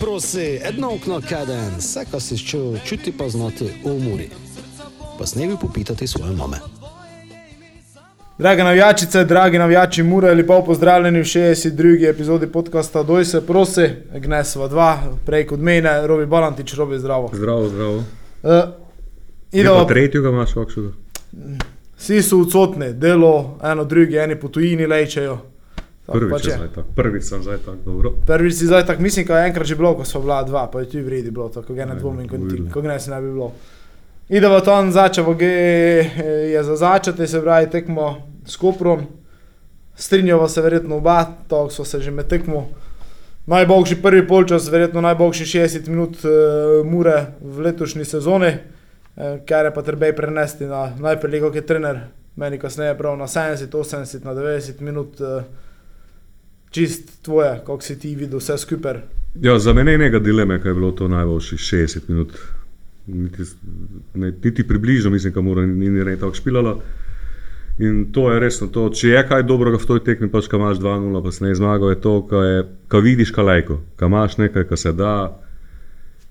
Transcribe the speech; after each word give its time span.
Prosi, 0.00 0.60
edno 0.62 0.94
okno 0.94 1.20
kaden, 1.28 1.76
vse, 1.78 2.04
kar 2.10 2.20
si 2.20 2.38
čutil, 2.38 2.78
čuti 2.84 3.12
pa 3.12 3.28
znati 3.28 3.64
v 3.64 3.90
umori. 3.90 4.28
Pa 5.18 5.26
snevi 5.26 5.56
popitati 5.60 6.06
svoje 6.06 6.32
mame. 6.32 6.56
Drage 8.38 8.64
navijačice, 8.64 9.24
dragi 9.24 9.58
navijači, 9.58 10.02
mura 10.02 10.32
lepo 10.32 10.64
pozdravljeni 10.64 11.20
v 11.20 11.24
62. 11.24 12.10
epizodi 12.10 12.46
podcasta 12.46 13.02
Doj 13.02 13.24
se 13.24 13.46
prosi, 13.46 13.88
Gnesva 14.14 14.68
2, 14.68 14.96
prej 15.26 15.46
kot 15.46 15.60
mene, 15.60 16.06
Robi 16.06 16.26
Balantič, 16.26 16.74
Robi 16.74 16.98
zdravo. 16.98 17.30
Zdravo, 17.32 17.68
zdravo. 17.68 17.96
Uh, 17.96 18.04
idemo, 19.52 19.74
pa 19.74 19.86
tretjega 19.86 20.28
imaš 20.28 20.52
kakšnega? 20.52 20.92
vsi 21.96 22.22
so 22.22 22.40
odsotni, 22.40 22.92
delo, 22.92 23.58
eno, 23.64 23.84
drugi, 23.84 24.16
eni 24.16 24.36
po 24.40 24.48
tujini 24.48 24.86
lečejo. 24.86 25.38
Prvič 26.06 26.30
pač. 26.30 26.86
Prvič 26.94 27.24
sem 27.26 27.42
zdaj 27.42 27.58
tako 27.66 27.82
dobro. 27.84 28.12
Prvič 28.26 28.54
si 28.54 28.66
zdaj 28.66 28.86
tako, 28.86 29.02
mislim, 29.02 29.26
da 29.26 29.38
je 29.38 29.48
enkrat 29.50 29.66
že 29.66 29.74
bilo, 29.74 29.94
ko 29.98 30.04
smo 30.04 30.20
bila 30.20 30.42
dva, 30.46 30.66
pa 30.70 30.80
je 30.80 30.90
tu 30.90 31.02
vredi 31.02 31.30
bilo, 31.30 31.48
tako 31.48 31.74
ga 31.74 31.84
ne 31.84 31.98
dvomim, 31.98 32.28
kot 32.28 32.46
ti, 32.50 32.62
ko 32.70 32.82
ne 32.82 33.00
si 33.00 33.10
ne 33.10 33.20
bi 33.20 33.32
bilo. 33.32 33.52
Idemo 34.28 34.60
tam 34.60 34.92
začevo, 34.92 35.34
G 35.34 35.46
je 36.52 36.62
za 36.62 36.76
začeti, 36.76 37.26
se 37.26 37.42
pravi 37.42 37.70
tekmo 37.70 38.22
s 38.46 38.56
Koprom. 38.56 39.06
Strinjava 39.96 40.48
se 40.48 40.60
verjetno 40.60 40.96
oba, 40.96 41.24
tako 41.48 41.70
so 41.70 41.84
se 41.84 42.00
že 42.00 42.10
med 42.10 42.28
tekmo. 42.28 42.68
Najboljši 43.46 44.02
prvi 44.02 44.26
polčas, 44.26 44.68
verjetno 44.68 45.00
najboljši 45.00 45.44
60 45.58 45.88
minut 45.88 46.16
uh, 46.24 46.86
mure 46.86 47.26
v 47.40 47.60
letošnji 47.60 48.04
sezoni, 48.04 48.50
uh, 48.50 49.38
kar 49.46 49.64
je 49.64 49.74
pa 49.74 49.82
treba 49.82 50.12
prenesti 50.12 50.66
na 50.66 50.90
najprej, 50.98 51.40
kot 51.40 51.54
je 51.54 51.66
trener, 51.66 52.00
meni 52.36 52.58
kasneje 52.58 52.98
prav 52.98 53.16
na 53.16 53.26
70, 53.26 53.70
80, 53.70 54.24
na 54.24 54.34
90 54.34 54.80
minut. 54.80 55.20
Uh, 55.20 55.42
čist 56.76 57.22
tvoje, 57.24 57.54
kako 57.66 57.80
si 57.80 57.98
ti 57.98 58.12
videl 58.16 58.38
vse 58.38 58.58
skupaj. 58.58 59.00
Ja, 59.40 59.58
za 59.58 59.72
mene 59.72 59.96
je 59.96 59.98
nekaj 59.98 60.20
dileme, 60.20 60.60
kaj 60.60 60.70
je 60.70 60.74
bilo 60.74 60.92
to 60.92 61.08
najboljši 61.08 61.56
60 61.56 62.08
minut. 62.08 62.36
Niti, 63.06 63.42
ne, 64.14 64.32
niti 64.44 64.66
približno, 64.68 65.10
mislim, 65.10 65.32
da 65.32 65.40
mora 65.40 65.66
ni 65.66 65.90
ni 65.90 66.04
ne 66.04 66.16
tako 66.16 66.34
špilala. 66.34 66.76
In 67.78 68.12
to 68.12 68.30
je 68.32 68.40
resno 68.40 68.66
to. 68.72 68.88
Če 68.90 69.08
je 69.08 69.22
kaj 69.28 69.42
dobrega 69.48 69.78
v 69.80 69.88
toj 69.88 70.02
tekmi, 70.04 70.28
pač 70.32 70.48
ko 70.48 70.56
imaš 70.60 70.80
2-0, 70.80 71.22
pa 71.24 71.32
se 71.32 71.44
ne 71.44 71.54
zmaga, 71.54 71.90
je 71.92 72.00
to, 72.00 72.14
ko 72.88 73.00
vidiš 73.00 73.32
kalajko, 73.36 73.80
ko 73.96 74.08
imaš 74.10 74.36
nekaj, 74.40 74.64
kar 74.68 74.80
se 74.80 74.92
da, 74.96 75.12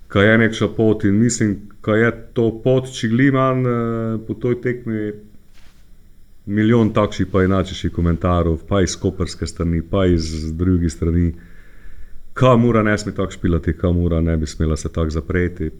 ko 0.09 0.21
je 0.21 0.37
nekša 0.41 0.69
pot 0.77 1.05
in 1.05 1.21
mislim, 1.21 1.55
ko 1.85 1.97
je 1.97 2.11
to 2.33 2.49
pot, 2.63 2.89
če 2.89 3.09
gliman 3.13 3.65
eh, 3.65 4.17
po 4.27 4.37
toj 4.41 4.61
tekmi. 4.61 5.13
Milijon 6.45 6.93
takšnih 6.93 7.27
pa 7.31 7.43
inačih 7.43 7.91
komentarjev, 7.91 8.57
pa 8.69 8.81
iz 8.81 8.95
koperske 8.95 9.47
strani, 9.47 9.81
pa 9.81 10.05
iz 10.05 10.53
drugih 10.53 10.91
strani. 10.93 11.33
Kaj 12.33 12.57
mora 12.57 12.83
ne 12.83 12.97
sme 12.97 13.15
tako 13.15 13.31
špilati, 13.31 13.73
kaj 13.73 13.93
mora 13.93 14.21
ne 14.21 14.37
bi 14.37 14.47
smela 14.47 14.77
se 14.77 14.91
tako 14.91 15.09
zapreti. 15.09 15.71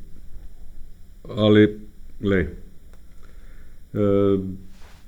Ali, 1.38 1.80
lej. 2.21 2.47
Uh, 3.93 4.41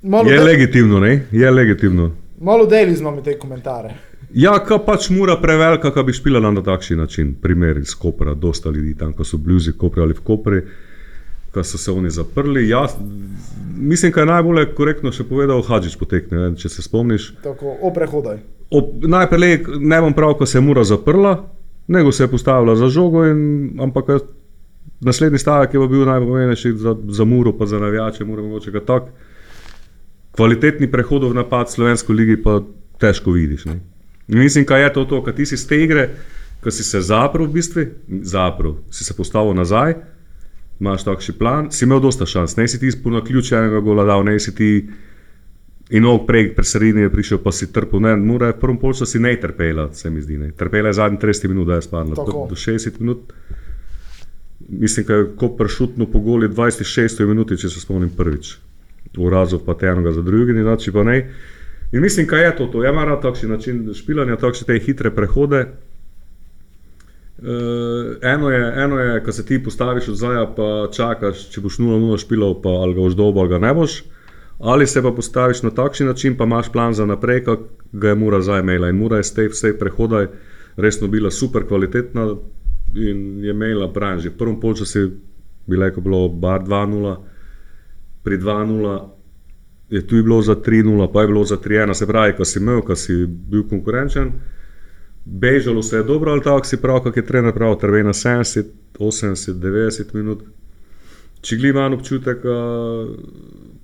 Malo, 0.02 0.30
je 0.30 0.38
de, 0.38 0.44
legitimno, 0.44 1.00
ne? 1.00 1.26
Je 1.32 1.50
legitimno. 1.50 2.12
malo 2.40 2.66
deli 2.66 2.94
z 2.96 3.02
nami 3.02 3.22
te 3.22 3.38
komentarje. 3.38 3.94
Ja, 4.34 4.58
ka 4.64 4.78
pač 4.78 5.08
mora 5.10 5.38
prevelika, 5.40 5.90
da 5.90 6.02
bi 6.02 6.12
špilala 6.12 6.50
na 6.50 6.62
takšen 6.62 6.98
način. 6.98 7.34
Primer 7.42 7.78
iz 7.78 7.94
Kopra, 7.94 8.34
dosta 8.34 8.70
ljudi 8.70 8.94
tam, 8.98 9.12
ko 9.12 9.24
so 9.24 9.38
bluzi 9.38 9.72
Kopri 9.72 10.02
ali 10.02 10.14
v 10.14 10.20
Kopri, 10.20 10.62
ko 11.58 11.64
so 11.64 11.78
se 11.78 11.92
oni 11.92 12.10
zaprli. 12.10 12.68
Ja, 12.68 12.86
mislim, 13.76 14.12
da 14.12 14.20
je 14.20 14.26
najbolje 14.26 14.66
korektno 14.74 15.12
še 15.12 15.24
povedal 15.26 15.62
Hadžič 15.62 15.96
potekne, 15.98 16.38
ne, 16.38 16.56
če 16.56 16.70
se 16.70 16.84
spomniš. 16.86 17.32
Tako, 17.42 17.74
oprehodaj. 17.90 18.42
Ob, 18.70 19.06
najprej 19.08 19.64
ne 19.80 20.00
bom 20.04 20.14
prav, 20.14 20.36
ko 20.38 20.46
se 20.46 20.58
je 20.58 20.62
mura 20.62 20.84
zaprla, 20.84 21.34
nego 21.88 22.12
se 22.12 22.24
je 22.24 22.30
postavila 22.30 22.76
za 22.76 22.90
žogo, 22.92 23.24
in, 23.26 23.40
ampak 23.82 24.12
eh, 24.14 24.26
naslednji 25.00 25.40
stavek 25.42 25.74
je 25.74 25.86
bil 25.88 26.04
najpomembnejši 26.06 26.74
za, 26.78 26.94
za 27.18 27.24
muro, 27.24 27.54
pa 27.58 27.66
za 27.66 27.80
navijače, 27.82 28.26
mora 28.28 28.44
mogoče 28.44 28.74
ga 28.76 28.84
tak. 28.84 29.08
Kvalitetni 30.36 30.86
prehod 30.90 31.24
v 31.26 31.34
napad 31.34 31.72
slovensko 31.72 32.14
ligi 32.14 32.36
pa 32.42 32.60
težko 33.02 33.34
vidiš. 33.34 33.66
Ne? 33.66 33.80
In 34.28 34.38
Mislim, 34.38 34.66
kaj 34.68 34.84
je 34.84 34.92
to, 34.92 35.04
to 35.10 35.24
kad 35.24 35.34
ti 35.34 35.46
si 35.46 35.56
iz 35.58 35.66
te 35.66 35.80
igre, 35.82 36.10
ko 36.62 36.70
si 36.70 36.84
se 36.84 37.00
zaprl 37.00 37.48
v 37.48 37.54
bistvu, 37.56 37.86
zaprl, 38.22 38.76
si 38.94 39.06
se 39.06 39.16
postavil 39.16 39.56
nazaj, 39.56 39.96
imaš 40.80 41.04
takšen 41.04 41.34
plan, 41.38 41.70
si 41.74 41.84
imel 41.84 42.00
dosta 42.00 42.26
šans, 42.26 42.56
ne 42.56 42.68
si 42.68 42.80
ti 42.80 42.90
po 43.02 43.10
naključju 43.10 43.58
enega 43.58 43.80
gola 43.80 44.04
dal, 44.04 44.24
ne 44.24 44.38
si 44.40 44.54
ti 44.54 44.70
In 45.88 46.04
ovog 46.04 46.26
prej, 46.26 46.50
pri 46.52 46.64
sredini 46.64 47.06
je 47.06 47.10
prišel, 47.10 47.38
pa 47.40 47.52
si 47.52 47.70
trpel, 47.72 48.02
ne, 48.04 48.12
mora 48.20 48.50
je 48.50 48.58
v 48.58 48.60
prvem 48.60 48.76
polčasu 48.76 49.08
si 49.08 49.18
ne 49.18 49.32
trpela, 49.40 49.88
se 49.96 50.10
mi 50.10 50.20
zdi. 50.20 50.36
Ne. 50.36 50.50
Trpela 50.52 50.92
je 50.92 50.98
zadnji 51.00 51.18
30 51.18 51.48
minut, 51.48 51.66
da 51.66 51.78
je 51.80 51.82
spadla. 51.82 52.14
Do, 52.14 52.44
do 52.50 52.56
60 52.56 53.00
minut. 53.00 53.32
Mislim, 54.68 55.06
da 55.06 55.14
je 55.14 55.30
Koper 55.36 55.68
šutno 55.68 56.06
po 56.12 56.20
goli 56.20 56.48
26 56.48 57.24
minuti, 57.24 57.56
če 57.56 57.72
se 57.72 57.80
spomnim 57.80 58.10
prvič. 58.12 58.58
Urazov 59.16 59.64
pa 59.64 59.74
te 59.74 59.88
enega 59.88 60.12
za 60.12 60.22
drugim, 60.22 60.60
inače 60.60 60.92
pa 60.92 61.04
ne. 61.08 61.16
In 61.92 62.04
mislim, 62.04 62.26
kaj 62.28 62.44
je 62.44 62.56
to, 62.56 62.66
to. 62.66 62.84
Ja, 62.84 62.92
mara 62.92 63.16
takšen 63.20 63.50
način 63.50 63.80
špilanja, 63.94 64.36
takšne 64.36 64.68
te 64.68 64.76
hitre 64.84 65.10
prehode. 65.10 65.64
Uh, 67.38 68.16
eno 68.22 68.50
je, 68.50 68.72
eno 68.82 68.98
je 68.98 69.24
ko 69.24 69.32
se 69.32 69.44
ti 69.46 69.64
postaviš 69.64 70.08
od 70.08 70.16
zaja, 70.16 70.46
pa 70.56 70.88
čakaš, 70.92 71.44
če 71.52 71.60
boš 71.62 71.78
0-0 71.78 72.18
špilal, 72.18 72.56
pa 72.62 72.68
ali 72.82 72.96
ga 72.96 73.00
boš 73.00 73.14
dobil, 73.14 73.42
ali 73.42 73.52
ga 73.52 73.58
ne 73.62 73.74
boš. 73.74 74.02
Ali 74.58 74.86
se 74.86 75.02
pa 75.02 75.12
postaviš 75.14 75.62
na 75.62 75.70
takšen 75.70 76.06
način, 76.06 76.36
pa 76.36 76.44
imaš 76.44 76.72
plan 76.72 76.94
za 76.94 77.06
naprej, 77.06 77.44
kot 77.44 77.68
ga 77.92 78.08
je 78.08 78.14
mura 78.18 78.40
zdaj 78.42 78.60
imela. 78.60 78.88
In 78.90 78.98
mura 78.98 79.22
je 79.22 79.28
s 79.30 79.34
tej 79.34 79.52
vsej 79.54 79.78
prehodaj 79.78 80.26
resno 80.76 81.08
bila 81.08 81.30
super 81.30 81.66
kvalitetna 81.66 82.26
in 82.94 83.44
je 83.44 83.50
imela 83.50 83.86
bran. 83.86 84.18
Že 84.18 84.34
v 84.34 84.38
prvem 84.38 84.60
polčasu 84.60 84.98
je 84.98 85.10
bilo, 85.66 85.90
ko 85.90 86.00
je 86.00 86.04
bilo 86.04 86.28
bar 86.28 86.66
2-0, 86.66 87.16
pri 88.22 88.38
2-0 88.38 88.98
je 89.90 90.06
tu 90.06 90.22
bilo 90.22 90.42
za 90.42 90.54
3-0, 90.54 91.12
pa 91.12 91.20
je 91.20 91.26
bilo 91.26 91.44
za 91.44 91.56
3-1, 91.56 91.94
se 91.94 92.06
pravi, 92.06 92.32
ko 92.36 92.44
si 92.44 92.58
imel, 92.58 92.82
ko 92.82 92.96
si 92.96 93.26
bil 93.26 93.62
konkurenčen. 93.68 94.32
Bežalo 95.30 95.82
se 95.82 95.96
je 95.96 96.02
dobro, 96.02 96.32
ali 96.32 96.42
tako 96.42 96.66
si 96.66 96.76
prav, 96.80 97.00
kot 97.04 97.16
je 97.16 97.26
trener 97.26 97.54
prav, 97.54 97.76
trve 97.80 98.02
na 98.02 98.12
70, 98.12 98.64
80, 98.98 99.60
90 99.60 100.14
minut. 100.14 100.42
Če 101.40 101.56
gli 101.56 101.68
imam 101.68 101.92
občutek, 101.94 102.44
uh, 102.44 103.10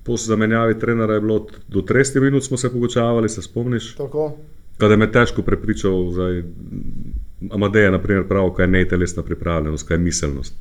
po 0.03 0.17
zamenjavi 0.17 0.79
trenera 0.79 1.13
je 1.13 1.21
bilo 1.21 1.47
do 1.67 1.81
30 1.81 2.21
minut, 2.21 2.43
smo 2.43 2.57
se 2.57 2.71
pogočavali, 2.71 3.29
se 3.29 3.41
spomniš. 3.41 3.93
Tako. 3.95 4.33
Kada 4.77 4.95
me 4.95 5.05
je 5.05 5.11
težko 5.11 5.41
prepričal, 5.41 6.11
zdaj, 6.11 6.43
Amadeja, 7.51 7.91
naprimer, 7.91 8.27
prav, 8.27 8.49
kaj 8.57 8.63
je 8.63 8.67
netelesna 8.67 9.23
pripravljenost, 9.23 9.87
kaj 9.87 9.95
je 9.95 9.99
miselnost. 9.99 10.55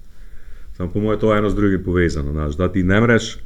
Samo 0.76 0.90
po 0.90 1.00
mojem, 1.00 1.20
to 1.20 1.32
je 1.32 1.38
eno 1.38 1.50
z 1.50 1.54
drugim 1.54 1.84
povezano. 1.84 2.32
Naš, 2.32 2.56
da 2.56 2.68
ti 2.72 2.82
ne 2.82 3.00
mreš, 3.00 3.38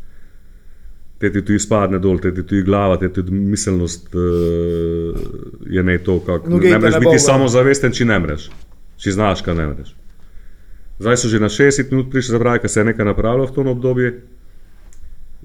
te 1.19 1.33
ti 1.33 1.43
tu 1.45 1.53
izpadne 1.53 1.99
dol, 1.99 2.21
te 2.23 2.33
ti 2.35 2.45
tu 2.47 2.63
glava, 2.65 2.97
te 2.99 3.11
ti 3.13 3.23
miselnost 3.31 4.15
uh, 4.15 4.23
je 5.67 5.83
ne 5.83 5.99
to, 5.99 6.21
kako 6.27 6.51
Noge 6.51 6.71
ne 6.71 6.79
ne 6.79 6.99
biti 6.99 7.19
bo, 7.19 7.23
samozavesten, 7.27 7.93
če 7.93 8.07
ne 8.07 8.19
mreš, 8.23 8.49
če 9.03 9.15
znaš, 9.17 9.43
kaj 9.47 9.59
ne 9.59 9.67
mreš. 9.73 9.95
Zdaj 10.99 11.17
so 11.19 11.31
že 11.31 11.43
na 11.43 11.51
60 11.51 11.93
minut 11.93 12.11
prišli, 12.11 12.35
zabravi, 12.35 12.63
ker 12.63 12.71
se 12.71 12.81
je 12.81 12.91
nekaj 12.91 13.07
napravilo 13.07 13.47
v 13.47 13.55
tom 13.55 13.71
obdobju. 13.75 14.13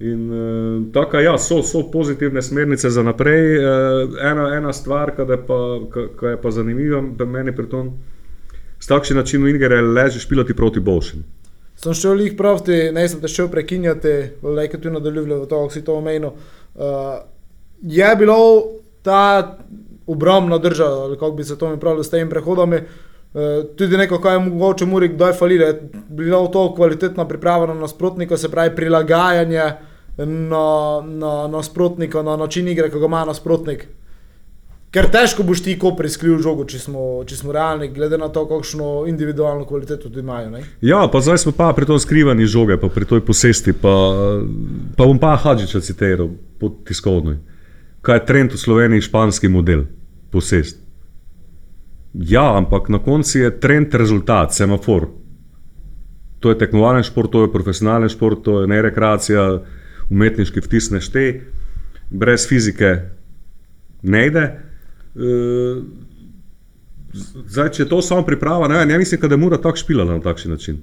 In 0.04 0.22
uh, 0.30 0.86
tako, 0.94 1.22
ja, 1.22 1.36
so, 1.38 1.62
so 1.66 1.84
pozitivne 1.92 2.42
smernice 2.42 2.90
za 2.90 3.04
naprej. 3.06 3.58
Uh, 3.58 4.18
ena, 4.18 4.50
ena 4.58 4.74
stvar, 4.74 5.14
ki 5.18 5.26
je, 5.30 5.38
pa, 6.42 6.52
zanimiva, 6.52 7.02
da 7.18 7.26
meni 7.30 7.54
pri 7.56 7.70
tom, 7.70 7.94
s 8.80 8.90
takšnim 8.90 9.22
načinom 9.22 9.48
igre 9.50 9.82
leži 9.82 10.20
špilati 10.20 10.54
proti 10.58 10.82
boljšim. 10.82 11.24
Sem 11.84 11.94
šel 11.94 12.22
jih 12.24 12.36
pravti, 12.40 12.92
ne 12.96 13.04
sem 13.12 13.20
te 13.20 13.28
šel 13.28 13.50
prekinjati, 13.52 14.14
le 14.44 14.68
kaj 14.72 14.80
tu 14.82 14.92
nadaljujemo, 14.92 15.46
to 15.52 15.66
si 15.70 15.84
to 15.84 15.98
omenil. 16.00 16.32
Uh, 16.76 17.18
je 17.84 18.16
bilo 18.16 18.38
ta 19.04 19.58
obrambna 20.08 20.58
drža, 20.64 20.86
ali 20.86 21.18
kako 21.18 21.32
bi 21.32 21.44
se 21.44 21.58
to 21.58 21.70
mi 21.70 21.80
pravilo 21.80 22.04
s 22.04 22.10
temi 22.10 22.30
prehodami, 22.30 22.78
uh, 22.78 23.42
tudi 23.76 23.98
neko, 23.98 24.22
kaj 24.24 24.36
je 24.36 24.46
mogoče 24.46 24.86
Muri 24.86 25.12
kdaj 25.12 25.34
falilo, 25.34 25.66
je 25.66 25.90
bilo 26.08 26.48
to 26.48 26.70
kvalitetna 26.76 27.28
priprava 27.28 27.68
na 27.68 27.74
nasprotnika, 27.74 28.38
se 28.38 28.52
pravi 28.52 28.76
prilagajanje 28.76 29.72
na, 30.18 31.02
na 31.04 31.48
nasprotnika, 31.48 32.22
na 32.22 32.38
način 32.38 32.68
igre, 32.68 32.90
ki 32.92 33.00
ga 33.00 33.12
ima 33.12 33.26
nasprotnik. 33.26 33.88
Ker 34.94 35.08
težko 35.10 35.42
boš 35.42 35.64
ti 35.66 35.74
ko 35.82 35.96
priskril 35.98 36.36
žogo, 36.38 36.68
če 36.70 36.78
smo, 36.78 37.04
če 37.26 37.40
smo 37.40 37.54
realni, 37.56 37.88
glede 37.90 38.20
na 38.22 38.28
to, 38.30 38.44
kakšno 38.46 39.08
individualno 39.10 39.66
kvaliteto 39.66 40.06
tudi 40.06 40.22
imajo. 40.22 40.52
Ne? 40.54 40.60
Ja, 40.86 41.00
pa 41.10 41.18
zdaj 41.18 41.40
smo 41.42 41.54
pa 41.58 41.72
pri 41.74 41.88
tom 41.90 41.98
skrivanju 41.98 42.46
žoge, 42.46 42.78
pa 42.78 42.92
pri 42.94 43.08
toj 43.10 43.24
posesti. 43.26 43.74
Pa, 43.74 43.94
pa 44.94 45.08
bom 45.10 45.18
pa 45.18 45.32
Hadžiča 45.42 45.82
citiral 45.82 46.30
po 46.62 46.70
tiskovni. 46.86 47.40
Kaj 48.06 48.20
je 48.20 48.26
trend 48.30 48.54
v 48.54 48.60
Sloveniji, 48.62 49.06
španski 49.08 49.50
model, 49.50 49.88
posest. 50.30 50.78
Ja, 52.14 52.44
ampak 52.60 52.92
na 52.94 53.00
koncu 53.02 53.40
je 53.40 53.50
trend 53.64 53.96
rezultat, 53.98 54.54
semafor. 54.54 55.08
To 56.46 56.54
je 56.54 56.60
tekmovalen 56.60 57.02
šport, 57.08 57.32
to 57.34 57.48
je 57.48 57.50
profesionalen 57.50 58.14
šport, 58.14 58.44
to 58.46 58.60
je 58.62 58.70
ne 58.70 58.78
rekreacija, 58.86 59.48
umetniški 60.14 60.62
vtis 60.62 60.92
ne 60.94 61.02
štej, 61.02 61.34
brez 62.14 62.46
fizike 62.46 62.94
ne 64.06 64.22
ide. 64.30 64.46
E, 65.16 65.82
zdaj, 67.46 67.70
če 67.70 67.84
je 67.84 67.90
to 67.90 68.02
samo 68.02 68.26
priprava, 68.26 68.68
ne, 68.68 68.86
ne 68.86 68.98
mislim, 68.98 69.22
da 69.22 69.34
je 69.34 69.38
mora 69.38 69.58
tako 69.62 69.78
špilala 69.78 70.18
na 70.18 70.24
takšen 70.24 70.52
način. 70.52 70.80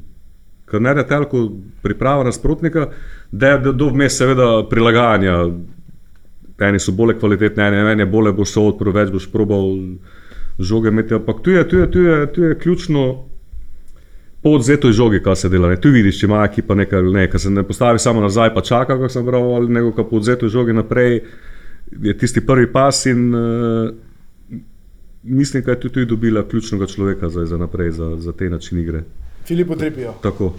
Ker 0.70 0.82
ne 0.82 0.94
da 0.94 1.06
telko 1.06 1.48
priprava 1.82 2.24
nasprotnika, 2.24 2.88
da 3.32 3.54
je 3.54 3.72
do 3.72 3.88
vmes 3.90 4.16
seveda 4.16 4.52
prilagajanja. 4.70 5.40
Eni 6.60 6.78
so 6.78 6.92
bolj 6.92 7.16
kvalitetni, 7.18 7.64
eni, 7.64 7.80
eni 7.94 8.06
bolje 8.06 8.32
boš 8.36 8.52
se 8.52 8.60
odprl, 8.60 8.92
več 8.94 9.10
boš 9.10 9.26
probal 9.32 9.72
žoge 10.60 10.92
imeti. 10.92 11.16
Ampak 11.16 11.42
tu 11.42 11.50
je, 11.50 11.64
tu 11.68 11.80
je, 11.80 11.90
tu 11.90 12.02
je, 12.04 12.32
tu 12.32 12.42
je 12.44 12.58
ključno 12.58 13.06
po 14.42 14.50
odzetoj 14.56 14.92
žogi, 14.92 15.22
kaj 15.22 15.36
se 15.36 15.48
dela. 15.48 15.68
Ne. 15.68 15.80
Tu 15.80 15.90
vidiš, 15.92 16.20
če 16.20 16.26
ima 16.26 16.44
ekipa 16.44 16.74
nekaj 16.74 16.98
ali 16.98 17.12
ne, 17.12 17.26
ker 17.30 17.40
se 17.40 17.50
ne 17.50 17.64
postavi 17.66 17.98
samo 17.98 18.20
nazaj, 18.20 18.54
pa 18.54 18.60
čaka, 18.60 18.94
kako 18.94 19.08
sem 19.08 19.26
bral, 19.26 19.54
ali 19.56 19.72
nego 19.72 19.92
pa 19.96 20.04
po 20.04 20.16
odzetoj 20.16 20.48
žogi 20.48 20.72
naprej 20.72 21.22
je 22.02 22.16
tisti 22.18 22.40
prvi 22.46 22.70
pas 22.72 23.06
in 23.06 23.34
uh, 23.34 23.90
mislim, 25.22 25.62
da 25.62 25.70
je 25.70 25.80
tudi 25.80 26.06
dobila 26.06 26.48
ključnega 26.48 26.86
človeka 26.86 27.28
za, 27.28 27.46
za 27.46 27.56
naprej, 27.56 27.90
za, 27.90 28.16
za 28.18 28.32
te 28.32 28.50
način 28.50 28.78
igre. 28.78 29.02
Filipo 29.44 29.76
Tripijo. 29.76 30.12
Tako. 30.22 30.54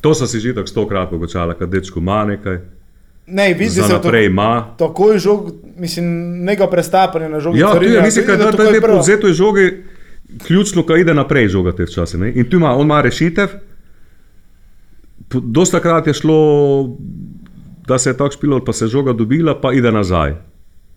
To 0.00 0.14
so 0.14 0.26
si 0.26 0.40
že 0.40 0.54
tako 0.54 0.66
stokrat 0.66 1.10
pogočala, 1.10 1.54
da 1.54 1.66
dečko 1.66 1.98
ima 1.98 2.24
nekaj. 2.24 2.58
Ne, 3.26 3.54
vidi 3.54 3.70
Za 3.70 3.82
se 3.82 3.92
naprej 3.92 4.22
to. 4.22 4.26
ima. 4.26 4.74
Tako 4.78 5.12
je 5.12 5.18
žog, 5.18 5.52
mislim, 5.76 6.04
nekaj 6.42 6.70
prestapanja 6.70 7.28
na 7.28 7.40
žogi. 7.40 7.58
Ja, 7.58 7.66
tu 7.66 7.74
je, 7.74 7.80
Carinja, 7.80 8.02
mislim, 8.02 8.24
vidi, 8.26 8.38
da 8.38 8.50
tako 8.50 8.62
je 8.62 8.68
je 8.68 8.80
po 8.80 8.86
prvo. 8.86 8.98
odzetoj 8.98 9.32
žogi 9.32 9.82
ključno, 10.38 10.82
kaj 10.82 11.00
ide 11.00 11.14
naprej 11.14 11.48
žoga 11.48 11.72
te 11.72 11.84
včasih. 11.84 12.20
ne. 12.20 12.32
In 12.34 12.44
tu 12.44 12.56
ima, 12.56 12.70
on 12.70 12.82
ima 12.82 13.00
rešitev. 13.00 13.48
Dosta 15.32 15.80
krat 15.80 16.06
je 16.06 16.14
šlo, 16.14 16.38
da 17.86 17.98
se 17.98 18.10
je 18.10 18.16
tako 18.16 18.30
špilo, 18.30 18.64
pa 18.64 18.72
se 18.72 18.84
je 18.84 18.88
žoga 18.88 19.12
dobila, 19.12 19.60
pa 19.60 19.72
ide 19.72 19.92
nazaj. 19.92 20.34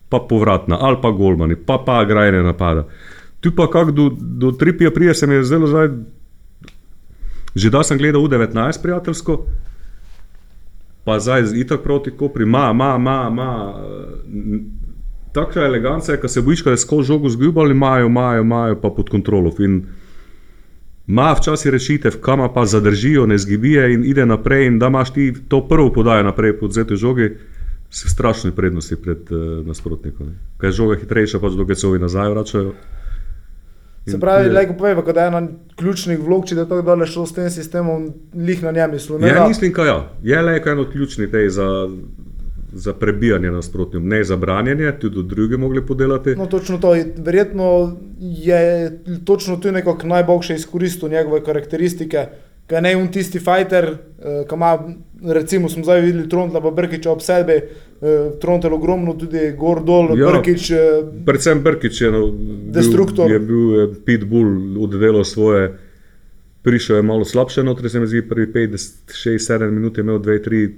Pa 0.10 0.20
povratna, 0.30 0.78
ali 0.82 0.98
pa 1.02 1.12
golmani, 1.12 1.56
pa 1.56 1.78
pa 1.86 2.06
grajne 2.06 2.44
napada. 2.44 2.88
Tu 3.40 3.52
pa 3.56 3.68
kak 3.68 3.92
do, 3.92 4.10
do 4.18 4.52
tripija 4.52 4.92
prije 4.92 5.14
se 5.14 5.28
mi 5.28 5.36
je 5.36 5.44
zdelo 5.44 5.68
zdaj, 5.68 5.90
že 7.56 7.70
da 7.70 7.84
sem 7.84 7.98
gledal 7.98 8.22
U19 8.22 8.82
prijateljsko, 8.82 9.46
pa 11.04 11.20
zdaj 11.20 11.44
itak 11.56 11.84
proti 11.84 12.12
Kopri, 12.12 12.46
ma, 12.46 12.74
ma, 12.74 12.98
ma, 12.98 13.30
ma. 13.30 13.74
eh, 13.80 14.88
Takšna 15.32 15.66
eleganca 15.66 16.12
je, 16.12 16.20
ko 16.20 16.28
se 16.28 16.42
bojiš, 16.42 16.64
da 16.64 16.72
je 16.72 16.78
skozi 16.78 17.08
žogo 17.08 17.30
zgubali, 17.30 17.72
imajo, 17.72 18.06
imajo, 18.06 18.42
imajo 18.42 18.82
pa 18.82 18.90
pod 18.90 19.10
kontrolo. 19.10 19.52
In 19.60 19.84
ima 21.08 21.34
včasih 21.38 21.72
rešitev, 21.72 22.18
kam 22.22 22.42
pa 22.54 22.66
zadržijo, 22.66 23.26
ne 23.26 23.38
zgibije 23.38 23.94
in 23.94 24.06
ide 24.06 24.26
naprej. 24.26 24.68
In 24.68 24.80
da 24.80 24.88
imaš 24.88 25.14
ti 25.14 25.34
to 25.48 25.68
prvo 25.68 25.94
podajo 25.94 26.24
naprej 26.24 26.58
pod 26.60 26.74
zete 26.74 26.96
žogi, 26.96 27.38
si 27.90 28.04
v 28.04 28.12
strašni 28.12 28.52
prednosti 28.52 28.96
pred 28.96 29.32
uh, 29.32 29.38
nasprotnikom. 29.64 30.28
Ker 30.58 30.68
je 30.68 30.74
žoga 30.74 30.96
hitrejša, 30.96 31.40
pač 31.40 31.54
dogecovi 31.54 32.00
nazaj 32.00 32.30
vračajo. 32.30 32.74
Se 34.06 34.14
In 34.14 34.20
pravi, 34.20 34.44
tu 34.44 34.50
je- 34.50 34.54
lajko 34.54 34.74
povej, 34.74 34.96
da 35.06 35.22
je 35.22 35.28
ena 35.28 35.42
ključnih 35.76 36.20
vlog, 36.20 36.46
če 36.46 36.56
je 36.56 36.64
tako 36.64 36.82
dole 36.82 37.08
šlo 37.08 37.26
s 37.26 37.34
tem 37.34 37.50
sistemom, 37.50 38.06
lih 38.34 38.64
na 38.64 38.72
njem 38.72 38.92
mislil. 38.92 39.20
ne 39.20 39.28
Ja, 39.28 39.34
da- 39.36 39.48
mislim, 39.48 39.74
da 39.74 39.86
ja. 39.86 39.98
je 40.24 40.42
le 40.42 40.62
eno 40.64 40.82
od 40.82 40.92
ključnih 40.92 41.30
tej 41.30 41.50
za, 41.50 41.90
za 42.74 42.94
prebijanje 42.94 43.52
nasprotnim, 43.52 44.08
ne 44.08 44.24
za 44.24 44.36
branjenje, 44.38 44.92
tudi 44.94 45.24
drugi 45.26 45.58
mogli 45.58 45.82
podelati. 45.82 46.36
No, 46.36 46.46
točno 46.46 46.78
to. 46.78 46.96
Verjetno 47.18 47.98
je 48.20 48.92
točno 49.26 49.58
tu 49.58 49.72
nekako 49.72 50.08
najboljše 50.08 50.56
izkoristil 50.56 51.10
njegove 51.10 51.44
karakteristike. 51.44 52.26
Kaj 52.68 52.82
ne 52.82 52.98
on 52.98 53.08
tisti 53.08 53.40
fighter, 53.40 53.86
eh, 53.86 54.44
ki 54.44 54.56
ima, 54.56 54.80
recimo, 55.24 55.70
smo 55.70 55.84
zdaj 55.84 56.02
videli 56.02 56.30
Trontla 56.30 56.62
pa 56.62 56.72
Brkiča 56.72 57.12
ob 57.12 57.22
sebi, 57.22 57.54
eh, 57.54 58.32
Trontel 58.42 58.74
ogromno, 58.74 59.14
tudi 59.14 59.52
gor 59.58 59.84
dol, 59.84 60.18
Ja. 60.18 60.32
Brkič. 60.32 60.72
Eh, 60.72 60.78
Predvsem 61.26 61.64
Brkič 61.64 62.02
je, 62.02 62.12
no, 62.12 62.32
Destruktor. 62.72 63.28
bil, 63.28 63.34
je 63.34 63.40
bil 63.40 63.82
eh, 63.82 63.96
pitbull, 64.06 64.84
oddelal 64.84 65.24
svoje. 65.24 65.78
Prišel 66.62 66.96
je 66.96 67.04
malo 67.04 67.26
slabše, 67.26 67.64
notri 67.64 67.90
se 67.90 68.00
mi 68.00 68.08
zdi, 68.08 68.22
prvi 68.22 68.48
5, 68.48 68.76
6, 69.08 69.40
7 69.40 69.72
minut 69.72 69.98
je 69.98 70.02
imel 70.02 70.20
2, 70.20 70.44
3 70.44 70.72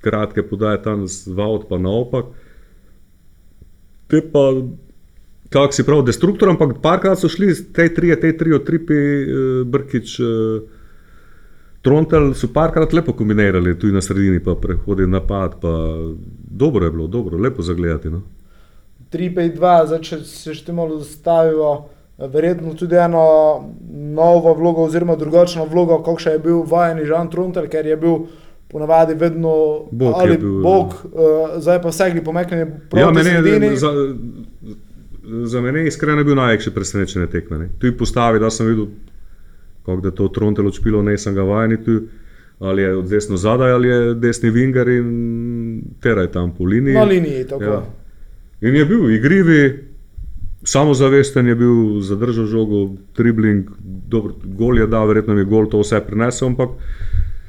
kratke 0.00 0.42
podaje 0.42 0.82
tam 0.82 1.06
z 1.06 1.26
Vaut, 1.28 1.68
pa 1.68 1.78
naopak. 1.78 2.24
Te 4.08 4.22
pa, 4.32 4.54
kako 5.48 5.72
si 5.72 5.84
prav, 5.84 6.02
destruktor, 6.02 6.48
ampak 6.48 6.78
parkrat 6.82 7.20
so 7.20 7.28
šli, 7.28 7.52
te 7.72 7.88
tri, 7.94 8.14
te 8.20 8.32
tri, 8.36 8.52
od 8.52 8.64
tripi, 8.66 8.94
eh, 8.94 9.64
Brkič, 9.64 10.20
eh, 10.20 10.24
Trontel 11.88 12.34
so 12.36 12.50
parkrat 12.52 12.92
lepo 12.92 13.12
kombinirali, 13.16 13.78
tu 13.80 13.88
na 13.92 14.02
sredini 14.04 14.42
pa 14.44 14.54
prehodi 14.60 15.06
napad, 15.08 15.56
pa 15.60 15.72
dobro 16.50 16.84
je 16.84 16.90
bilo, 16.90 17.06
dobro, 17.06 17.38
lepo 17.38 17.62
zagledati. 17.62 18.10
No. 18.10 18.22
3-5-2, 19.12 19.86
zdaj 19.86 20.02
če 20.04 20.18
se 20.28 20.54
še 20.54 20.74
malo 20.76 20.98
zastavimo, 21.00 21.70
verjetno 22.18 22.74
tudi 22.76 22.98
eno 23.00 23.22
novo 24.18 24.52
vlogo, 24.58 24.84
oziroma 24.84 25.16
drugačno 25.16 25.64
vlogo, 25.70 26.00
kot 26.04 26.20
še 26.20 26.36
je 26.36 26.42
bil 26.44 26.60
vajeni 26.68 27.06
Žan 27.08 27.30
Trunter, 27.32 27.70
ker 27.72 27.86
je 27.86 27.96
bil 27.96 28.26
ponavadi 28.68 29.14
vedno 29.16 29.54
Bog 29.90 30.14
ali 30.18 30.36
bil, 30.36 30.58
ja. 30.58 30.62
Bog, 30.62 30.96
uh, 31.08 31.56
zdaj 31.62 31.80
pa 31.82 31.88
vse 31.88 32.10
gli 32.12 32.24
pomekanje 32.24 32.66
proti 32.90 33.00
Ja, 33.00 33.10
meni 33.10 33.30
sredini. 33.30 33.66
je, 33.66 33.76
za, 33.80 33.92
za 35.54 35.62
mene 35.64 35.86
je 35.86 35.94
iskreno 35.94 36.24
bil 36.24 36.36
največji 36.36 36.74
presenečenje 36.74 37.30
tekme. 37.32 37.58
Ne. 37.58 37.68
Tu 37.80 37.88
je 37.88 37.96
postavi, 37.96 38.42
da 38.42 38.50
sem 38.52 38.68
videl, 38.68 38.90
kako 39.88 40.00
da 40.04 40.08
je 40.08 40.14
to 40.14 40.28
Trontel 40.28 40.66
odšpilo, 40.68 41.02
ne 41.02 41.16
sem 41.18 41.34
ga 41.34 41.42
vajeni 41.42 41.80
tu. 41.84 42.00
Ali 42.58 42.82
je 42.82 42.94
od 42.96 43.08
desno 43.08 43.36
zadaj, 43.36 43.72
ali 43.72 43.88
je 43.88 44.14
desni 44.14 44.50
vinger 44.50 44.88
in 44.88 45.82
teraj 46.02 46.32
tam 46.34 46.50
po 46.58 46.64
liniji. 46.64 46.94
Na 46.94 47.04
liniji, 47.04 47.46
tako. 47.46 47.64
Ja. 47.64 47.82
In 48.60 48.76
je 48.76 48.84
bil 48.84 49.10
igrivi, 49.10 49.84
samozavesten 50.66 51.46
je 51.46 51.54
bil, 51.54 52.00
zadržal 52.00 52.46
žogo, 52.46 52.96
dribling, 53.16 53.70
dobro, 54.08 54.34
gol 54.44 54.78
je 54.78 54.86
dal, 54.86 55.06
verjetno 55.06 55.34
mi 55.34 55.40
je 55.40 55.44
gol 55.44 55.70
to 55.70 55.80
vse 55.80 56.00
prinesel, 56.06 56.48
ampak 56.48 56.74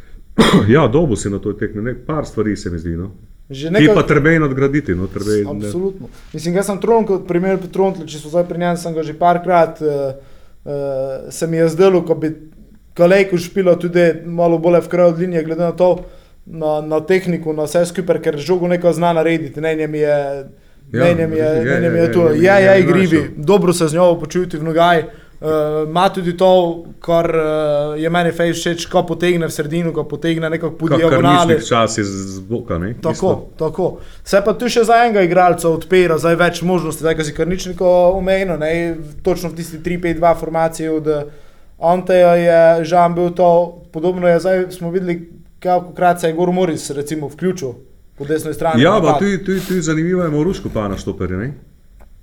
ja, 0.76 0.88
dobo 0.88 1.16
si 1.16 1.30
na 1.30 1.40
to 1.40 1.54
tekme, 1.54 1.82
ne, 1.82 1.96
par 2.06 2.26
stvari 2.26 2.56
se 2.56 2.70
mi 2.70 2.80
zdi. 2.80 2.96
No. 2.98 3.12
Že 3.50 3.72
Nekaj... 3.74 3.88
Ti 3.88 3.94
pa 3.98 4.04
treba 4.06 4.40
nadgraditi. 4.40 4.96
No, 4.96 5.08
trebej, 5.10 5.42
ne. 5.44 5.66
Absolutno. 5.66 6.08
Mislim, 6.34 6.56
jaz 6.56 6.70
sem 6.70 6.78
Tronko, 6.78 7.24
primer 7.26 7.58
Trontla, 7.74 8.06
če 8.06 8.22
so 8.22 8.30
zdaj 8.30 8.46
pri 8.46 8.62
njem, 8.62 8.78
sem 8.78 8.94
ga 8.94 9.02
že 9.04 9.18
parkrat, 9.18 9.82
uh, 9.82 10.38
uh, 10.66 10.72
se 11.30 11.48
mi 11.48 11.58
je 11.58 11.70
zdelo, 11.70 12.06
ko 12.06 12.16
bi 12.16 12.34
Kalejko 12.94 13.38
špilo 13.38 13.76
tudi 13.76 14.14
malo 14.26 14.58
bolj 14.58 14.82
v 14.82 14.90
kraj 14.92 15.14
od 15.14 15.20
linije, 15.20 15.44
glede 15.44 15.64
na 15.64 15.72
to, 15.72 16.06
na, 16.46 16.82
na 16.82 17.00
tehniko, 17.00 17.54
na 17.54 17.64
vse 17.64 17.86
skupaj, 17.86 18.20
ker 18.22 18.38
žogo 18.38 18.68
neko 18.68 18.92
zna 18.94 19.14
narediti, 19.14 19.62
ne 19.62 19.76
njem 19.76 19.96
je. 19.96 20.08
Ja, 20.08 20.44
Ja, 20.92 21.04
Menjem 21.04 21.34
je, 21.34 21.38
je, 21.38 21.56
je, 21.56 21.66
menjem 21.66 21.96
je, 21.96 22.02
je 22.02 22.12
to, 22.12 22.30
je, 22.30 22.38
je, 22.38 22.44
je, 22.44 22.64
je 22.64 22.72
je 22.72 22.82
igrivi, 22.82 23.20
dobro 23.38 23.74
se 23.74 23.88
z 23.88 23.94
njo 23.94 24.16
počuti 24.20 24.58
v 24.58 24.64
nogaj. 24.64 25.00
Uh, 25.00 25.29
Ima 25.88 26.10
tudi 26.10 26.38
to, 26.38 26.84
kar 27.00 27.32
uh, 27.36 28.02
je 28.02 28.10
meni 28.10 28.32
fej 28.36 28.52
všeč, 28.54 28.86
ko 28.92 29.06
potegne 29.08 29.48
v 29.48 29.54
sredino, 29.56 29.94
ko 29.96 30.04
potegne 30.04 30.50
nekako 30.52 30.76
po 30.76 30.88
Kar 30.88 31.00
diagonali. 31.00 31.56
čas 31.64 31.98
iz 31.98 32.08
z 32.08 32.40
boka. 32.44 32.78
Ne? 32.78 32.94
Tako, 32.94 33.12
Isto. 33.12 33.50
tako. 33.56 33.88
Se 34.24 34.42
pa 34.46 34.54
tu 34.54 34.68
še 34.68 34.84
za 34.84 34.98
enega 35.06 35.24
igralca 35.24 35.70
odpira, 35.72 36.18
zdaj 36.20 36.36
več 36.36 36.62
možnosti, 36.62 37.00
zdaj, 37.00 37.16
ko 37.16 37.24
si 37.24 37.36
karničniko 37.38 37.92
omenil, 38.18 38.58
ne, 38.60 38.98
točno 39.24 39.54
v 39.54 39.56
tisti 39.62 39.80
3-5-2 39.80 40.34
formaciji 40.40 40.90
od 40.90 41.08
Anteja 41.80 42.34
je 42.36 42.86
Žan 42.86 43.16
bil 43.16 43.30
to, 43.32 43.80
podobno 43.96 44.28
je 44.28 44.40
zdaj, 44.40 44.66
smo 44.76 44.92
videli, 44.92 45.30
kako 45.64 45.94
krat 45.96 46.20
se 46.20 46.28
je 46.28 46.34
Gor 46.34 46.52
Moris 46.52 46.90
recimo 46.92 47.28
vključil 47.28 47.72
po 48.18 48.26
desni 48.26 48.54
strani. 48.54 48.84
Ja, 48.84 49.00
pa 49.02 49.16
tu, 49.20 49.26
je 49.76 49.82
zanimivo, 49.82 50.24
je 50.24 50.30
Moruško 50.30 50.70
pa 50.74 50.88
na 50.88 50.98
štoperje. 50.98 51.38
Ne? 51.38 51.54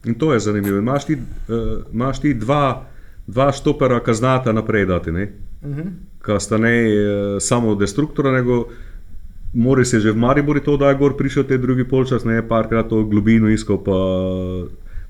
In 0.04 0.14
to 0.14 0.32
je 0.32 0.40
zanimivo. 0.40 0.78
Imaš 0.78 1.04
ti, 1.04 1.16
uh, 1.16 1.80
imaš 1.92 2.20
ti 2.20 2.34
dva, 2.34 2.84
dva 3.26 3.52
štopera, 3.52 4.00
ki 4.00 4.14
znata 4.14 4.52
naprej 4.52 4.86
dati. 4.86 5.12
Ne? 5.12 5.28
Uh 5.62 5.70
-huh. 5.70 5.90
Ka 6.18 6.40
sta 6.40 6.58
ne 6.58 6.74
uh, 6.84 7.42
samo 7.42 7.74
destruktora, 7.74 8.32
nego 8.32 8.68
Moris 9.54 9.92
je 9.92 10.00
že 10.00 10.12
v 10.12 10.16
Mariboru 10.16 10.60
to, 10.60 10.76
da 10.76 10.88
je 10.88 10.94
gor 10.94 11.16
prišel 11.16 11.44
te 11.44 11.58
drugi 11.58 11.84
polčas, 11.84 12.24
ne 12.24 12.48
parkrat 12.48 12.88
to 12.88 13.04
globino 13.04 13.48
iskal, 13.48 13.84
pa 13.84 13.96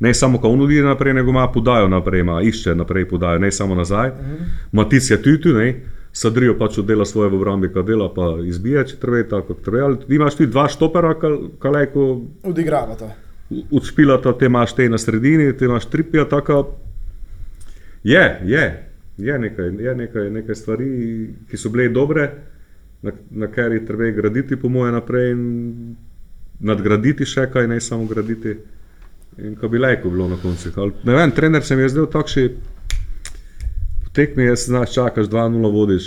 ne 0.01 0.15
samo 0.15 0.39
ko 0.39 0.57
nudi 0.57 0.83
naprej, 0.83 1.15
nego 1.15 1.31
ima 1.31 1.49
podajo 1.49 1.89
naprej, 1.89 2.21
ima 2.21 2.43
išče 2.43 2.75
naprej 2.75 3.09
podajo, 3.09 3.39
ne 3.39 3.53
samo 3.53 3.75
nazaj. 3.75 4.09
Uh 4.09 4.15
-huh. 4.15 4.47
Matic 4.73 5.11
je 5.11 5.23
tu, 5.23 5.39
tu, 5.43 5.49
ne. 5.49 5.83
Sadrijo 6.13 6.55
pač 6.59 6.79
oddela 6.79 7.05
svoje 7.05 7.31
v 7.31 7.35
obrambi, 7.35 7.69
kaj 7.69 7.83
dela, 7.83 8.15
pa 8.15 8.39
izbija, 8.45 8.85
če 8.85 8.97
treba, 8.97 9.29
tako 9.29 9.47
kot 9.47 9.65
treba. 9.65 9.85
Ali 9.85 9.97
imaš 10.09 10.37
ti 10.37 10.47
dva 10.47 10.69
štopera, 10.69 11.15
kalajko, 11.59 12.21
Odigrava 12.43 12.95
to. 12.95 13.11
odšpilata, 13.71 14.33
te 14.39 14.47
imaš 14.47 14.73
te 14.75 14.89
na 14.89 14.99
sredini, 14.99 15.53
te 15.57 15.65
imaš 15.65 15.87
tripija, 15.87 16.25
tako. 16.25 16.77
Je, 18.07 18.41
je, 18.45 18.65
je, 19.19 19.39
nekaj, 19.39 19.73
je 19.79 19.95
nekaj, 19.95 20.31
nekaj 20.31 20.55
stvari, 20.55 20.89
ki 21.51 21.59
so 21.59 21.73
bile 21.75 21.89
dobre, 21.91 22.29
na, 23.03 23.13
na 23.31 23.49
kar 23.51 23.73
je 23.75 23.83
treba 23.87 24.11
graditi, 24.15 24.57
po 24.57 24.69
mojem, 24.71 24.95
naprej 24.95 25.33
in 25.33 25.43
nadgraditi 26.63 27.27
še 27.27 27.49
kaj, 27.51 27.67
ne 27.67 27.81
samo 27.83 28.07
graditi. 28.07 28.55
In 29.43 29.57
ko 29.59 29.69
bi 29.69 29.83
lajko 29.83 30.11
bilo 30.11 30.29
na 30.31 30.39
koncu. 30.43 30.71
Ne 31.05 31.17
vem, 31.19 31.35
trener 31.35 31.67
se 31.67 31.77
mi 31.77 31.83
je 31.83 31.89
zdel 31.97 32.07
takšen, 32.13 32.55
tekmi 34.15 34.47
je, 34.47 34.55
znaš, 34.69 34.95
čakaš 34.95 35.27
2-0 35.27 35.73
vodiš. 35.73 36.07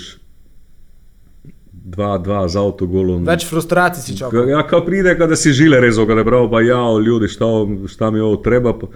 2-2 1.90 2.48
z 2.48 2.64
avtogolom. 2.64 3.28
Več 3.28 3.44
frustracij 3.50 4.04
si 4.06 4.18
čakal. 4.18 4.50
Ja, 4.50 4.64
ko 4.68 4.82
pride, 4.86 5.14
da 5.20 5.36
si 5.36 5.52
žile 5.58 5.82
rezal, 5.82 6.08
da 6.08 6.22
je 6.22 6.26
prav, 6.26 6.48
pa 6.52 6.62
ja, 6.62 6.80
ljudi, 7.06 7.28
šta, 7.28 7.48
šta 7.92 8.12
mi 8.12 8.20
je 8.20 8.24
ovo 8.24 8.40
treba. 8.46 8.74
Pa, 8.78 8.88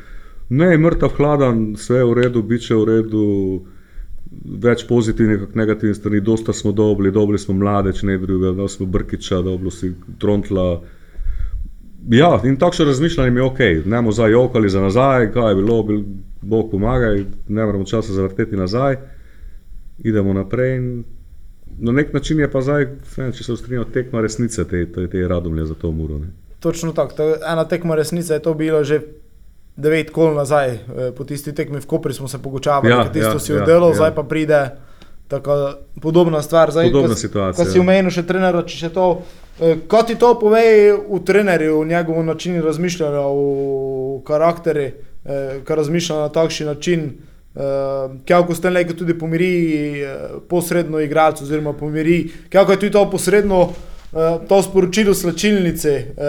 Ne, 0.49 0.77
mrtev 0.77 1.15
hladen, 1.17 1.73
vse 1.77 2.01
je 2.01 2.05
v 2.05 2.13
redu, 2.13 2.43
bit 2.43 2.69
je 2.69 2.75
v 2.75 2.83
redu, 2.89 3.23
več 4.63 4.83
pozitivnih, 4.89 5.39
kot 5.45 5.55
negativnih 5.55 5.95
strani. 5.97 6.21
Dosta 6.21 6.53
smo 6.53 6.71
dobili, 6.71 7.11
dobili 7.11 7.39
smo 7.39 7.55
mlade, 7.57 7.93
če 7.93 8.09
ne 8.09 8.17
drugega, 8.17 8.53
da 8.57 8.67
smo 8.67 8.85
brkiča, 8.85 9.41
dobili 9.45 9.71
si 9.71 9.93
trontla. 10.19 10.67
Ja, 12.11 12.35
in 12.43 12.57
takšno 12.59 12.85
razmišljanje 12.89 13.31
mi 13.31 13.39
je 13.39 13.47
ok, 13.47 13.59
ne 13.85 13.97
bomo 14.01 14.11
zdaj 14.11 14.31
jokali 14.35 14.69
za 14.69 14.81
nazaj, 14.83 15.31
kaj 15.33 15.51
je 15.51 15.55
bilo, 15.55 15.83
bil, 15.87 16.03
Bog 16.43 16.71
pomagaj, 16.71 17.23
ne 17.47 17.65
moramo 17.65 17.85
časa 17.87 18.13
zavrteti 18.13 18.59
nazaj, 18.59 18.97
idemo 20.03 20.33
naprej. 20.35 20.75
In 20.75 21.03
na 21.79 21.91
nek 21.91 22.13
način 22.13 22.39
je 22.39 22.51
pa 22.51 22.61
zdaj, 22.61 22.87
ne, 23.17 23.31
če 23.31 23.43
se 23.43 23.53
ustrinjamo, 23.53 23.87
tekma 23.93 24.21
resnice 24.21 24.65
te, 24.67 24.85
te, 24.91 25.07
te 25.07 25.27
radomlje 25.27 25.65
za 25.71 25.77
to 25.79 25.91
muro. 25.91 26.19
Ne. 26.19 26.33
Točno 26.59 26.91
tako, 26.91 27.15
to 27.15 27.29
je 27.29 27.37
ena 27.53 27.63
tekma 27.67 27.95
resnice 27.95 28.33
je 28.33 28.43
to 28.43 28.53
bilo 28.53 28.83
že 28.83 28.99
devet 29.75 30.09
kol 30.09 30.33
nazaj, 30.33 30.69
eh, 30.69 30.79
po 31.11 31.23
tisti 31.23 31.53
tekmi 31.53 31.79
v 31.79 31.85
Kopri 31.85 32.13
smo 32.13 32.27
se 32.27 32.37
pogočavali, 32.37 32.89
Ja, 32.89 32.97
ja, 32.97 33.11
tisto 33.11 33.29
ja, 33.31 33.39
si 33.39 33.51
ja, 33.51 33.61
oddelal, 33.61 33.89
ja. 33.89 33.95
zdaj 33.95 34.15
pa 34.15 34.23
pride 34.23 34.69
tako 35.27 35.73
podobna 36.01 36.41
stvar. 36.41 36.71
Zdaj, 36.71 36.85
Podobna 36.85 37.09
ko 37.09 37.15
si- 37.15 37.21
situacija, 37.21 37.57
Ko 37.57 37.71
si 37.71 37.77
ja. 37.77 37.81
omenil 37.81 38.11
še 38.11 38.23
trenera, 38.23 38.61
če 38.61 38.77
še 38.77 38.89
to, 38.89 39.21
eh, 39.59 39.75
ko 39.87 40.03
ti 40.03 40.15
to 40.15 40.35
pove 40.35 40.61
v 40.93 41.19
trenerju, 41.19 41.81
v 41.81 41.87
njegovem 41.87 42.25
načinu 42.25 42.61
razmišljanja, 42.61 43.19
v 43.19 43.43
karakteri, 44.23 44.93
eh, 45.25 45.59
ko 45.65 45.75
razmišlja 45.75 46.15
na 46.17 46.29
takšen 46.29 46.67
način. 46.67 47.13
Uh, 47.55 47.61
Kako 48.25 48.55
ste 48.55 48.69
rekli, 48.69 48.95
tudi 48.95 49.13
pomiri 49.13 49.49
uh, 49.93 50.09
posredno 50.41 50.97
igralce, 50.99 51.43
oziroma 51.43 51.73
pomiri, 51.73 52.31
kako 52.49 52.71
je 52.71 52.79
tudi 52.79 52.91
to 52.91 53.05
posredno 53.05 53.61
uh, 53.61 53.73
to 54.49 54.57
sporočilo 54.59 55.13
slačilnice, 55.13 56.05
uh, 56.07 56.23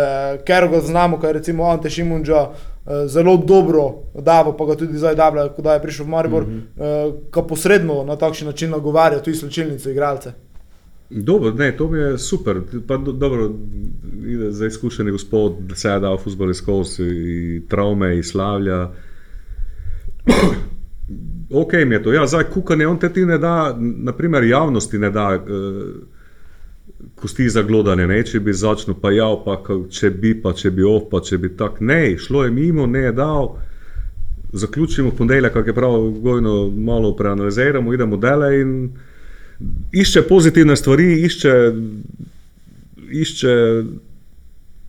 ker 0.44 0.68
ga 0.68 0.80
znamo, 0.80 1.16
kaj 1.16 1.32
recimo 1.32 1.64
Ante 1.64 1.88
Šimunča 1.88 2.42
uh, 2.42 2.73
zelo 3.06 3.36
dobro 3.36 3.94
davo, 4.14 4.52
pa 4.56 4.66
ga 4.66 4.76
tudi 4.76 4.98
zdaj 4.98 5.14
davlja, 5.14 5.48
ko 5.48 5.70
je 5.72 5.82
prišel 5.82 6.06
v 6.06 6.08
Maribor, 6.08 6.46
mm 6.46 6.62
-hmm. 6.76 7.08
uh, 7.08 7.14
ko 7.30 7.46
posredno 7.46 8.04
na 8.04 8.16
takšen 8.16 8.46
način 8.46 8.70
nagovarja 8.70 9.22
tudi 9.22 9.36
slačilnice 9.36 9.90
igralce. 9.90 10.32
Dobro, 11.10 11.50
ne, 11.50 11.76
to 11.76 11.88
mi 11.88 11.98
je 11.98 12.18
super. 12.18 12.60
Pa, 12.88 12.96
do, 12.96 13.12
dobro, 13.12 13.50
za 14.48 14.66
izkušeni 14.66 15.10
gospod, 15.10 15.52
da 15.58 15.74
se 15.74 15.88
je 15.88 16.00
dal 16.00 16.18
futbol 16.18 16.54
skozi, 16.54 17.62
travme, 17.68 18.22
slavlja. 18.22 18.90
ok, 21.62 21.72
mi 21.86 21.94
je 21.94 22.02
to. 22.02 22.12
Ja, 22.12 22.26
zdaj 22.26 22.44
kukanje, 22.44 22.86
on 22.86 22.98
te 22.98 23.12
ti 23.12 23.26
ne 23.26 23.38
da, 23.38 23.76
naprimer, 23.78 24.44
javnosti 24.44 24.98
ne 24.98 25.10
da. 25.10 25.28
Uh, 25.28 26.13
Kosti 27.14 27.48
za 27.48 27.62
glodanje, 27.62 28.06
ne? 28.06 28.22
če 28.26 28.40
bi 28.40 28.52
začel, 28.52 28.94
pa 29.00 29.12
ja, 29.12 29.28
pa 29.44 29.58
če 29.90 30.10
bi, 30.10 30.34
pa 30.42 30.52
če 30.52 30.70
bi 30.70 30.84
off, 30.84 31.08
pa 31.10 31.20
če 31.24 31.38
bi 31.38 31.50
tak. 31.56 31.80
Ne, 31.80 32.16
šlo 32.18 32.44
je 32.44 32.50
mimo, 32.50 32.86
ne 32.86 33.08
je 33.08 33.12
dal. 33.12 33.54
Zaključimo 34.52 35.10
ponedeljek, 35.10 35.52
kako 35.52 35.70
je 35.70 35.74
prav, 35.74 36.08
gojno 36.22 36.70
malo 36.70 37.14
preanaliziramo, 37.16 37.94
idemo 37.94 38.16
dalje 38.16 38.60
in 38.60 38.74
išče 39.92 40.22
pozitivne 40.28 40.76
stvari, 40.76 41.12
išče, 41.26 41.54
išče 43.10 43.54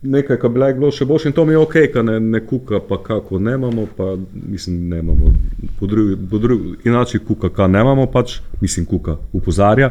nekaj, 0.02 0.36
kar 0.36 0.50
bi 0.50 0.60
lahko 0.60 0.80
bilo 0.80 0.90
še 0.92 1.06
boljše. 1.08 1.30
In 1.30 1.36
to 1.36 1.44
mi 1.44 1.54
je 1.54 1.62
ok, 1.62 1.76
da 1.94 2.02
ne, 2.02 2.18
ne 2.20 2.40
kuka, 2.46 2.80
pa 2.88 2.98
kako 3.02 3.38
ne 3.42 3.56
imamo, 3.58 3.86
pa 3.96 4.14
mislim, 4.32 4.88
ne 4.90 5.00
imamo. 5.02 5.32
Po 5.80 5.86
drugi, 5.86 6.16
po 6.30 6.38
drugi, 6.38 6.76
inače 6.84 7.18
kuka, 7.18 7.50
kaj 7.50 7.68
ne 7.72 7.82
imamo, 7.84 8.06
pač 8.12 8.38
mislim, 8.60 8.86
kuka 8.86 9.16
upozarja. 9.32 9.90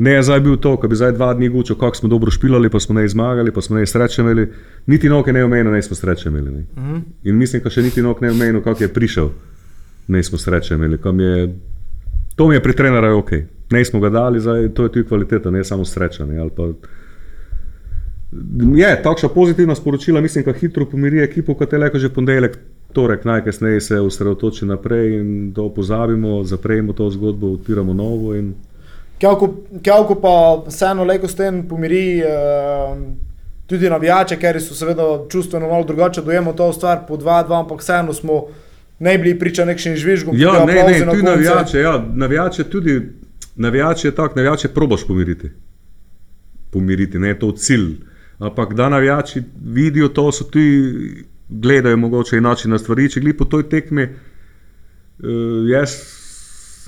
Ne 0.00 0.12
je 0.16 0.22
zdaj 0.22 0.40
bil 0.40 0.56
to, 0.56 0.70
ko 0.80 0.88
bi 0.88 0.96
zdaj 0.96 1.12
dva 1.12 1.34
dni 1.36 1.50
gučil, 1.52 1.76
kako 1.76 1.96
smo 1.96 2.08
dobro 2.08 2.30
špilali, 2.32 2.70
pa 2.72 2.80
smo 2.80 2.94
ne 2.96 3.08
zmagali, 3.08 3.52
pa 3.52 3.60
smo 3.60 3.76
ne 3.76 3.86
sreče 3.86 4.22
imeli. 4.22 4.46
Niti 4.86 5.08
noke 5.08 5.32
ne 5.32 5.44
omenil, 5.44 5.72
ne 5.72 5.82
smo 5.82 5.96
sreče 5.96 6.28
imeli. 6.28 6.50
Ne. 6.50 6.64
Mhm. 6.76 6.96
In 7.24 7.36
mislim, 7.36 7.62
da 7.62 7.70
še 7.70 7.82
niti 7.82 8.02
nok 8.02 8.20
ne 8.24 8.30
omenil, 8.30 8.62
kako 8.64 8.84
je 8.84 8.88
prišel, 8.88 9.28
ne 10.08 10.22
smo 10.22 10.38
sreče 10.38 10.74
imeli. 10.74 10.96
Je, 11.20 11.50
to 12.36 12.48
mi 12.48 12.54
je 12.54 12.62
pri 12.62 12.76
trenerju 12.76 13.18
ok. 13.18 13.32
Ne 13.70 13.84
smo 13.84 14.00
ga 14.00 14.08
dali, 14.10 14.40
zdaj, 14.40 14.70
to 14.74 14.88
je 14.88 14.92
tudi 14.92 15.08
kvaliteta, 15.08 15.50
ne 15.50 15.64
samo 15.64 15.84
sreča. 15.84 16.24
Ne, 16.26 16.48
pa, 16.56 16.70
je 18.80 19.02
takšna 19.02 19.28
pozitivna 19.28 19.74
sporočila, 19.74 20.20
mislim, 20.20 20.44
da 20.44 20.52
hitro 20.52 20.88
pomiri 20.88 21.20
ekipo, 21.20 21.54
kot 21.54 21.72
je 21.72 21.78
rekel 21.78 22.00
že 22.00 22.08
ponedeljek, 22.08 22.56
torek, 22.92 23.24
najkasneje 23.24 23.80
se 23.80 24.00
osredotoči 24.00 24.66
naprej 24.66 25.20
in 25.20 25.52
to 25.54 25.68
pozabimo, 25.74 26.40
zapremo 26.44 26.92
to 26.92 27.10
zgodbo, 27.10 27.52
odpiramo 27.52 27.92
novo. 27.92 28.34
In, 28.34 28.54
Kjavko 29.20 30.14
pa 30.22 30.62
vseeno 30.66 31.04
leko 31.04 31.28
s 31.28 31.36
tem 31.36 31.68
pomiri 31.68 32.22
uh, 32.24 32.96
tudi 33.66 33.90
navijače, 33.90 34.38
ker 34.40 34.56
so 34.62 34.74
seveda 34.74 35.04
čustveno 35.30 35.68
malo 35.68 35.84
drugače 35.84 36.22
dojemo 36.22 36.52
to 36.52 36.72
stvar 36.72 37.04
po 37.08 37.16
2-2, 37.16 37.60
ampak 37.60 37.80
vseeno 37.80 38.12
smo 38.12 38.46
ne 38.98 39.18
bili 39.18 39.38
priča 39.38 39.64
nekšnim 39.64 39.96
žvižgom. 39.96 40.36
Ja, 40.38 40.64
ne, 40.64 40.74
ne, 40.74 40.82
na 40.82 41.12
tudi 41.12 41.24
koncu. 41.24 41.30
navijače, 41.30 41.80
ja, 41.80 42.04
navijače 42.14 42.64
tudi, 42.64 43.00
navijače 43.56 44.08
je 44.08 44.14
tako, 44.14 44.36
navijače 44.36 44.68
probaš 44.68 45.06
pomiriti. 45.06 45.50
Pomiriti, 46.70 47.18
ne 47.18 47.28
je 47.28 47.38
to 47.38 47.52
cilj. 47.52 47.94
Ampak 48.38 48.74
da 48.74 48.88
navijači 48.88 49.42
vidijo 49.64 50.08
to, 50.08 50.32
so 50.32 50.44
tudi 50.44 51.24
gledajo 51.48 51.96
mogoče 51.96 52.36
inače 52.36 52.68
na 52.68 52.78
stvari. 52.78 53.10
Če 53.10 53.20
gli 53.20 53.36
po 53.36 53.44
toj 53.44 53.68
tekmi, 53.68 54.02
uh, 54.04 55.28
jaz 55.68 56.19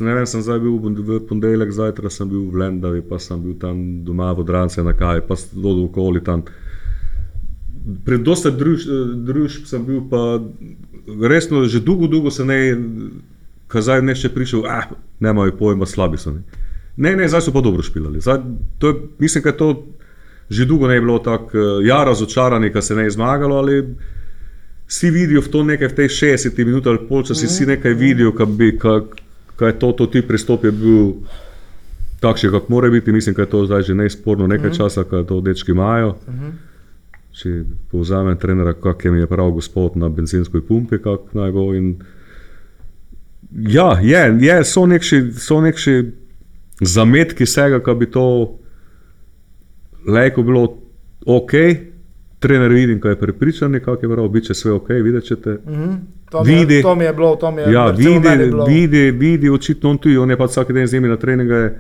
ne 0.03 0.15
vem, 0.15 0.27
sem 0.27 0.43
zdaj 0.43 0.61
bil 0.63 0.77
v 0.79 1.21
ponedeljek 1.29 1.73
zjutraj, 1.73 2.11
sem 2.11 2.29
bil 2.29 2.49
v 2.51 2.61
Lendavi, 2.63 3.03
pa 3.07 3.19
sem 3.23 3.41
bil 3.41 3.55
tam 3.61 4.05
doma 4.07 4.33
v 4.37 4.45
Drance 4.47 4.83
na 4.83 4.95
kaj, 4.97 5.25
pa 5.29 5.39
do 5.53 5.75
okoli 5.87 6.23
tam. 6.25 6.45
Pred 8.07 8.23
dosta 8.23 8.51
druž, 8.51 8.87
družb 9.27 9.67
sem 9.71 9.85
bil, 9.87 10.05
pa 10.11 10.39
resno, 11.07 11.65
že 11.67 11.83
dolgo, 11.83 12.07
dolgo 12.07 12.31
se 12.31 12.47
ne, 12.47 12.59
kazaj 13.73 14.05
ne 14.05 14.15
še 14.15 14.31
prišel, 14.31 14.67
ah, 14.69 14.91
ne 15.21 15.35
imajo 15.35 15.57
pojma, 15.59 15.89
slabi 15.89 16.21
so. 16.21 16.35
Ne, 16.35 16.45
ne, 16.97 17.17
ne 17.17 17.29
zdaj 17.29 17.49
so 17.49 17.55
pa 17.55 17.65
dobro 17.65 17.83
špilali. 17.83 18.21
Zdaj, 18.21 18.45
to 18.79 18.93
je, 18.93 18.95
mislim, 19.19 19.43
da 19.43 19.51
je 19.51 19.57
to 19.57 19.73
že 20.53 20.67
dolgo 20.69 20.89
ne 20.89 21.01
bilo 21.01 21.19
tako, 21.19 21.59
eh, 21.59 21.87
ja, 21.87 22.05
razočarani, 22.05 22.73
ker 22.73 22.83
se 22.83 22.95
ne 22.95 23.07
je 23.09 23.11
zmagalo, 23.11 23.57
ali 23.57 23.95
vsi 24.89 25.11
vidijo 25.11 25.41
v 25.41 25.49
to 25.49 25.65
nekaj 25.65 25.89
v 25.89 25.95
tej 25.97 26.09
60 26.09 26.65
minutah 26.65 26.93
ali 26.93 27.09
polčasi, 27.09 27.47
vsi 27.47 27.67
nekaj 27.67 27.95
vidijo, 27.95 28.35
kaj 28.37 28.47
bi, 28.47 28.73
kaj 29.63 29.71
je 29.71 29.79
to, 29.79 29.93
to 29.93 30.07
ti 30.07 30.23
pristop 30.27 30.65
je 30.65 30.73
bil 30.75 31.13
takšen, 32.21 32.51
kot 32.51 32.69
mora 32.69 32.91
biti. 32.91 33.13
Mislim, 33.13 33.35
da 33.35 33.43
je 33.43 33.51
to 33.51 33.67
zdaj 33.67 33.83
že 33.83 33.95
nesporno 33.95 34.47
nekaj 34.51 34.75
časa, 34.75 35.05
kaj 35.05 35.27
to 35.31 35.41
dečki 35.41 35.71
imajo. 35.71 36.17
Če 37.33 37.63
povzamem 37.93 38.37
trenera, 38.37 38.75
kak 38.75 39.05
je 39.05 39.11
mi 39.11 39.23
je 39.23 39.29
prav 39.31 39.53
gospod 39.55 39.97
na 39.97 40.09
benzinskoj 40.09 40.67
pumpi, 40.67 40.99
kako 40.99 41.39
naj 41.39 41.53
go. 41.55 41.69
In... 41.75 41.95
Ja, 43.71 44.01
je, 44.03 44.25
je, 44.41 44.59
so 44.65 44.85
nekši, 44.87 45.23
so 45.39 45.61
nekši 45.63 45.97
zametki 46.83 47.47
vsega, 47.47 47.79
kar 47.85 47.95
bi 47.95 48.11
to 48.11 48.27
lahko 50.07 50.43
bilo 50.43 50.67
ok. 51.27 51.55
Trener 52.43 52.71
vidim, 52.71 53.01
kaj 53.01 53.13
je 53.13 53.19
prepričan, 53.19 53.81
kako 53.81 53.99
je 54.03 54.11
prav, 54.11 54.29
bit 54.29 54.45
će 54.45 54.55
sve 54.55 54.73
ok, 54.73 54.89
vidjet 54.91 55.25
ćete. 55.25 55.59
Mhm. 55.67 55.91
To, 56.31 56.45
mi 56.45 56.53
je, 56.53 56.59
Vidi. 56.59 56.83
to 56.83 56.95
mi 56.95 57.05
je 57.05 57.13
bilo, 57.13 57.37
to 57.37 57.51
mi 57.51 57.61
je 57.61 57.73
Ja, 57.73 57.87
vidi, 57.89 58.21
bilo. 58.41 58.65
vidi, 58.67 59.11
vidi, 59.13 59.51
očitno 59.51 59.91
on 59.91 59.99
tudi, 59.99 60.17
on 60.17 60.31
je 60.31 60.37
pa 60.37 60.45
vsak 60.47 60.73
dan 60.73 60.87
z 60.87 60.95
njimi 60.95 61.09
na 61.09 61.17
treningu. 61.17 61.53
je- 61.53 61.79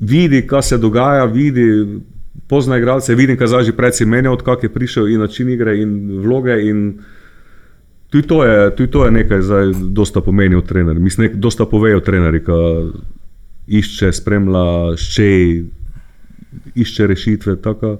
Vidi, 0.00 0.42
kaj 0.42 0.62
se 0.62 0.78
dogaja, 0.78 1.24
vidi, 1.26 1.86
pozna 2.46 2.76
igralce, 2.76 3.14
vidim, 3.14 3.36
kaj 3.36 3.46
zdaj 3.46 3.64
že 3.64 3.72
predvsem 3.74 4.08
menja, 4.08 4.30
od 4.30 4.42
kak 4.42 4.62
je 4.62 4.68
prišel 4.70 5.08
in 5.08 5.20
način 5.20 5.48
igre 5.48 5.76
in 5.76 5.90
vloge. 6.20 6.56
In 6.62 6.98
tudi 8.10 8.26
to 8.26 8.44
je, 8.44 8.70
tudi 8.72 8.90
to 8.90 9.04
je 9.04 9.10
nekaj, 9.12 9.42
zdaj 9.42 9.64
dosta 9.90 10.20
pomeni 10.20 10.54
od 10.54 10.66
trenerja. 10.66 11.00
Mislim, 11.00 11.30
dosta 11.34 11.64
pove 11.66 11.96
o 11.96 12.00
trenerju, 12.00 12.40
ki 12.40 12.52
išče, 13.68 14.12
spremlja, 14.12 14.64
ščej, 14.96 15.64
išče 16.74 17.06
rešitve. 17.06 17.56
Tako, 17.62 17.98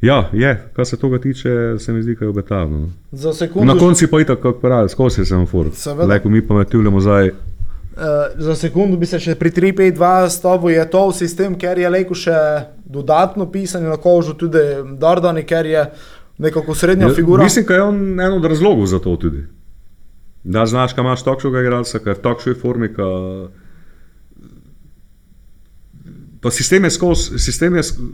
ja, 0.00 0.30
je, 0.32 0.54
kar 0.72 0.86
se 0.86 0.96
tega 0.96 1.18
tiče, 1.18 1.78
se 1.78 1.92
mi 1.92 2.02
zdi, 2.02 2.14
da 2.14 2.24
je 2.24 2.28
obetavno. 2.28 2.88
Sekundo, 3.34 3.74
Na 3.74 3.80
koncu 3.80 4.08
pa 4.10 4.20
itak, 4.20 4.40
kako 4.42 4.60
pravi, 4.60 4.88
skozi 4.88 5.20
je 5.20 5.26
semafor. 5.26 5.70
Seveda. 5.74 6.08
Leko 6.14 6.28
mi 6.28 6.46
pametujemo 6.46 7.00
zdaj. 7.00 7.28
Uh, 7.28 7.32
za 8.36 8.54
sekundu 8.54 8.96
bi 8.96 9.06
se 9.06 9.20
še 9.22 9.36
pri 9.38 9.50
3-5-2 9.54 10.28
stavil, 10.28 10.70
je 10.74 10.90
to 10.90 11.02
sistem, 11.14 11.54
ker 11.54 11.78
je 11.78 11.90
leko 11.90 12.14
še 12.18 12.34
dodatno 12.84 13.46
pisanje 13.46 13.86
na 13.86 13.96
kožu, 13.96 14.34
tudi 14.34 14.58
Dardani, 14.98 15.44
ker 15.46 15.66
je 15.66 15.84
nekako 16.38 16.74
srednja 16.74 17.06
Ja, 17.06 17.14
figura. 17.14 17.44
Mislim, 17.44 17.64
da 17.68 17.74
je 17.74 17.82
on 17.82 18.20
en 18.20 18.32
od 18.32 18.44
razlogov 18.44 18.86
za 18.86 18.98
to 18.98 19.14
tudi. 19.16 19.44
Da 20.44 20.66
znaš, 20.66 20.92
kaj 20.92 21.04
imaš 21.04 21.22
takšnega 21.24 21.60
igralca, 21.62 21.98
kaj 21.98 22.10
je 22.10 22.18
v 22.18 22.22
takšni 22.26 22.54
formi. 22.58 22.90
Ka... 22.92 23.06
Pa 26.44 26.50
sistem 26.50 26.84
je 26.84 26.90
skozi, 26.92 27.38
sistem 27.38 27.74
je, 27.74 27.82
sk- 27.82 28.04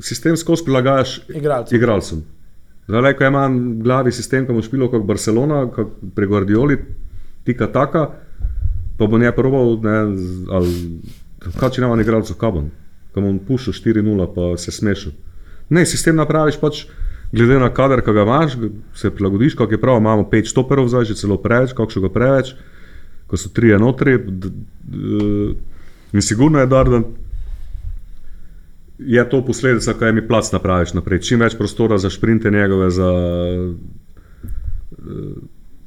sistem 0.00 0.36
skozi 0.36 0.64
prilagajaš 0.64 1.20
Igralcem. 1.30 1.72
igralcem. 1.72 2.18
Zdaj, 2.84 3.14
ko 3.14 3.24
imam 3.24 3.52
v 3.70 3.82
glavi 3.82 4.12
sistem, 4.12 4.44
ki 4.44 4.52
bo 4.52 4.60
špilo 4.60 4.90
kot 4.90 5.02
Barcelona, 5.02 5.62
kot 5.66 5.88
pri 6.14 6.26
Guardioli, 6.26 6.76
tika 7.42 7.66
taka, 7.66 8.02
pa 8.94 9.06
bo 9.06 9.16
ne 9.16 9.32
probal, 9.32 9.78
ne, 9.80 9.96
ali 10.50 11.00
kaj 11.54 11.70
če 11.70 11.80
nema 11.80 11.96
igralcev 11.98 12.36
kabon, 12.36 12.68
kam 13.14 13.24
on 13.24 13.38
pušil 13.40 13.72
4-0, 13.72 14.04
pa 14.28 14.52
se 14.56 14.70
smešil. 14.70 15.12
Ne, 15.70 15.86
sistem 15.86 16.16
napraviš 16.16 16.60
pač 16.60 16.84
glede 17.32 17.56
na 17.58 17.70
kader, 17.70 18.00
ki 18.00 18.12
ga 18.12 18.22
imaš, 18.22 18.58
se 18.94 19.08
prilagodiš, 19.10 19.54
kako 19.54 19.72
je 19.72 19.80
prav, 19.80 19.96
imamo 19.98 20.28
pet 20.28 20.44
štoperov 20.44 20.88
zdaj, 20.88 21.04
že 21.06 21.16
celo 21.16 21.38
preveč, 21.38 21.72
kakšnega 21.72 22.10
preveč, 22.10 22.52
ko 23.26 23.36
so 23.36 23.48
tri 23.48 23.72
enotri. 23.72 24.18
d- 24.18 24.52
d- 24.84 25.54
In 26.12 26.22
sigurno 26.22 26.60
je 26.60 26.66
dar, 26.66 26.86
da 26.86 27.00
je 29.06 29.28
to 29.30 29.44
posledica, 29.44 29.94
kaj 29.98 30.12
mi 30.12 30.28
plac 30.28 30.52
napraviš 30.52 30.94
naprej. 30.94 31.20
Čim 31.28 31.40
več 31.44 31.56
prostora 31.58 31.98
za 31.98 32.10
šprinte 32.10 32.50
njegove, 32.50 32.90
za 32.90 33.10
eh, 33.12 33.74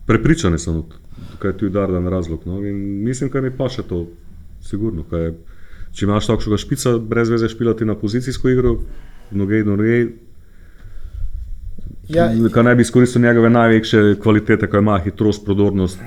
prepričane 0.05 0.57
sem, 0.57 0.83
kaj 1.39 1.51
je 1.51 1.57
tu 1.57 1.69
dardan 1.69 2.07
razlog. 2.07 2.45
No? 2.45 2.62
In 2.65 3.03
mislim, 3.03 3.29
kaj 3.33 3.41
mi 3.41 3.51
pa 3.57 3.69
še 3.69 3.83
to, 3.88 4.05
sigurno. 4.65 5.03
Kaj, 5.09 5.33
če 5.97 6.05
imaš 6.05 6.29
takšnega 6.29 6.57
špica, 6.62 6.97
brez 7.01 7.29
veze 7.33 7.50
špilati 7.50 7.86
na 7.86 7.95
pozicijsko 7.97 8.50
igro, 8.53 8.77
noge, 9.31 9.63
noge, 9.65 10.07
Ja, 12.07 12.29
Kaj 12.53 12.63
naj 12.63 12.75
bi 12.75 12.81
izkoristil 12.81 13.21
njegove 13.21 13.50
največje 13.50 14.15
kvalitete, 14.24 14.69
kaj 14.71 14.79
ima 14.79 15.00
hitrost, 15.03 15.43
prodornost, 15.45 16.00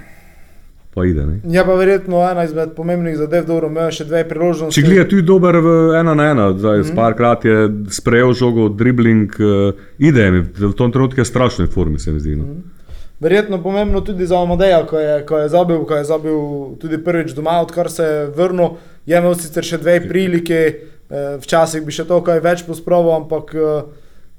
pa 0.94 1.04
ide. 1.06 1.26
Ne? 1.26 1.40
je 1.44 1.64
pa 1.64 1.74
verjetno 1.74 2.22
ena 2.30 2.44
izmed 2.44 2.74
pomembnih 2.76 3.16
zadev, 3.16 3.46
da 3.46 3.60
ima 3.66 3.86
še 3.94 4.04
dve 4.08 4.24
priložnosti. 4.28 4.80
Če 4.80 4.86
gleda, 4.86 5.06
tu 5.10 5.20
je 5.20 5.26
dober 5.26 5.60
v 5.62 5.76
ena 6.00 6.16
na 6.18 6.30
ena, 6.32 6.50
zdaj, 6.56 6.82
mm. 6.82 6.98
parkrat 6.98 7.46
je 7.46 7.56
sprejel 7.94 8.34
žogo, 8.34 8.68
dribling, 8.68 9.38
uh, 9.38 9.78
ide 9.98 10.30
mi, 10.34 10.42
v 10.42 10.74
tom 10.78 10.92
trenutku 10.92 11.22
je 11.22 11.28
strašno 11.30 11.68
formi, 11.70 12.02
se 12.02 12.12
mi 12.12 12.20
zdi. 12.20 12.36
No. 12.40 12.50
Mm. 12.50 12.80
Verjetno 13.20 13.62
pomembno 13.62 14.00
tudi 14.00 14.26
za 14.26 14.42
Amadeja, 14.42 14.86
ko 14.86 14.98
je, 14.98 15.26
ko 15.28 15.38
je 15.38 15.48
zabil, 15.52 15.84
ko 15.84 15.96
je 15.96 16.04
zabil 16.04 16.36
tudi 16.80 16.98
prvič 17.04 17.34
doma, 17.36 17.58
odkar 17.60 17.90
se 17.92 18.04
je 18.04 18.26
vrnil. 18.36 18.78
Je 19.06 19.18
imel 19.18 19.34
sicer 19.36 19.66
še 19.66 19.78
dve 19.78 19.98
prilike, 20.08 20.60
eh, 20.64 21.36
včasih 21.42 21.84
bi 21.84 21.92
še 21.92 22.06
to 22.08 22.22
kaj 22.24 22.40
več 22.40 22.64
pospravil, 22.64 23.12
ampak 23.18 23.52
eh, 23.54 23.82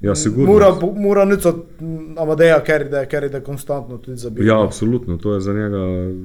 Ja, 0.01 0.15
sigurno. 0.15 0.45
mora, 0.47 0.69
mora 0.97 1.25
nico 1.25 1.65
Amadeja, 2.17 2.59
ker 2.59 3.07
ker 3.07 3.23
ide 3.23 3.41
konstantno 3.41 3.97
tudi 3.97 4.17
zabil. 4.17 4.47
Ja, 4.47 4.63
absolutno, 4.63 5.17
to 5.17 5.33
je 5.33 5.41
za 5.41 5.53
njega, 5.53 5.77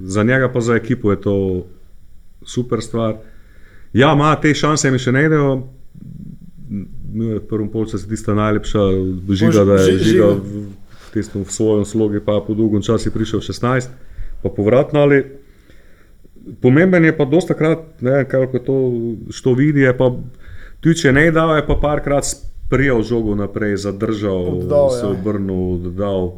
za 0.04 0.22
njega 0.22 0.48
pa 0.48 0.60
za 0.60 0.74
ekipo 0.74 1.10
je 1.10 1.20
to 1.20 1.66
super 2.42 2.80
stvar. 2.80 3.14
Ja, 3.92 4.12
ima 4.12 4.36
te 4.36 4.54
šanse, 4.54 4.90
mi 4.90 4.98
še 4.98 5.12
ne 5.12 5.24
idejo. 5.24 5.62
V 7.14 7.40
prvem 7.40 7.68
polčasu 7.68 8.04
je 8.04 8.08
tista 8.08 8.34
najlepša 8.34 8.80
žiga, 9.30 9.64
da 9.64 9.74
je 9.74 9.92
Ži- 9.92 10.04
žiga 10.04 10.26
v, 10.26 10.64
tistem, 11.12 11.44
v 11.44 11.50
svojem 11.50 11.84
slogi, 11.84 12.20
pa 12.20 12.40
po 12.40 12.54
dolgem 12.54 12.82
času 12.82 13.08
je 13.08 13.12
prišel 13.12 13.40
16, 13.40 13.88
pa 14.42 14.48
povratno 14.48 15.00
ali. 15.00 15.24
Pomemben 16.60 17.04
je 17.04 17.16
pa 17.16 17.24
dosta 17.24 17.54
krat, 17.54 17.78
ne, 18.00 18.24
kako 18.24 18.58
to, 18.58 18.74
što 19.30 19.52
vidi, 19.52 19.80
je 19.80 19.96
pa 19.96 20.12
tudi 20.80 20.96
če 20.96 21.12
ne 21.12 21.30
dal, 21.30 21.56
je 21.56 21.66
pa 21.66 21.74
parkrat 21.74 22.24
prijel 22.68 23.02
žogo 23.02 23.34
naprej, 23.34 23.76
zadržal, 23.76 24.58
Oddal, 24.58 24.90
se 24.90 25.06
ja. 25.06 25.10
obrnil, 25.10 25.78
dodal. 25.78 26.32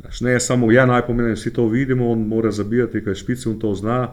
Znaš, 0.00 0.20
ne 0.20 0.40
samo 0.40 0.72
ja, 0.72 0.86
najpomembnejše, 0.86 1.40
vsi 1.40 1.52
to 1.52 1.66
vidimo, 1.66 2.10
on 2.10 2.26
mora 2.28 2.50
zabijati, 2.50 3.04
kaj 3.04 3.14
špici 3.14 3.48
on 3.48 3.58
to 3.58 3.74
zna. 3.74 4.08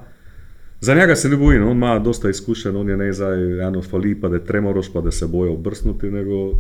Za 0.82 0.96
njega 0.96 1.16
se 1.16 1.30
ne 1.30 1.38
bojim, 1.38 1.68
on 1.68 1.78
ima 1.78 2.00
dosta 2.00 2.30
izkušenj, 2.30 2.76
on 2.76 2.90
je 2.90 2.98
ne 2.98 3.14
zdaj 3.14 3.68
eno 3.68 3.82
fali, 3.82 4.16
pa 4.22 4.30
da 4.30 4.36
je 4.36 4.46
tremoroš, 4.46 4.94
pa 4.94 5.02
da 5.02 5.12
se 5.12 5.28
bojo 5.28 5.54
obrsnuti, 5.54 6.12
nego 6.12 6.54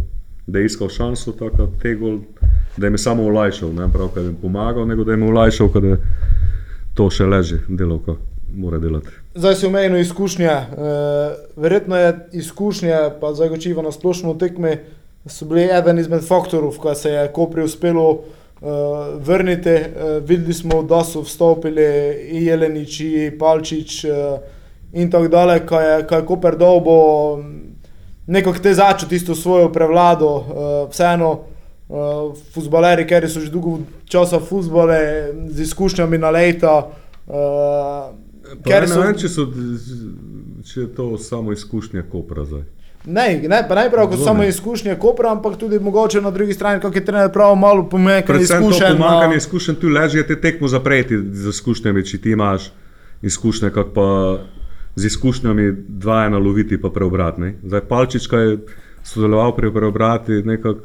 da 0.47 0.59
je 0.59 0.65
iskal 0.65 0.89
šanso, 0.89 1.31
tako 1.31 1.57
da 1.57 1.67
te 1.81 1.95
gol, 1.95 2.19
da 2.77 2.87
je 2.87 2.97
samo 2.97 3.23
olajšal, 3.23 3.73
ne 3.73 3.87
prav, 3.93 4.09
da 4.15 4.21
jim 4.21 4.29
je 4.29 4.35
pomagal, 4.41 4.87
nego 4.87 5.03
da 5.03 5.11
jim 5.11 5.23
je 5.23 5.29
olajšal, 5.29 5.69
da 5.81 5.87
je 5.87 5.97
to 6.93 7.09
še 7.09 7.25
leži, 7.25 7.57
delovka 7.67 8.15
mora 8.55 8.79
delati. 8.79 9.20
Zdaj 9.35 9.55
si 9.55 9.65
omenil 9.65 9.99
izkušnje. 9.99 10.49
Uh, 10.49 10.83
verjetno 11.55 11.95
je 11.95 12.27
izkušnje, 12.31 12.95
pa 13.21 13.33
zagočivo 13.33 13.81
na 13.81 13.91
splošno 13.91 14.33
v 14.33 14.37
tekmi, 14.37 14.77
so 15.25 15.45
bili 15.45 15.69
eden 15.71 15.99
izmed 15.99 16.25
faktorov, 16.27 16.75
ko 16.77 16.95
se 16.95 17.09
je 17.09 17.27
Kopri 17.31 17.63
uspelo 17.63 18.09
uh, 18.11 18.19
vrniti. 19.23 19.71
Uh, 19.71 20.23
videli 20.27 20.53
smo, 20.53 20.81
da 20.83 21.03
so 21.03 21.21
vstopili 21.21 21.85
i 22.31 22.45
Jelenič, 22.45 22.99
i 22.99 23.31
Palčič 23.39 24.03
uh, 24.05 24.11
in 24.93 25.11
tako 25.11 25.27
dalje, 25.27 25.65
ko 25.65 25.79
je, 25.79 26.07
ko 26.07 26.15
je 26.15 26.25
Koper 26.25 26.57
dolbo 26.57 26.95
nekako 28.27 28.59
te 28.59 28.73
začel 28.73 29.09
tisto 29.09 29.35
svojo 29.35 29.71
prevlado, 29.71 30.35
uh, 30.35 30.89
vseeno. 30.91 31.39
Uh, 31.91 32.35
Fuzbaleri, 32.53 33.07
ker 33.07 33.29
so 33.29 33.39
že 33.39 33.51
dolgo 33.51 33.79
časa 34.07 34.39
fuzbole 34.39 34.99
z 35.51 35.61
izkušnjami 35.61 36.17
na 36.17 36.29
leta, 36.31 36.75
uh, 37.27 38.11
Ker 38.61 38.85
ne 38.85 38.97
vem, 38.97 39.15
če, 39.15 39.29
so, 39.29 39.45
če 40.63 40.79
je 40.79 40.87
to 40.89 41.17
samo 41.19 41.51
izkušnja 41.51 42.03
Kopra 42.03 42.45
zdaj. 42.45 42.63
Ne, 43.03 43.23
ne, 43.41 43.65
pa 43.65 43.75
najprej 43.75 44.05
kot 44.05 44.13
Zunaj. 44.13 44.25
samo 44.25 44.43
izkušnje 44.45 44.95
Kopra, 44.95 45.31
ampak 45.31 45.57
tudi 45.57 45.79
mogoče 45.79 46.21
na 46.21 46.31
drugi 46.31 46.53
strani, 46.53 46.79
kako 46.79 46.95
je 46.95 47.05
trener 47.05 47.31
prav 47.31 47.55
malo 47.55 47.85
pomenjkanje 47.85 48.25
Predvsem 48.27 48.59
to 48.59 48.69
izkušenj. 48.69 48.97
pomankanje 48.97 49.27
na- 49.29 49.35
izkušenj, 49.35 49.75
tu 49.75 49.87
leži 49.89 50.23
te 50.23 50.35
tekmo 50.37 50.67
zapreti 50.69 51.17
z 51.33 51.49
izkušnjami, 51.49 52.05
če 52.05 52.17
ti 52.17 52.29
imaš 52.31 52.71
izkušnje, 53.23 53.69
kako 53.69 53.89
pa 53.91 54.07
z 54.95 55.05
izkušnjami 55.05 55.65
dva 55.89 56.25
ena 56.25 56.37
loviti, 56.39 56.77
pa 56.77 56.89
preobratni. 56.89 57.53
Zdaj 57.63 57.81
Palčič, 57.81 58.27
ki 58.27 58.35
je 58.37 58.57
sodeloval 59.03 59.55
pri 59.55 59.71
preobrati, 59.71 60.31
nekako 60.43 60.75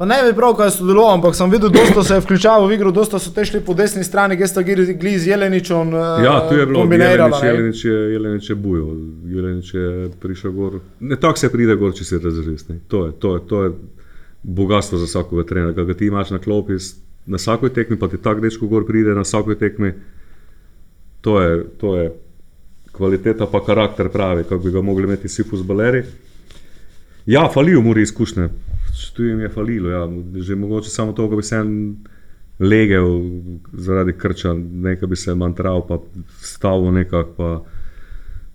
Pa 0.00 0.06
ne 0.06 0.16
bi 0.24 0.32
prav, 0.32 0.54
kaj 0.56 0.70
sodeloval, 0.72 1.18
ampak 1.18 1.34
sem 1.36 1.50
videl, 1.52 1.68
da 1.68 2.02
se 2.02 2.14
je 2.14 2.22
vključeval 2.24 2.62
v 2.66 2.72
igro, 2.72 2.90
dosta 2.90 3.18
so 3.20 3.34
te 3.36 3.44
šli 3.44 3.58
po 3.60 3.74
desni 3.76 4.00
strani, 4.04 4.36
gdje 4.36 4.46
sta 4.48 4.62
gli 4.62 5.18
z 5.18 5.26
Jeleničem. 5.28 5.90
Ja, 6.24 6.38
tu 6.48 6.56
je 6.56 6.64
bilo 6.66 6.80
kombinirala. 6.80 7.36
Jelenič. 7.36 7.44
Jelenič 7.44 7.84
je, 7.84 7.98
Jelenič 8.12 8.48
je 8.50 8.56
bujal, 8.56 8.94
Jelenič 9.28 9.74
je 9.74 10.08
prišel 10.22 10.54
gor. 10.56 10.78
Ne 11.00 11.18
tako 11.20 11.38
se 11.38 11.50
pride 11.52 11.76
gor, 11.76 11.92
če 11.92 12.06
si 12.08 12.18
razresen. 12.18 12.80
To 12.88 13.02
je, 13.06 13.12
to, 13.12 13.34
je, 13.34 13.42
to 13.48 13.62
je 13.64 13.74
bogatstvo 14.42 15.02
za 15.02 15.10
vsakega 15.10 15.44
trenera. 15.52 15.76
Kaj 15.76 15.90
ga 15.92 15.98
ti 16.00 16.08
imaš 16.08 16.32
na 16.32 16.40
klopi, 16.40 16.80
na 17.26 17.36
vsakoj 17.36 17.74
tekmi, 17.76 18.00
pa 18.00 18.08
ti 18.08 18.16
tak 18.16 18.40
dečko 18.40 18.72
gor 18.72 18.88
pride 18.88 19.12
na 19.12 19.26
vsakoj 19.28 19.60
tekmi. 19.60 19.92
To 21.20 21.36
je, 21.44 21.60
to 21.76 21.96
je 21.98 22.08
kvaliteta, 22.96 23.52
pa 23.52 23.60
karakter 23.68 24.08
pravi, 24.08 24.48
kako 24.48 24.64
bi 24.64 24.72
ga 24.72 24.80
mogli 24.80 25.04
imeti 25.04 25.28
vsi 25.28 25.44
fuzbaleri. 25.44 26.04
Ja, 27.30 27.48
falijo 27.54 27.80
mu 27.80 27.98
izkušnje, 27.98 28.48
tu 29.16 29.24
jim 29.24 29.40
je 29.40 29.48
falilo. 29.48 29.90
Ja. 29.90 30.08
Že 30.34 30.54
mogoče 30.54 30.90
samo 30.90 31.12
to, 31.12 31.28
da 31.28 31.36
bi 31.36 31.42
se 31.42 31.56
en 31.56 31.96
legel 32.58 33.06
zaradi 33.72 34.12
krča, 34.18 34.54
nekaj 34.54 35.08
bi 35.08 35.16
se 35.16 35.34
mantral, 35.34 35.86
pa 35.86 35.98
stavil 36.42 36.92
nekako, 36.92 37.34
pa 37.36 37.62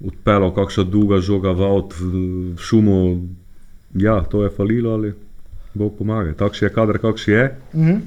odpeljal 0.08 0.52
kakšna 0.56 0.84
dolga 0.84 1.22
žoga 1.24 1.52
v 1.56 1.64
avt, 1.64 1.96
v, 2.00 2.58
šumu. 2.60 2.98
Ja, 3.96 4.24
to 4.24 4.44
je 4.44 4.50
falilo 4.50 4.92
ali 4.92 5.14
Bog 5.74 5.96
pomaga. 5.98 6.34
Takšen 6.34 6.68
je 6.68 6.74
kader, 6.74 7.00
kakšen 7.00 7.34
je. 7.34 7.48
Mhm. 7.74 7.98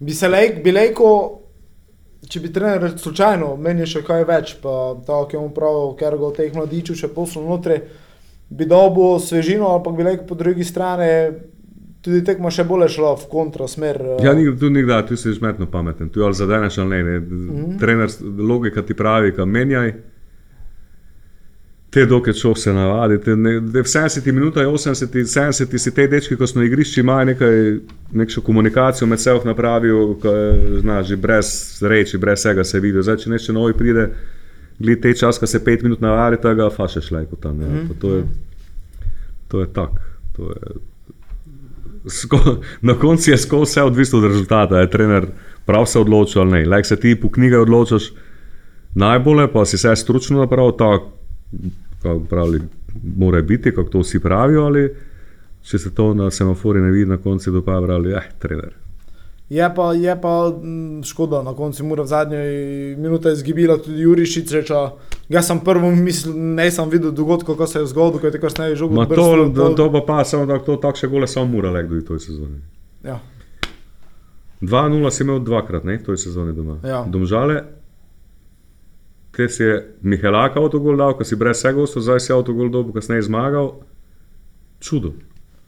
Bi 0.00 0.14
se 0.14 0.28
lejk, 0.28 0.64
bi 0.64 0.72
lejko, 0.72 1.41
če 2.32 2.40
bi 2.40 2.52
trener 2.52 2.94
slučajno 2.96 3.56
menil 3.60 3.88
še 3.88 4.00
kaj 4.06 4.24
več, 4.28 4.54
pa 4.62 4.94
tako 5.04 5.36
je 5.36 5.40
mu 5.42 5.50
prav, 5.52 5.80
ker 6.00 6.16
ga 6.16 6.30
v 6.30 6.36
teh 6.38 6.54
mladiču 6.56 6.96
še 6.96 7.10
poslo 7.12 7.44
notri, 7.44 7.76
bi 8.48 8.68
dobil 8.68 9.18
svežino, 9.20 9.68
ampak 9.76 9.98
bi 9.98 10.06
lejko 10.06 10.28
po 10.30 10.38
drugi 10.40 10.64
strani 10.64 11.10
tudi 12.02 12.22
tekma 12.26 12.50
še 12.50 12.64
bolje 12.66 12.88
šla 12.96 13.12
v 13.20 13.28
kontrasmer. 13.30 14.00
eh. 14.16 14.24
Ja, 14.24 14.32
ni, 14.34 14.48
tu 14.58 14.70
nikdar, 14.72 15.04
tu 15.06 15.16
si 15.16 15.34
žmetno 15.36 15.68
pameten, 15.70 16.10
tu 16.10 16.24
ali 16.24 16.34
zadeneš 16.34 16.80
ali 16.82 16.96
ne. 16.96 17.02
ne. 17.02 17.18
Mm 17.20 17.50
-hmm. 17.50 17.78
Trener, 17.80 18.10
logika 18.38 18.82
ti 18.82 18.94
pravi, 18.94 19.34
kam 19.36 19.50
menjaj. 19.50 19.92
Te 21.92 22.06
doke 22.06 22.32
čo 22.32 22.54
se 22.56 22.72
navadi, 22.72 23.18
te 23.20 23.34
ne, 23.36 23.58
v 23.60 23.84
70 23.84 24.32
minutah, 24.32 24.64
80, 24.64 25.12
70 25.12 25.78
si 25.78 25.90
te 25.92 26.06
dečki, 26.08 26.38
ko 26.40 26.46
so 26.48 26.56
na 26.56 26.64
igrišču, 26.64 27.02
imajo 27.02 27.26
nekaj, 27.28 27.58
nekšo 28.16 28.40
komunikacijo 28.40 29.06
med 29.06 29.20
seboj 29.20 29.44
napravijo, 29.44 30.16
znaš, 30.80 31.10
že 31.10 31.18
brez 31.20 31.50
reči, 31.84 32.18
brez 32.18 32.40
vsega 32.40 32.64
se 32.64 32.80
vidi. 32.80 33.02
Zdaj, 33.02 33.18
če 33.24 33.34
nešče 33.34 33.52
novi 33.52 33.76
pride, 33.76 34.06
gled 34.78 35.02
te 35.04 35.12
čas, 35.20 35.36
ko 35.38 35.46
se 35.46 35.60
pet 35.64 35.84
minut 35.84 36.00
navadi, 36.00 36.40
tega 36.40 36.70
fašeš 36.72 37.10
lajko 37.12 37.36
tam. 37.36 37.60
Ja. 37.60 37.68
Mm 37.68 37.84
-hmm. 37.84 38.00
to, 38.00 38.14
je, 38.16 38.24
to 39.48 39.60
je 39.60 39.66
tak. 39.72 40.00
To 40.36 40.48
je, 40.48 40.80
Sko, 42.06 42.38
na 42.88 42.94
koncu 42.94 43.30
je 43.30 43.38
skozi 43.38 43.70
vse 43.70 43.82
odvisno 43.82 44.18
od 44.18 44.24
rezultata. 44.24 44.80
Je 44.80 44.90
trener 44.90 45.26
prav 45.66 45.86
se 45.86 45.98
odločil 45.98 46.42
ali 46.42 46.50
ne. 46.50 46.66
Lek 46.66 46.86
se 46.86 46.96
ti 46.96 47.20
po 47.20 47.30
knjigi 47.30 47.56
odločiš 47.56 48.12
najbolje, 48.94 49.52
pa 49.52 49.64
si 49.64 49.76
vse 49.76 49.96
stručno 49.96 50.40
napravil 50.40 50.72
tako, 50.72 51.12
kako 52.02 52.20
pravi, 52.30 52.60
mora 53.16 53.42
biti, 53.42 53.74
kako 53.74 53.90
to 53.90 53.98
vsi 53.98 54.20
pravijo. 54.20 54.64
Ali 54.64 54.90
če 55.62 55.78
se 55.78 55.94
to 55.94 56.14
na 56.14 56.30
semafori 56.30 56.80
ne 56.80 56.90
vidi, 56.90 57.10
na 57.10 57.16
koncu 57.16 57.50
dopa 57.50 57.80
pravi, 57.82 58.12
eh, 58.12 58.30
trener. 58.38 58.72
Je 59.52 59.74
pa, 59.76 59.92
je 59.92 60.20
pa 60.20 60.48
mm, 60.48 61.02
škoda, 61.04 61.42
na 61.42 61.52
koncu 61.54 61.84
mora 61.84 62.02
v 62.02 62.06
zadnji 62.06 62.36
minuti 62.96 63.28
izgibila 63.28 63.76
tudi 63.76 64.00
Jurišič. 64.00 64.70
Jaz 65.28 65.46
sem 65.46 65.60
prvo 65.60 65.90
mislil, 65.90 66.32
ne 66.36 66.70
sem 66.70 66.88
videl 66.90 67.12
dogodka, 67.12 67.54
ko 67.54 67.66
se 67.66 67.82
je 67.82 67.86
zgodil, 67.86 68.20
ko 68.20 68.26
je 68.26 68.32
tako 68.32 68.50
snaj 68.50 68.74
žogo. 68.74 68.94
Ma 68.94 69.06
to, 69.06 69.50
to, 69.54 69.68
to 69.76 69.90
pa 69.92 70.00
pa 70.06 70.24
samo 70.24 70.46
tako, 70.46 70.64
to 70.64 70.76
takšne 70.76 71.08
gole 71.08 71.28
samo 71.28 71.46
mora 71.52 71.70
lek 71.70 71.90
do 71.90 72.00
toj 72.00 72.20
sezone. 72.24 72.62
Ja. 73.04 73.20
2-0 74.62 75.10
si 75.10 75.22
imel 75.22 75.42
dvakrat, 75.44 75.84
ne, 75.84 75.98
toj 75.98 76.16
sezoni 76.16 76.56
doma. 76.56 76.78
Ja. 76.86 77.04
Domžale, 77.08 77.64
te 79.36 79.48
si 79.48 79.62
je 79.62 79.76
Mihelaka 80.02 80.60
avtogol 80.60 80.96
dal, 81.00 81.16
ko 81.16 81.24
si 81.24 81.36
brez 81.36 81.58
vsega 81.58 81.82
ostal, 81.82 82.02
zdaj 82.04 82.20
si 82.20 82.32
avtogol 82.32 82.70
dobil, 82.70 82.92
kasneje 82.96 83.28
zmagal. 83.28 83.74
Čudo. 84.82 85.14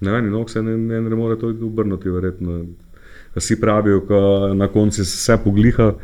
Ne, 0.01 0.11
vem, 0.11 0.31
nog 0.31 0.51
se 0.51 0.63
ne, 0.63 0.77
ne, 0.77 1.01
ne 1.01 1.17
more 1.17 1.39
to 1.41 1.49
obrniti, 1.49 2.11
verjetno. 2.11 2.65
Vsi 3.35 3.61
pravijo, 3.61 4.03
da 4.09 4.55
na 4.55 4.69
koncu 4.69 5.05
se 5.05 5.09
vse 5.09 5.39
pogliha, 5.45 5.95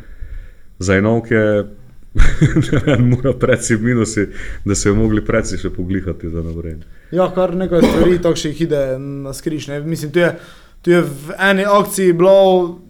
za 0.81 0.97
enovke 0.97 1.37
mora 3.11 3.33
predsi 3.33 3.77
minusi, 3.77 4.29
da 4.65 4.75
so 4.75 4.89
jo 4.89 4.95
mogli 4.95 5.25
predsi 5.25 5.59
še 5.61 5.71
poglihati 5.71 6.31
za 6.31 6.43
naprej. 6.43 6.81
Ja, 7.15 7.29
kar 7.35 7.55
nekaj 7.55 7.85
stvari 7.85 8.19
takšnih 8.23 8.63
ide 8.67 8.81
na 8.99 9.35
skriž. 9.35 9.69
Ne. 9.71 9.81
Mislim, 9.87 10.13
tu 10.13 10.19
je, 10.19 10.33
tu 10.83 10.91
je 10.91 11.03
v 11.03 11.37
eni 11.39 11.67
akciji 11.67 12.17
bilo 12.17 12.81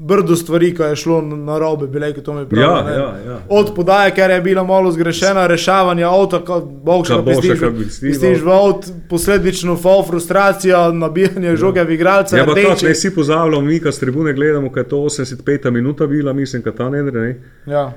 brdo 0.00 0.36
stvari, 0.36 0.74
ki 0.74 0.82
je 0.82 0.96
šlo 0.96 1.20
na 1.22 1.58
robe, 1.58 1.86
bile, 1.86 2.12
to 2.12 2.34
mi 2.34 2.48
pravijo. 2.48 2.70
Ja, 2.70 2.92
ja, 2.92 3.18
ja. 3.26 3.38
Od 3.48 3.72
podaje, 3.76 4.14
ker 4.14 4.30
je 4.30 4.40
bila 4.40 4.62
malo 4.64 4.92
zgrešena, 4.92 5.46
rešavanje 5.46 6.04
avta, 6.04 6.38
kot 6.44 6.64
boš 6.64 7.08
Bovša, 7.08 7.22
pistiš, 7.26 7.60
ka 7.60 7.70
bi 7.70 7.84
stival. 7.90 8.12
pistiš 8.12 8.44
v 8.44 8.52
avt, 8.52 8.90
posledično 9.10 9.76
fal 9.76 10.04
frustracija, 10.06 10.92
nabijanje 10.92 11.56
žoge 11.56 11.84
v 11.84 11.96
igralce. 11.98 12.36
Ja, 12.36 12.46
tako, 12.46 12.76
ne 12.86 12.94
si 12.94 13.14
pozavljamo, 13.14 13.66
mi, 13.66 13.80
ki 13.82 13.92
s 13.92 13.98
tribune 13.98 14.32
gledamo, 14.32 14.70
kaj 14.72 14.80
je 14.80 14.88
to 14.88 14.96
85 14.96 15.70
minuta 15.70 16.06
bila, 16.06 16.32
mislim, 16.32 16.62
kaj 16.62 16.76
ta 16.76 16.90
ne 16.90 17.02
gre. 17.02 17.34
Ja. 17.66 17.92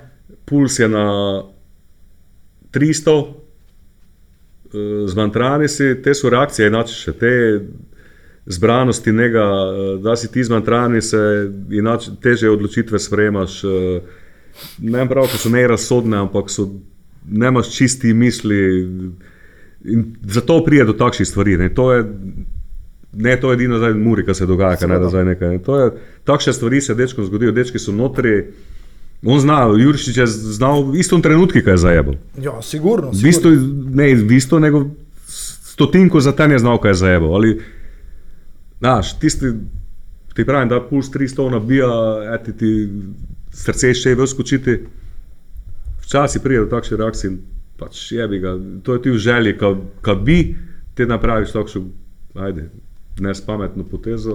Puls 0.45 0.79
je 0.79 0.89
na 0.89 1.05
300, 2.73 3.17
eh, 4.73 5.07
zmantrani 5.07 5.67
si, 5.67 6.01
te 6.01 6.17
so 6.17 6.29
reakcije, 6.29 6.67
inače 6.73 6.93
še 6.93 7.13
te 7.13 7.31
zbranosti, 8.45 9.11
njega, 9.11 9.39
eh, 9.39 10.01
da 10.01 10.15
si 10.15 10.31
ti 10.31 10.43
zmantrani, 10.43 11.01
se 11.01 11.17
inače 11.71 12.11
teže 12.21 12.49
odločitve 12.49 12.99
sprejemaš. 12.99 13.63
eh, 13.63 14.01
Ne 14.77 14.97
vem 14.97 15.07
prav, 15.07 15.25
ko 15.25 15.37
so 15.37 15.49
nerazsodne, 15.49 16.17
ampak 16.17 16.49
so, 16.49 16.69
nemaš 17.25 17.69
čisti 17.71 18.13
misli. 18.13 18.59
In 19.83 20.03
zato 20.23 20.63
pride 20.65 20.85
do 20.85 20.93
takšnih 20.93 21.27
stvari. 21.27 21.57
Ne. 21.57 21.69
To 21.69 21.93
je, 21.93 22.03
ne, 23.13 23.35
to 23.35 23.51
je 23.51 23.55
edino 23.55 23.77
zdaj 23.77 23.93
Muri, 23.93 24.25
kar 24.25 24.35
se 24.35 24.45
dogaja, 24.45 24.75
kaj 24.75 24.87
ne 24.87 24.99
da 24.99 25.09
zdaj 25.09 25.25
nekaj. 25.25 25.49
Ne. 25.49 25.59
To 25.59 25.79
je, 25.79 25.91
takšne 26.23 26.53
stvari 26.53 26.81
se 26.81 26.95
dečkom 26.95 27.25
zgodijo, 27.25 27.51
dečki 27.51 27.79
so 27.79 27.91
notri. 27.91 28.43
On 29.25 29.39
zna, 29.39 29.71
Juršič 29.77 30.17
je 30.17 30.27
znal 30.27 30.83
v 30.83 30.95
istem 30.95 31.21
trenutku, 31.21 31.61
kaj 31.63 31.73
je 31.73 31.77
zajebal. 31.77 32.15
ja, 32.37 32.61
sigurno. 32.61 33.11
V 33.11 33.21
bistvu, 33.23 33.49
ne 33.89 34.15
v 34.15 34.25
bistvu, 34.25 34.59
nego 34.59 34.85
stotinko 35.63 36.19
za 36.19 36.31
ten 36.31 36.51
je 36.51 36.59
znal, 36.59 36.77
kaj 36.77 36.91
je 36.91 36.95
zajebal. 36.95 37.35
Ali, 37.35 37.61
znaš, 38.81 39.13
tisti, 39.19 39.45
ti 40.33 40.45
pravim, 40.45 40.69
da 40.69 40.81
puls 40.81 41.11
300 41.13 41.51
nabija, 41.51 41.89
eti 42.35 42.57
ti 42.57 42.71
srce 43.53 43.93
še 43.93 44.15
je 44.15 44.27
skočiti. 44.27 44.79
Včasih 46.01 46.41
pride 46.41 46.65
do 46.65 46.71
takšnih 46.71 46.99
reakcij, 46.99 47.35
pač 47.79 47.99
je 48.11 48.25
bi 48.27 48.39
ga, 48.41 48.55
to 48.83 48.97
je 48.97 49.01
ti 49.01 49.13
v 49.13 49.19
želji, 49.21 49.53
kad 50.01 50.23
bi 50.25 50.55
ti 50.97 51.05
napraviš 51.05 51.53
takšno, 51.53 51.83
ajde, 52.35 52.65
nespametno 53.21 53.85
potezo, 53.85 54.33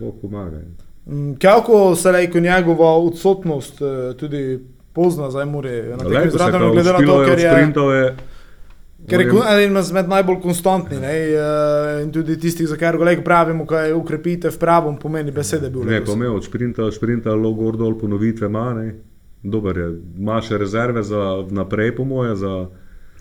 Bog 0.00 0.18
pomaga. 0.20 0.58
Mm, 1.06 1.38
Kako 1.40 1.94
se 1.96 2.12
reče 2.12 2.40
njegova 2.40 2.96
odsotnost, 2.98 3.80
eh, 3.82 4.16
tudi 4.18 4.58
pozna 4.92 5.30
zdaj 5.30 5.46
Muri, 5.46 5.82
na 5.96 6.04
tem 6.04 6.28
izražanju, 6.28 6.72
glede 6.72 6.92
na 6.92 7.06
to, 7.06 7.24
ker 7.24 7.38
je. 7.38 8.16
Je 9.02 9.08
Ker 9.08 9.20
je 9.20 9.30
eden 9.50 9.76
izmed 9.76 10.08
najbolj 10.08 10.36
konstantnih 10.40 11.00
ne, 11.00 11.14
in 12.04 12.12
tudi 12.14 12.36
tistih, 12.38 12.68
za 12.68 12.76
kar 12.76 12.96
ga 12.96 13.16
pravimo, 13.24 13.66
kaj 13.66 13.92
ukrepite 13.92 14.50
v 14.50 14.58
pravom 14.58 14.98
pomeni 14.98 15.32
besede. 15.34 15.70
Bil 15.70 15.84
Ne, 15.84 16.04
pa 16.04 16.12
imel 16.12 16.36
od 16.36 16.44
sprinta, 16.44 16.86
sprinta, 16.92 17.34
lo 17.34 17.50
gor 17.52 17.76
dol, 17.76 17.98
ponovitve 17.98 18.46
ima, 18.46 18.74
ne. 18.74 18.94
Dober 19.42 19.78
je, 19.78 19.88
ima 20.18 20.38
še 20.40 20.58
rezerve 20.58 21.02
za 21.02 21.42
naprej, 21.50 21.96
po 21.96 22.04
moje, 22.04 22.36
za 22.36 22.68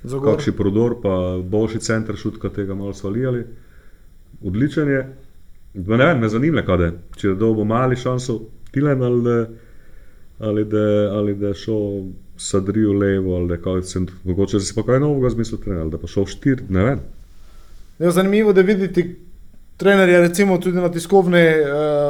Za 0.04 0.18
kakšen 0.18 0.56
prodor, 0.58 0.96
pa 1.02 1.38
boljši 1.46 1.80
center 1.80 2.16
šutka 2.18 2.50
tega 2.50 2.74
malo 2.74 2.94
svalijali. 2.94 3.44
Odličen 4.42 4.90
je. 4.90 5.02
Ne 5.74 5.98
vem, 5.98 6.20
me 6.20 6.30
zanima, 6.30 6.64
kaj 6.66 6.84
je. 6.84 6.92
Če 7.18 7.34
da 7.38 7.52
bo 7.54 7.66
mali 7.66 7.96
šanso, 7.96 8.40
Tilen 8.72 9.04
ali 9.04 9.22
ali 10.40 11.36
da 11.36 11.48
je 11.48 11.54
šel 11.54 12.04
sadriju 12.42 12.94
levo, 12.94 13.36
ali 13.36 13.54
je 13.54 13.62
kaj, 13.62 13.82
sem, 13.84 14.08
mogoče 14.24 14.58
da 14.58 14.64
si 14.64 14.74
pa 14.76 14.84
kaj 14.84 15.00
novega 15.00 15.30
zmislil, 15.30 15.60
trener, 15.60 15.82
ali 15.82 15.92
da 15.92 15.98
pa 15.98 16.08
šel 16.08 16.26
štir, 16.26 16.64
ne 16.70 16.84
vem. 16.84 17.00
Je 18.00 18.12
zanimivo, 18.12 18.54
da 18.54 18.62
vidite 18.62 19.04
trenerja 19.78 20.20
recimo 20.20 20.58
tudi 20.58 20.78
na 20.78 20.90
tiskovni 20.92 21.42
uh, 21.42 21.68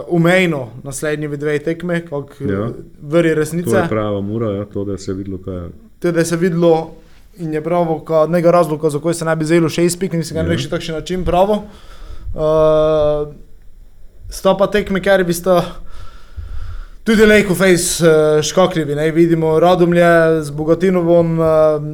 umejno 0.10 0.66
naslednji 0.84 1.28
dve 1.38 1.60
tekme, 1.60 2.02
kako 2.06 2.44
Ja. 2.44 2.52
ja. 2.54 2.70
vrje 3.02 3.34
To 3.34 3.40
resnice. 3.40 3.76
je 3.76 3.88
prava 3.90 4.22
mura, 4.22 4.52
ja, 4.52 4.66
to 4.66 4.84
da 4.84 4.98
se 4.98 5.12
je 5.12 5.16
videlo, 5.16 5.38
kaj 5.38 5.56
je. 5.56 5.70
Te, 6.00 6.12
da 6.12 6.20
je 6.20 6.26
se 6.26 6.38
videlo 6.38 6.96
in 7.38 7.54
je 7.54 7.62
pravo, 7.64 8.00
nekaj 8.30 8.52
razloga, 8.52 8.90
zakaj 8.90 9.14
se 9.14 9.26
ne 9.26 9.36
bi 9.36 9.46
zelo 9.46 9.70
šest 9.70 10.00
pik, 10.00 10.14
mislim, 10.14 10.36
da 10.36 10.40
Ja. 10.40 10.44
ne 10.44 10.56
reči 10.56 10.70
takšen 10.70 10.96
način 10.96 11.24
pravo. 11.26 11.64
Uh, 12.34 13.34
sta 14.30 14.56
pa 14.56 14.68
tekme, 14.68 15.02
ker 15.02 15.24
bi 15.24 15.34
sta 15.34 15.62
tudi 17.12 17.26
lejko 17.26 17.56
face 17.56 18.08
uh, 18.08 18.42
škakljivi. 18.42 18.96
Ne? 18.96 19.12
Vidimo 19.12 19.60
Radomlje 19.60 20.42
z 20.42 20.52
Bogatinovom, 20.52 21.40
uh, 21.40 21.46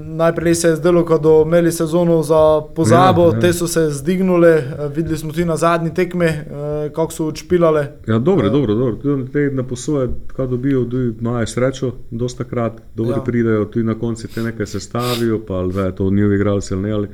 najprej 0.06 0.56
se 0.56 0.67
je 0.67 0.75
zdelo, 0.75 1.03
da 1.03 1.17
so 1.23 1.43
imeli 1.45 1.71
sezono 1.71 2.23
za 2.23 2.62
pozabo, 2.75 3.21
Ja, 3.21 3.34
ja, 3.34 3.39
te 3.39 3.53
so 3.53 3.67
se 3.67 3.89
zdignile, 3.89 4.58
uh, 4.58 4.95
videli 4.95 5.17
smo 5.17 5.32
tudi 5.32 5.45
na 5.45 5.56
zadnji 5.58 5.93
tekmi, 5.93 6.25
uh, 6.25 6.91
kako 6.93 7.12
so 7.12 7.25
odšpilale. 7.27 7.88
Ja, 8.08 8.19
dobro, 8.19 8.49
dobro, 8.49 8.75
dobro. 8.75 8.95
Tudi 8.95 9.32
Te 9.32 9.49
na 9.53 9.63
posoje, 9.63 10.10
kaj 10.36 10.47
dobijo, 10.47 10.86
tudi 10.86 11.17
imajo 11.19 11.47
srečo, 11.47 11.91
dosta 12.12 12.43
krat, 12.43 12.73
dobro 12.95 13.15
ja. 13.15 13.23
Pridejo, 13.23 13.65
tudi 13.65 13.86
na 13.86 13.99
koncu 13.99 14.27
te 14.27 14.43
nekaj 14.43 14.65
sestavijo, 14.65 15.41
pa 15.47 15.53
ali 15.53 15.77
je 15.77 15.95
to 15.95 16.10
njihovi 16.10 16.36
igralci 16.36 16.73
ali 16.73 16.84
ne. 16.84 16.91
Ali. 16.91 17.08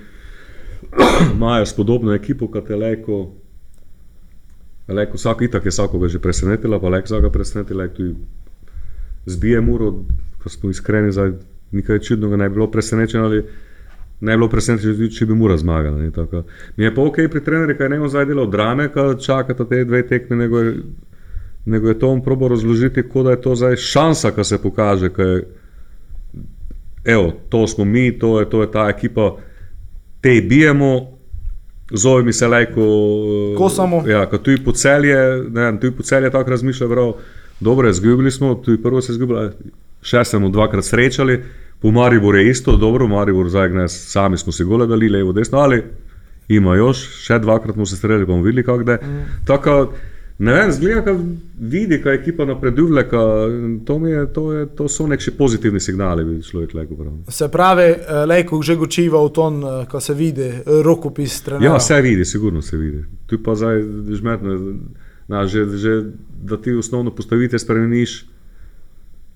Imajo 1.35 1.65
spodobno 1.65 2.13
ekipo, 2.13 2.47
kot 2.47 2.69
je 2.69 2.75
Leko. 2.75 3.42
Leko 4.87 5.17
vsak 5.17 5.41
itak 5.41 5.65
je 5.65 5.71
vsakoga 5.71 6.07
že 6.07 6.19
presenetila, 6.19 6.79
pa 6.79 6.89
Leko 6.89 7.05
vsaka 7.05 7.29
presenetila, 7.29 7.83
Leko 7.83 7.95
tudi 7.95 8.15
zbije 9.25 9.61
muro, 9.61 10.03
ko 10.43 10.49
smo 10.49 10.69
iskreni, 10.69 11.11
zdaj 11.11 11.31
nekaj 11.71 11.99
čudnega 11.99 12.37
ne 12.37 12.49
bi 12.49 12.55
bilo 12.55 12.71
presenečeno 12.71 13.25
ali 13.25 13.43
ne 14.21 14.31
bi 14.31 14.37
bilo 14.37 14.49
presenečeno, 14.49 14.93
tudi 14.93 15.11
če 15.11 15.25
bi 15.25 15.35
mura 15.35 15.57
zmagala. 15.57 15.97
ne, 15.97 16.11
tako. 16.11 16.43
Mi 16.77 16.83
je 16.83 16.95
pa 16.95 17.01
ok 17.01 17.15
pri 17.31 17.43
trenerju, 17.43 17.77
kaj 17.77 17.89
ne 17.89 17.99
on 17.99 18.09
zdaj 18.09 18.25
delal 18.25 18.49
drame, 18.51 18.89
kaj 18.91 19.17
čakata 19.19 19.65
te 19.65 19.83
dve 19.85 20.07
tekme, 20.07 20.35
nego 20.35 20.59
je, 20.59 20.75
nego 21.65 21.87
je 21.87 21.99
to 21.99 22.09
on 22.09 22.23
probo 22.23 22.47
razložiti, 22.47 23.03
kot 23.09 23.25
da 23.25 23.31
je 23.31 23.41
to 23.41 23.55
zdaj 23.55 23.75
šansa, 23.75 24.31
ki 24.31 24.43
se 24.43 24.61
pokaže, 24.61 25.09
kaj 25.09 25.41
evo, 27.03 27.33
to 27.49 27.67
smo 27.67 27.85
mi, 27.85 28.19
to 28.19 28.39
je, 28.39 28.49
to 28.49 28.61
je 28.61 28.71
ta 28.71 28.89
ekipa, 28.89 29.35
te 30.21 30.41
bijemo, 30.49 31.12
zove 31.93 32.23
mi 32.23 32.33
se 32.33 32.47
lajko. 32.47 32.81
Ja, 34.07 34.25
ko 34.29 34.37
tu 34.37 34.51
je 34.51 34.63
po 34.63 34.71
celje, 34.71 35.17
ne 35.49 35.61
vem, 35.61 35.77
tu 35.77 35.87
je 35.87 35.91
po 35.91 36.03
celje 36.03 36.31
tako 36.31 36.49
razmišlja, 36.49 36.87
prav, 36.87 37.13
dobro, 37.59 37.89
izgubili 37.89 38.31
smo, 38.31 38.55
tu 38.55 38.71
je 38.71 38.81
prvo 38.81 39.01
se 39.01 39.11
izgubili, 39.11 39.49
še 40.01 40.23
smo 40.25 40.49
dvakrat 40.49 40.85
srečali, 40.85 41.43
po 41.81 41.91
Mariboru 41.91 42.37
je 42.37 42.49
isto, 42.49 42.77
dobro, 42.77 43.07
Maribor 43.07 43.49
zdaj 43.49 43.69
ne, 43.69 43.87
sami 43.89 44.37
smo 44.37 44.51
si 44.51 44.63
gole 44.63 44.87
dali, 44.87 45.09
levo, 45.09 45.31
desno, 45.31 45.59
ali 45.59 45.83
ima 46.47 46.75
još, 46.75 47.05
še 47.23 47.39
dvakrat 47.39 47.75
smo 47.75 47.85
se 47.85 47.95
streljali, 47.95 48.25
bomo 48.25 48.43
videli, 48.43 48.63
kako 48.63 48.91
je. 48.91 48.97
Mm. 48.97 49.25
Tako, 49.45 49.93
ne 50.37 50.53
vem, 50.53 50.71
zgleda, 50.71 51.01
kad 51.01 51.17
vidi, 51.59 52.01
kaj 52.01 52.15
ekipa 52.15 52.45
napreduje, 52.45 53.09
to, 53.85 54.07
je, 54.07 54.33
to, 54.33 54.53
je, 54.53 54.65
to 54.75 54.87
so 54.87 55.07
neki 55.07 55.31
pozitivni 55.37 55.79
signali, 55.79 56.25
bi 56.25 56.41
človek 56.41 56.73
rekel. 56.73 56.97
Se 57.27 57.47
pravi, 57.51 57.83
eh, 57.83 58.25
Lejko 58.25 58.61
že 58.61 58.75
gočiva 58.75 59.21
v 59.25 59.29
ton, 59.29 59.63
eh, 59.63 59.85
ko 59.91 59.99
se 59.99 60.13
vidi 60.13 60.41
eh, 60.41 60.63
rokopis 60.83 61.41
trenera. 61.41 61.73
Ja, 61.73 61.79
se 61.79 62.01
vidi, 62.01 62.25
sigurno 62.25 62.61
se 62.61 62.77
vidi. 62.77 63.05
Tu 63.25 63.43
pa 63.43 63.55
zdaj 63.55 63.81
žmetno, 64.17 64.59
na, 65.27 65.45
že, 65.47 65.65
že, 65.77 66.03
da 66.43 66.57
ti 66.57 66.73
osnovno 66.73 67.11
postavitev 67.15 67.59
spremeniš. 67.59 68.25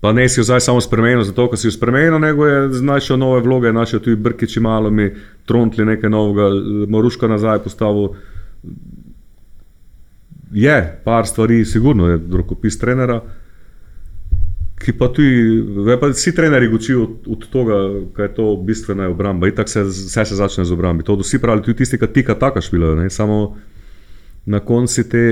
Pa 0.00 0.12
ne 0.12 0.28
si 0.28 0.40
jo 0.40 0.44
zdaj 0.44 0.60
samo 0.60 0.80
spremenil, 0.80 1.24
zato 1.26 1.48
ker 1.50 1.58
si 1.58 1.66
jo 1.66 1.74
spremenil, 1.74 2.20
nego 2.22 2.46
je 2.46 2.72
znašel 2.72 3.18
nove 3.18 3.40
vloge, 3.42 3.72
našel 3.72 4.00
tudi 4.00 4.16
Brkiči 4.16 4.60
malo 4.60 4.90
mi, 4.90 5.10
Trontli 5.46 5.84
nekaj 5.84 6.10
novega, 6.10 6.50
Moruška 6.88 7.28
nazaj 7.28 7.58
postavil. 7.64 8.14
Je, 10.52 11.00
par 11.04 11.26
stvari, 11.26 11.64
sigurno 11.64 12.08
je 12.08 12.20
rokopis 12.32 12.78
trenera. 12.78 13.20
Ki 14.78 14.92
pa 14.94 15.08
tudi, 15.12 15.62
pa 16.00 16.06
vsi 16.12 16.34
trenerji 16.34 16.68
učijo 16.74 17.02
od, 17.02 17.26
od 17.26 17.46
tega, 17.52 17.78
kaj 18.16 18.24
je 18.24 18.34
to 18.34 18.46
bistvena 18.56 19.08
obramba. 19.08 19.48
Itak 19.48 19.68
se 19.68 19.82
vse 19.82 20.24
se 20.24 20.34
začne 20.34 20.64
z 20.64 20.72
obrambi. 20.72 21.04
To 21.04 21.16
vsi 21.18 21.40
pravijo, 21.42 21.64
tudi 21.66 21.82
tisti, 21.82 21.98
ki 21.98 22.06
tika 22.14 22.34
taka 22.34 22.60
špilajo. 22.60 22.94
Ne? 22.94 23.10
Samo 23.10 23.56
na 24.46 24.60
koncu 24.60 25.04
te 25.10 25.24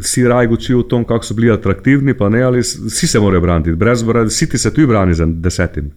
vsi 0.00 0.28
raj 0.28 0.46
učijo 0.46 0.78
o 0.78 0.82
tom, 0.82 1.04
kako 1.04 1.24
so 1.24 1.34
bili 1.34 1.50
atraktivni, 1.52 2.14
pa 2.14 2.28
ne, 2.28 2.42
ali 2.42 2.60
vsi 2.60 3.06
se 3.06 3.20
morajo 3.20 3.40
braniti. 3.40 3.74
Brez 3.74 4.02
brati, 4.02 4.28
vsi 4.28 4.48
ti 4.48 4.58
se 4.58 4.74
tudi 4.74 4.86
brani 4.86 5.14
za 5.14 5.26
desetim, 5.26 5.90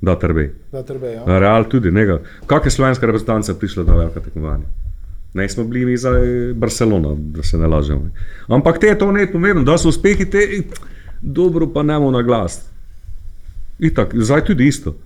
da 0.00 0.18
trbe. 0.18 0.54
Da 0.72 0.82
trbe, 0.82 1.12
ja. 1.12 1.38
Real 1.38 1.68
tudi, 1.68 1.90
ne. 1.90 2.18
Kako 2.46 2.66
je 2.66 2.70
slovenska 2.70 3.06
reprezentanca 3.06 3.54
prišla 3.54 3.84
na 3.84 3.94
velika 3.94 4.20
tekmovanja? 4.20 4.64
Ne 5.34 5.48
smo 5.48 5.64
bili 5.64 5.84
mi 5.86 5.96
za 5.96 6.10
Barcelona, 6.54 7.14
da 7.18 7.42
se 7.42 7.58
ne 7.58 7.66
lažemo. 7.66 8.10
Ampak 8.48 8.78
te 8.78 8.98
to 8.98 9.12
ne 9.12 9.32
pomeni, 9.32 9.64
da 9.64 9.78
so 9.78 9.88
uspehi 9.88 10.30
te, 10.30 10.62
dobro 11.20 11.72
pa 11.72 11.82
nemo 11.82 12.10
na 12.10 12.22
glas. 12.22 12.70
Itak, 13.78 14.14
zdaj 14.14 14.44
tudi 14.44 14.66
isto. 14.66 14.96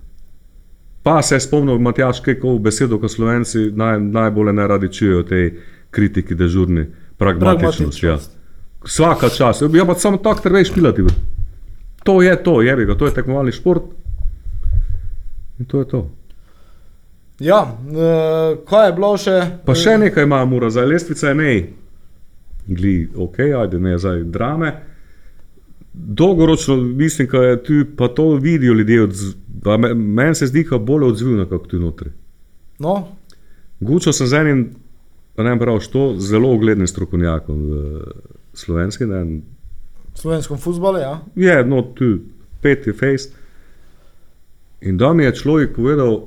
Pa 1.03 1.21
se 1.21 1.35
je 1.35 1.39
spomnil 1.39 1.79
Matjaš 1.79 2.19
Kekov 2.19 2.59
besedo, 2.59 2.97
ko 2.99 3.07
slovenci 3.07 3.69
naj, 3.71 3.99
najbolj 3.99 4.53
ne 4.53 4.67
radi 4.67 4.89
čujejo 4.93 5.23
tej 5.23 5.51
kritiki 5.91 6.35
dežurni, 6.35 6.87
pragmatičnosti. 7.17 8.05
Ja. 8.05 8.17
Vsaka 8.85 9.29
čas, 9.29 9.61
ja, 9.61 9.85
pa 9.85 9.93
samo 9.93 10.17
tako 10.17 10.41
treba 10.41 10.63
špilati. 10.63 11.05
To 12.03 12.21
je 12.21 12.43
to, 12.43 12.61
je 12.61 12.85
ga, 12.85 12.97
to 12.97 13.05
je 13.05 13.13
tekmovalni 13.13 13.51
šport. 13.51 13.83
In 15.59 15.65
to 15.65 15.79
je 15.79 15.87
to. 15.87 16.09
Ja, 17.39 17.61
uh, 17.63 18.63
kaj 18.63 18.87
je 18.87 18.93
bilo 18.93 19.17
še? 19.17 19.35
Pa 19.65 19.75
še 19.75 19.97
nekaj 19.97 20.23
ima, 20.23 20.45
mora, 20.45 20.69
zdaj 20.69 20.85
lestvica 20.85 21.29
je 21.29 21.35
nej. 21.35 21.57
Gli, 22.67 23.09
ok, 23.15 23.39
ajde, 23.59 23.79
ne 23.79 23.97
zdaj 23.97 24.23
drame. 24.23 24.71
Dolgoročno 25.93 26.75
mislim, 26.75 27.27
da 27.31 27.43
je 27.43 27.63
tu 27.63 27.73
pa 27.97 28.07
to 28.07 28.35
vidijo 28.35 28.73
ljudje. 28.73 29.01
Odz... 29.01 29.25
me- 29.79 29.93
Meni 29.93 30.35
se 30.35 30.47
zdi, 30.47 30.65
da 30.71 30.77
bolj 30.77 31.03
odzivno, 31.03 31.45
kot 31.45 31.67
tu 31.67 31.79
notri. 31.79 32.09
No, 32.79 33.07
Gučal 33.79 34.13
sem 34.13 34.27
z 34.27 34.33
enim, 34.33 34.69
pa 35.35 35.43
ne 35.43 35.49
vem 35.49 35.59
prav, 35.59 35.79
što, 35.79 36.15
zelo 36.17 36.53
uglednim 36.53 36.87
strokovnjakom 36.87 37.61
v 37.61 38.01
slovenski, 38.53 39.05
ne 39.05 39.17
vem, 39.17 39.33
v 40.13 40.19
slovenskem 40.19 40.57
futbalu, 40.57 40.97
ja. 40.97 41.19
je 41.35 41.65
no 41.65 41.81
tu, 41.81 42.19
peti 42.61 42.93
face. 42.93 43.29
In 44.81 44.97
da 44.97 45.13
mi 45.13 45.23
je 45.23 45.35
človek 45.35 45.75
povedal, 45.75 46.21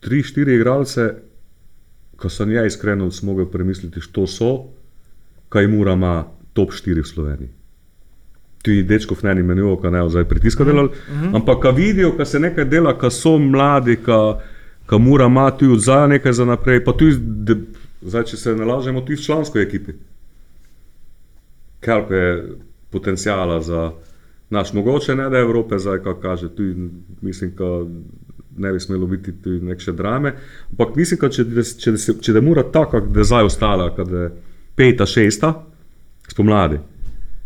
tri, 0.00 0.22
štiri 0.22 0.54
igralce, 0.54 1.14
ko 2.16 2.28
sem 2.28 2.52
jaz 2.52 2.66
iskreno 2.66 3.10
mogel 3.22 3.46
premisliti, 3.46 4.00
što 4.00 4.26
so, 4.26 4.50
kaj 5.48 5.66
mora 5.66 5.92
ima 5.92 6.24
top 6.52 6.70
4 6.70 7.02
v 7.02 7.06
Sloveniji. 7.06 7.48
Ti 8.62 8.82
dečkov 8.82 9.18
ne 9.22 9.40
imenujejo, 9.40 9.76
kaj 9.80 9.90
ne 9.90 10.08
zdaj 10.08 10.24
pritiska 10.28 10.64
delali, 10.64 10.88
uh 10.88 10.94
-huh. 10.94 11.34
ampak 11.36 11.62
ko 11.62 11.70
vidijo, 11.72 12.14
da 12.18 12.24
se 12.24 12.40
nekaj 12.40 12.64
dela, 12.64 12.98
ko 12.98 13.10
so 13.10 13.38
mladi, 13.38 13.96
ko 14.86 14.98
mora 14.98 15.26
ima 15.26 15.50
tu 15.50 15.72
odzaj 15.72 16.08
nekaj 16.08 16.32
za 16.32 16.44
naprej, 16.44 16.84
pa 16.84 16.92
de, 17.20 17.56
zdaj, 18.02 18.24
če 18.24 18.36
se 18.36 18.54
ne 18.56 18.64
lažemo, 18.64 19.00
tudi 19.00 19.14
v 19.14 19.24
člansko 19.24 19.58
ekipi. 19.58 19.92
Koliko 21.84 22.14
je 22.14 22.48
potencijala 22.90 23.60
za 23.62 23.92
naš, 24.50 24.72
mogoče 24.72 25.14
ne 25.14 25.30
da 25.30 25.38
Evrope, 25.38 25.78
zdaj, 25.78 25.98
kako 25.98 26.20
kaže, 26.20 26.48
tu 26.54 26.62
mislim, 27.20 27.54
da 27.58 27.86
ne 28.60 28.72
bi 28.72 28.80
smelo 28.80 29.06
biti 29.06 29.32
tu 29.42 29.50
neke 29.50 29.92
drame. 29.92 30.34
Ampak 30.70 30.96
mislim, 30.96 31.20
da 31.20 31.30
če, 31.32 31.44
če, 31.78 31.96
če, 31.96 32.14
če 32.20 32.36
da 32.36 32.42
mora 32.44 32.64
tako, 32.72 33.00
da 33.00 33.22
je 33.22 33.28
zdaj 33.30 33.48
ostala, 33.48 33.88
da 33.96 34.24
je 34.24 34.30
peta, 34.76 35.06
šesta, 35.06 35.54
spomladi, 36.30 36.78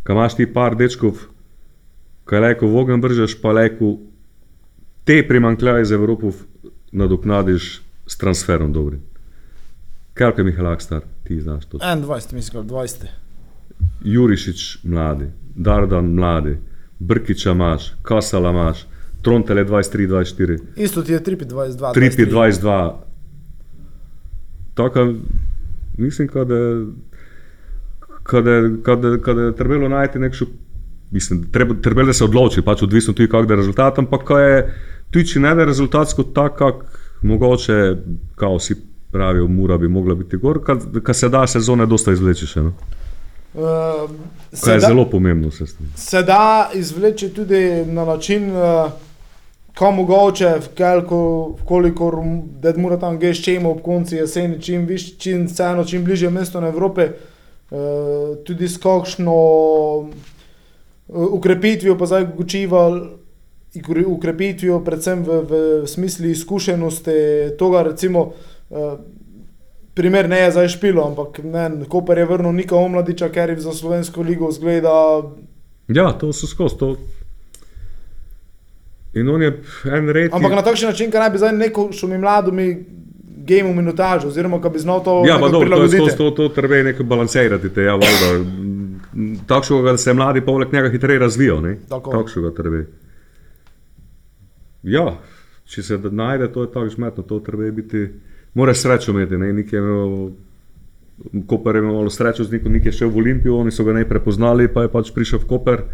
ko 0.04 0.12
imaš 0.12 0.36
ti 0.38 0.46
par 0.52 0.76
dečkov, 0.76 1.22
ki 2.28 2.42
leko 2.44 2.68
v 2.68 2.82
ogen 2.82 3.02
bržeš, 3.04 3.38
pa 3.40 3.54
leko 3.54 3.96
te 5.04 5.20
primankljaje 5.28 5.82
iz 5.82 5.92
Evrope 5.92 6.32
nadoknadiš 6.92 7.82
s 8.06 8.18
transferom 8.18 8.72
dobrim. 8.72 9.02
Kaj 10.14 10.32
je 10.38 10.44
Mihalak 10.44 10.82
star, 10.82 11.02
ti 11.24 11.40
znaš 11.40 11.66
to? 11.66 11.78
21, 11.78 12.34
mislim, 12.34 12.68
20. 12.68 13.06
Jurišič 14.04 14.84
mladi, 14.84 15.30
Dardan 15.54 16.12
mladi, 16.14 16.58
Brkiča 16.98 17.50
imaš, 17.50 17.92
Kasala 18.02 18.50
imaš, 18.50 18.86
Trontele 19.24 19.64
23-24, 19.64 20.58
Isto 20.76 21.02
ti 21.02 21.12
je 21.12 21.20
3-22. 21.20 21.94
3-22. 21.94 22.92
Tako, 24.74 25.14
mislim, 25.98 26.28
da 26.34 26.60
kada, 28.22 28.50
kada, 28.82 29.18
kada 29.22 29.42
je 29.42 29.56
trebalo 29.56 29.88
najti 29.88 30.18
nekšo, 30.18 30.46
mislim, 31.10 31.46
treba, 31.52 31.74
trebalo 31.82 32.06
da 32.06 32.12
se 32.12 32.24
odloči, 32.24 32.62
pač 32.62 32.82
odvisno 32.82 33.14
tudi 33.14 33.28
kak 33.30 33.50
je 33.50 33.56
rezultat, 33.56 33.98
ampak 33.98 34.24
ko 34.24 34.38
je 34.38 34.74
tudi, 35.10 35.26
če 35.26 35.40
ne 35.40 35.54
da 35.54 35.62
je 35.62 35.70
rezultatsko 35.72 36.22
tak, 36.34 36.58
kak 36.58 36.84
mogoče, 37.22 37.96
kao 38.34 38.58
si 38.58 38.76
pravijo, 39.12 39.46
mura 39.48 39.78
bi 39.78 39.88
mogla 39.88 40.14
biti 40.14 40.36
gor, 40.36 40.60
kad 41.02 41.16
se 41.16 41.28
da 41.28 41.46
sezone 41.46 41.86
dosta 41.86 42.12
izvleči 42.12 42.46
še. 42.46 42.62
No? 42.62 42.72
Uh, 43.54 44.10
Kar 44.64 44.74
je 44.74 44.80
da, 44.80 44.88
zelo 44.88 45.04
pomembno 45.10 45.50
se 45.50 45.66
s 45.66 45.76
tem. 45.76 45.92
se 45.96 46.22
da 46.22 46.70
izvleči 46.74 47.28
tudi 47.28 47.84
na 47.86 48.04
način, 48.04 48.50
uh, 48.50 48.90
ko 49.78 49.90
mogoče, 49.90 50.52
koliko, 50.76 51.56
kolikor 51.64 52.14
da 52.60 52.72
mora 52.76 52.96
tam 52.96 53.18
geš 53.18 53.42
čemu 53.44 53.70
ob 53.70 53.80
koncu 53.82 54.16
jeseni, 54.16 54.60
čim, 54.62 54.86
viš, 54.86 55.18
čim, 55.18 55.46
vseeno, 55.46 55.84
čim 55.84 56.04
bližje 56.04 56.30
mesto 56.30 56.60
na 56.60 56.68
Evrope, 56.68 57.08
uh, 57.70 58.36
tudi 58.44 58.68
s 58.68 58.78
kakšno 58.78 59.34
uh, 59.34 60.06
ukrepitvijo 61.08 61.98
pa 61.98 62.06
zdaj 62.06 62.26
učival, 62.38 63.00
ukrepitvijo 64.06 64.78
predvsem 64.84 65.24
v, 65.24 65.40
v 65.42 65.86
smislu 65.86 66.26
izkušenosti 66.26 67.56
toga, 67.58 67.82
recimo, 67.82 68.32
uh, 68.70 68.92
primer 69.94 70.28
ne 70.28 70.38
je 70.38 70.50
zdaj 70.50 70.68
špilo, 70.68 71.06
ampak 71.06 71.42
ne, 71.42 71.70
Koper 71.88 72.18
je 72.18 72.26
vrnil 72.26 72.52
Nika 72.52 72.76
Omladiča, 72.76 73.28
ker 73.28 73.50
je 73.50 73.60
za 73.60 73.72
slovensko 73.72 74.22
ligo 74.22 74.50
zgleda 74.50 75.22
Ja, 75.88 76.12
to 76.12 76.32
so 76.32 76.46
skozi. 76.46 76.96
In 79.14 79.28
on 79.28 79.42
je 79.42 79.52
en 79.84 80.08
red. 80.10 80.34
Ampak 80.34 80.52
na 80.52 80.62
takšen 80.62 80.88
način, 80.88 81.10
da 81.10 81.22
naj 81.22 81.30
bi 81.30 81.38
zdaj 81.38 81.52
neko 81.52 81.88
šumi 81.92 82.18
mlado 82.18 82.52
mi 82.52 82.84
game 83.46 83.70
v 83.72 83.76
minutažu, 83.76 84.28
oziroma 84.28 84.58
da 84.58 84.68
bi 84.68 84.78
znal 84.78 85.04
to 85.04 85.22
Ja, 85.26 85.38
pa 85.40 85.48
dobro, 85.48 85.76
to, 85.76 85.88
skozi 85.88 86.16
to, 86.16 86.30
to 86.30 86.48
treba 86.48 86.76
je 86.76 86.84
nekaj 86.84 87.06
balansirati, 87.06 87.70
te, 87.74 87.82
ja, 87.82 87.94
valjda. 87.94 88.50
Takšnega, 89.46 89.90
da 89.90 89.98
se 89.98 90.14
mladi 90.14 90.40
poleg 90.40 90.72
njega 90.72 90.90
hitreje 90.90 91.18
razvijajo, 91.18 91.60
ne? 91.60 91.76
Tako. 91.88 92.10
Takšnega 92.10 92.54
treba. 92.56 92.82
Ja, 94.82 95.18
če 95.64 95.82
se 95.82 95.98
najde, 96.10 96.48
to 96.52 96.64
je 96.64 96.72
tako 96.72 96.88
žmetno, 96.88 97.22
to 97.22 97.38
treba 97.40 97.70
biti, 97.70 98.08
mora 98.54 98.74
srečo 98.74 99.12
imeti, 99.12 99.38
ne, 99.38 99.52
nek 99.52 99.72
je 99.72 99.78
imel, 99.78 100.16
Koper 101.46 101.76
je 101.76 101.82
imel 101.82 102.10
srečo 102.10 102.44
z 102.44 102.56
nekom, 102.56 102.72
nek 102.72 102.88
je 102.88 102.92
šel 102.92 103.12
v 103.14 103.22
Olimpijo, 103.22 103.60
oni 103.62 103.70
so 103.70 103.84
ga 103.84 103.92
ne 103.94 104.02
prepoznali, 104.08 104.66
pa 104.68 104.82
je 104.82 104.90
pač 104.90 105.12
prišel 105.14 105.44
v 105.44 105.48
Koper. 105.52 105.84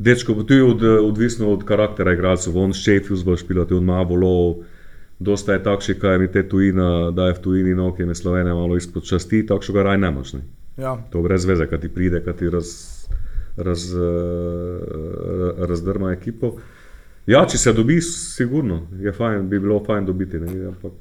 Dečko, 0.00 0.32
tu 0.48 0.54
je 0.54 0.64
od, 0.64 0.82
odvisno 0.82 1.52
od 1.52 1.64
karaktera 1.64 2.12
igralcev, 2.12 2.56
on 2.56 2.72
Sheffield 2.72 3.24
bo 3.24 3.36
špilati, 3.36 3.74
on 3.74 3.82
ima 3.82 4.00
volo, 4.02 4.62
dosta 5.18 5.52
je 5.52 5.62
takšnih, 5.62 5.98
kaj 6.00 6.18
mi 6.18 6.28
te 6.32 6.40
tujina, 6.48 7.10
da 7.10 7.26
je 7.26 7.34
v 7.36 7.42
tujini, 7.44 7.74
no, 7.76 7.90
ki 7.92 8.08
je 8.08 8.14
Slovenija 8.14 8.54
malo 8.54 8.78
izpod 8.80 9.04
časti, 9.04 9.42
takšnega 9.46 9.82
raj 9.82 9.98
nemaš. 9.98 10.32
Ne. 10.32 10.40
Ja. 10.80 10.94
To 11.12 11.20
brez 11.22 11.44
veze, 11.44 11.66
kad 11.68 11.84
ti 11.84 11.92
pride, 11.92 12.22
kad 12.24 12.38
ti 12.38 12.48
raz, 12.50 12.72
raz, 13.56 13.84
eh, 13.92 15.66
razdrma 15.68 16.12
ekipo. 16.12 16.54
Ja, 17.26 17.44
če 17.44 17.58
se 17.58 17.76
dobi, 17.76 18.00
sigurno, 18.00 18.86
je 19.00 19.12
fajn, 19.12 19.48
bi 19.52 19.60
bilo 19.60 19.82
fajn 19.84 20.06
dobiti, 20.06 20.40
ne, 20.40 20.56
ampak 20.72 20.96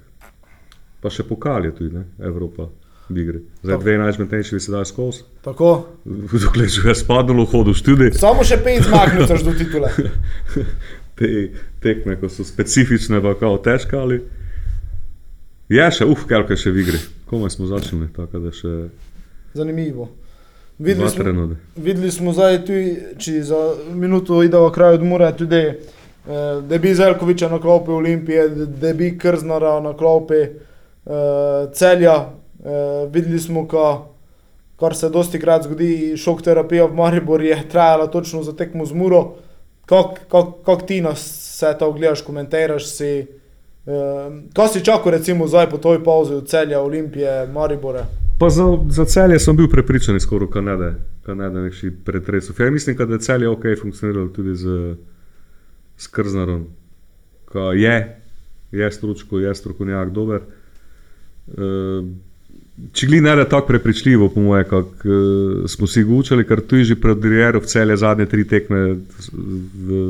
pa 1.00 1.10
še 1.10 1.24
pokal 1.24 1.72
je 1.72 1.76
tudi, 1.76 1.96
ne, 1.96 2.04
Evropa 2.20 2.68
v 3.10 3.24
igri. 3.24 3.42
Zdaj 3.64 3.78
dve 3.82 3.98
najzmetnejši 3.98 4.56
bi 4.56 4.60
se 4.60 4.72
dali 4.72 4.86
skozi, 4.86 5.24
Tako. 5.42 5.88
dokler 6.46 6.68
že 6.70 6.90
je 6.90 6.96
spadalo, 6.96 7.46
hodil 7.46 7.74
študi. 7.74 8.12
Samo 8.18 8.44
še 8.44 8.60
pet 8.64 8.86
zmagnut, 8.86 9.34
do 9.44 9.54
titule. 9.58 9.92
te 11.20 11.50
tekme, 11.84 12.16
ko 12.20 12.30
so 12.30 12.46
specifične, 12.48 13.22
pa 13.22 13.36
kao 13.40 13.58
težke 13.58 13.98
ali. 13.98 14.22
Je 15.70 15.86
še, 15.92 16.06
uf, 16.06 16.26
kaj 16.30 16.48
še 16.58 16.72
v 16.74 16.86
igri. 16.86 17.02
Komaj 17.30 17.54
smo 17.54 17.70
začeli, 17.70 18.10
tako 18.16 18.42
da 18.42 18.54
še 18.56 18.90
Zanimivo. 19.54 20.10
Videli 20.80 21.10
smo, 21.10 21.50
videli 21.76 22.12
smo 22.12 22.34
zdaj 22.34 22.62
tudi, 22.66 22.98
če 23.20 23.42
za 23.44 23.58
minuto 23.94 24.40
idemo 24.44 24.70
kraj 24.72 24.96
odmora, 24.96 25.32
tudi 25.36 25.60
eh, 25.60 25.76
da 26.70 26.78
bi 26.78 26.94
Zelkoviča 26.96 27.50
na 27.50 27.60
klopi 27.60 27.92
Olimpije, 27.92 28.48
da 28.50 28.94
bi 28.94 29.18
Krznara 29.18 29.80
na 29.84 29.94
klopi 29.98 30.40
eh, 30.40 30.54
celja. 31.74 32.16
Eh, 32.60 33.10
videli 33.12 33.40
smo, 33.40 33.68
ka, 33.68 34.02
kar 34.80 34.96
se 34.96 35.10
dosti 35.10 35.40
krat 35.40 35.64
zgodi, 35.64 36.18
šok 36.18 36.42
terapija 36.42 36.86
v 36.86 36.96
Mariboru 36.96 37.44
je 37.44 37.70
trajala 37.70 38.08
točno 38.08 38.44
za 38.44 38.56
tekmo 38.56 38.86
z 38.86 38.94
Muro. 38.94 39.36
Kako 39.86 40.16
kak, 40.30 40.66
kak 40.66 40.88
ti 40.88 41.02
na 41.02 41.16
vse 41.16 41.76
to 41.80 41.92
gledaš, 41.92 42.22
komentiraš 42.22 42.86
si? 42.86 43.12
Eh, 43.88 44.32
kaj 44.54 44.68
si 44.68 44.86
čakal 44.86 45.12
recimo 45.12 45.48
zdaj 45.48 45.70
po 45.70 45.78
toj 45.78 46.04
pauzi 46.04 46.34
od 46.34 46.50
celja, 46.50 46.82
Olimpije, 46.82 47.48
Maribore? 47.48 48.04
Pa 48.40 48.50
za, 48.50 48.64
za 48.90 49.06
celje 49.06 49.40
sem 49.40 49.56
bil 49.56 49.68
prepričan, 49.68 50.20
skoraj 50.20 50.48
Kanade, 50.52 50.94
Kanade 51.26 51.60
nekši 51.60 51.92
pretresov. 52.06 52.56
Ja, 52.60 52.72
mislim, 52.72 52.96
da 52.96 53.14
je 53.14 53.20
celje 53.20 53.50
ok 53.50 53.64
funkcioniralo 53.82 54.28
tudi 54.28 54.56
z, 54.56 54.96
z 55.98 56.08
Krznarom. 56.08 56.68
Ka 57.46 57.60
je, 57.60 58.22
je 58.72 58.92
stročko, 58.92 59.40
je 59.40 59.56
strokovnjak 59.56 60.10
dober. 60.10 60.42
E, 61.48 61.52
če 62.94 63.08
gli 63.08 63.22
ne 63.22 63.36
da 63.36 63.46
tako 63.46 63.68
prepričljivo, 63.68 64.30
po 64.34 64.42
moje, 64.42 64.64
kak 64.70 65.06
e, 65.06 65.20
smo 65.68 65.88
si 65.88 66.04
ga 66.04 66.14
učili, 66.14 66.46
ker 66.48 66.62
tu 66.62 66.80
je 66.80 66.92
že 66.92 66.96
pred 67.00 67.26
Riero 67.26 67.60
v 67.60 67.70
celje 67.70 67.98
zadnje 67.98 68.26
tri 68.26 68.46
tekme 68.48 68.82
v, 68.96 70.02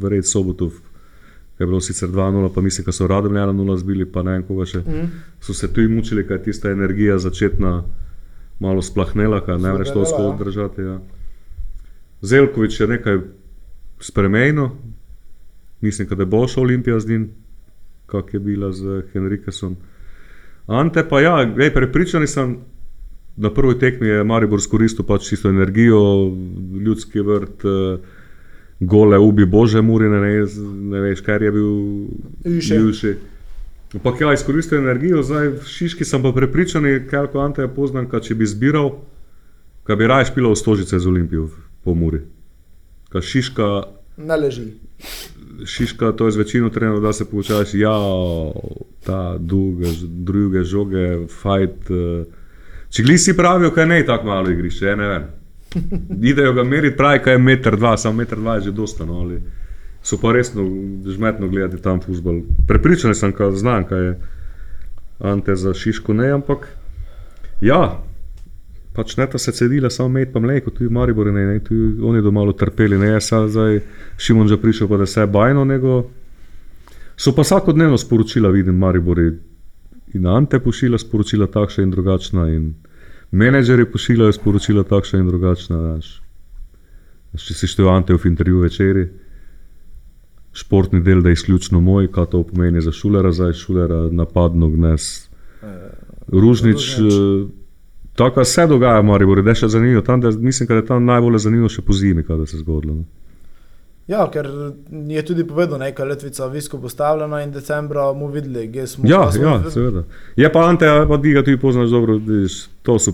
v 0.00 0.12
red 0.12 0.26
sobotov. 0.26 0.72
Je 1.58 1.66
bilo 1.66 1.80
sicer 1.82 2.08
2-0, 2.08 2.52
pa 2.54 2.60
mislim, 2.62 2.84
da 2.86 2.92
so 2.92 3.06
Radomljana 3.06 3.52
0 3.52 3.76
zbili, 3.78 4.06
pa 4.06 4.22
ne 4.22 4.36
vem 4.36 4.44
koga 4.46 4.66
še. 4.66 4.82
Mm. 4.86 5.08
So 5.42 5.54
se 5.54 5.72
tu 5.72 5.82
mučili, 5.90 6.26
kaj 6.26 6.44
tista 6.46 6.70
energija 6.70 7.18
začetna 7.18 7.82
malo 8.62 8.82
splahnela, 8.82 9.40
kaj 9.44 9.58
ne 9.58 9.72
moreš 9.72 9.92
to 9.92 10.04
skozi 10.06 10.30
ja. 10.30 10.36
držati. 10.38 10.82
Ja. 10.82 10.98
Zelkovič 12.22 12.80
je 12.80 12.86
nekaj 12.86 13.18
spremenil, 14.00 14.70
mislim, 15.80 16.08
da 16.08 16.22
je 16.22 16.26
boljša 16.26 16.60
Olimpija 16.60 17.00
z 17.00 17.08
njim, 17.08 17.28
kak 18.06 18.34
je 18.34 18.40
bila 18.40 18.72
z 18.72 19.02
Henrikesom. 19.12 19.76
Ante 20.68 21.00
pa 21.02 21.20
ja, 21.20 21.32
ej, 21.58 21.72
prepričani 21.72 22.26
sem, 22.26 22.58
na 23.36 23.50
prvi 23.50 23.78
tekmi 23.78 24.08
je 24.08 24.24
Maribor 24.24 24.60
skoristil 24.60 25.04
pač 25.04 25.24
čisto 25.24 25.48
energijo, 25.48 26.00
ljudski 26.76 27.20
vrt, 27.20 27.64
eh, 27.64 27.98
gole 28.80 29.18
ubi 29.18 29.46
Bože 29.46 29.80
Murine, 29.80 30.20
ne, 30.20 30.32
ne 30.90 31.00
veš, 31.00 31.20
kar 31.20 31.42
je 31.42 31.50
bil. 31.50 31.70
Juše. 32.44 33.16
Ampak 33.94 34.20
ja, 34.20 34.32
izkoristil 34.32 34.78
energijo, 34.78 35.22
zdaj 35.22 35.48
v 35.48 35.64
Šiški 35.64 36.04
sem 36.04 36.22
pa 36.22 36.32
prepričan, 36.32 36.84
ker 37.08 37.26
ko 37.26 37.40
Ante 37.40 37.64
je 37.64 37.68
poznan, 37.68 38.04
ka 38.04 38.20
če 38.20 38.34
bi 38.34 38.46
zbiral, 38.46 38.92
ka 39.84 39.96
bi 39.96 40.06
raje 40.06 40.28
špilal 40.28 40.52
stožice 40.54 40.98
z 40.98 41.06
Olimpijo 41.06 41.48
v- 41.48 41.56
po 41.80 41.94
Muri. 41.94 42.20
Ka 43.08 43.20
Šiška, 43.20 43.82
Ne 44.18 44.36
leži. 44.36 44.64
Šiška, 45.64 46.12
to 46.12 46.26
je 46.26 46.32
z 46.32 46.36
večino 46.36 46.70
trenerov, 46.70 47.00
da 47.00 47.12
se 47.12 47.24
poučaš, 47.24 47.74
ja, 47.74 47.96
ta 49.06 49.36
dolge, 49.38 49.86
druge 50.02 50.62
žoge, 50.64 51.26
fajt. 51.42 51.90
eh. 51.90 52.24
Če 52.90 53.02
glisi 53.02 53.36
pravijo, 53.36 53.70
kaj 53.70 53.86
ne 53.86 53.96
je 53.96 54.06
tako 54.06 54.26
malo 54.26 54.50
igrišče, 54.50 54.86
ja, 54.86 54.96
ne 54.96 55.08
vem. 55.08 55.26
Idejo 56.30 56.52
ga 56.52 56.64
meriti, 56.64 56.96
pravi, 56.96 57.20
kaj 57.24 57.34
je 57.34 57.38
meter 57.38 57.76
dva, 57.76 57.96
samo 57.96 58.16
meter 58.16 58.38
dva 58.38 58.54
je 58.54 58.68
že 58.68 58.72
dosta. 58.72 59.04
No, 59.04 59.20
ali 59.20 59.42
so 60.02 60.16
pa 60.20 60.32
resno 60.32 60.64
žmetno 61.06 61.48
gledati 61.48 61.82
tam 61.82 62.00
futbol. 62.00 62.40
Prepričan 62.68 63.14
sem, 63.14 63.32
kaj 63.32 63.52
znam, 63.60 63.84
kaj 63.84 64.04
je 64.04 64.18
Ante 65.18 65.56
za 65.56 65.74
Šiško, 65.74 66.14
ne, 66.14 66.30
ampak 66.30 66.68
ja. 67.60 68.07
Pač 68.98 69.14
ne 69.14 69.28
ta 69.30 69.38
se 69.38 69.52
cedila, 69.54 69.90
samo 69.94 70.08
med 70.16 70.32
pa 70.34 70.40
mleko, 70.42 70.72
tu 70.74 70.82
je 70.82 70.90
Maribor, 70.90 71.28
ne, 71.30 71.44
ne, 71.46 71.58
tu 71.62 71.74
oni 72.02 72.22
do 72.22 72.32
malo 72.34 72.52
trpeli, 72.52 72.98
ne, 72.98 73.12
jaz 73.12 73.28
sam 73.30 73.46
zdaj 73.46 73.78
Šimon 74.18 74.48
že 74.50 74.56
prišel, 74.58 74.88
pa 74.90 74.96
da 74.98 75.06
se 75.06 75.20
je 75.22 75.26
bajno, 75.30 75.62
nego 75.64 76.00
so 77.14 77.30
pa 77.36 77.46
vsakodnevno 77.46 77.98
sporočila, 77.98 78.50
vidim, 78.50 78.74
Maribori 78.74 79.28
in 80.18 80.26
Ante 80.26 80.58
pošilja 80.58 80.98
sporočila 80.98 81.46
takšna 81.46 81.84
in 81.84 81.90
drugačna 81.94 82.48
in 82.50 82.72
menedžeri 83.30 83.86
pošiljajo 83.86 84.32
sporočila 84.32 84.82
takšna 84.88 85.20
in 85.22 85.30
drugačna. 85.30 85.78
Veš, 85.94 86.10
Če 87.36 87.54
si 87.54 87.68
štel 87.70 87.90
Ante 87.92 88.16
v 88.16 88.26
intervju 88.26 88.64
večeri, 88.64 89.04
športni 90.56 91.02
del, 91.04 91.22
da 91.22 91.30
je 91.30 91.38
izključno 91.38 91.80
moj, 91.80 92.08
kaj 92.10 92.32
to 92.32 92.42
pomeni 92.50 92.80
za 92.82 92.92
šulera, 92.92 93.30
zdaj 93.32 93.52
šulera 93.52 94.08
napadno 94.10 94.72
gnes. 94.74 95.28
Ružnič, 96.28 96.88
Ružnič. 96.98 97.57
Eh, 98.24 98.30
tako 98.30 98.44
se 98.44 98.66
dogaja 98.66 99.00
v 99.00 99.04
Mariboru, 99.04 99.42
da 99.42 99.50
je 99.50 99.54
še 99.54 99.68
zanimivo. 99.68 100.02
Tam, 100.02 100.20
da, 100.20 100.30
mislim, 100.30 100.66
da 100.66 100.74
je 100.74 100.86
tam 100.86 101.04
najbolj 101.04 101.38
zanimivo 101.38 101.68
še 101.68 101.82
po 101.82 101.92
zimi, 101.92 102.22
kaj 102.22 102.46
se 102.46 102.56
je 102.56 102.60
zgodilo. 102.60 102.94
no. 102.94 103.04
Ja, 104.08 104.30
ker 104.32 104.46
je 105.08 105.22
tudi 105.22 105.44
povedal, 105.44 105.78
da 105.78 105.84
je 105.84 106.04
letvica 106.04 106.46
visko 106.46 106.78
postavljena 106.80 107.42
in 107.42 107.50
decembra 107.52 108.12
mu 108.12 108.28
videli, 108.28 108.72
kje 108.72 108.86
smo. 108.86 109.08
Ja, 109.08 109.32
smo- 109.32 109.42
ja, 109.44 109.70
seveda. 109.70 110.04
Je 110.36 110.52
pa 110.52 110.68
Ante, 110.68 110.86
pa 111.08 111.18
ti 111.22 111.32
ga 111.32 111.42
tudi 111.44 111.58
poznaš 111.60 111.90
dobro, 111.90 112.20
to 112.82 112.98
so, 112.98 113.12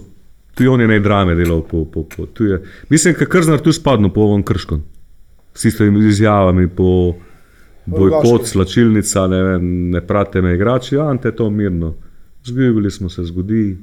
tu 0.54 0.62
je 0.62 0.70
on 0.70 0.80
je 0.80 0.86
naj 0.88 1.00
drame 1.00 1.34
delal. 1.34 1.62
Po, 1.62 1.84
po, 1.84 2.04
po, 2.04 2.44
je. 2.44 2.62
Mislim, 2.88 3.14
da 3.18 3.26
krznar 3.26 3.58
tu 3.58 3.72
spadno 3.72 4.12
po 4.12 4.20
ovom 4.20 4.42
krškom. 4.42 4.82
S 5.54 5.64
istimi 5.64 6.08
izjavami 6.08 6.68
po 6.68 7.14
bojkot, 7.86 8.46
slačilnica, 8.46 9.26
ne, 9.26 9.42
vem, 9.42 9.90
ne 9.90 10.06
prate 10.06 10.42
me 10.42 10.54
igrači, 10.54 10.94
ja, 10.94 11.10
Ante 11.10 11.32
to 11.32 11.50
mirno. 11.50 11.94
Zgubili 12.44 12.90
smo 12.90 13.08
se, 13.08 13.24
zgodi, 13.24 13.78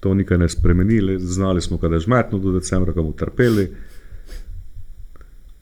to 0.00 0.14
nikaj 0.14 0.38
ne 0.38 0.48
spremenili, 0.48 1.20
znali 1.20 1.60
smo, 1.60 1.78
kada 1.78 1.94
je 1.94 2.00
žmetno 2.00 2.38
do 2.38 2.52
decembra, 2.52 2.92
kam 2.92 3.06
utrpeli. 3.06 3.76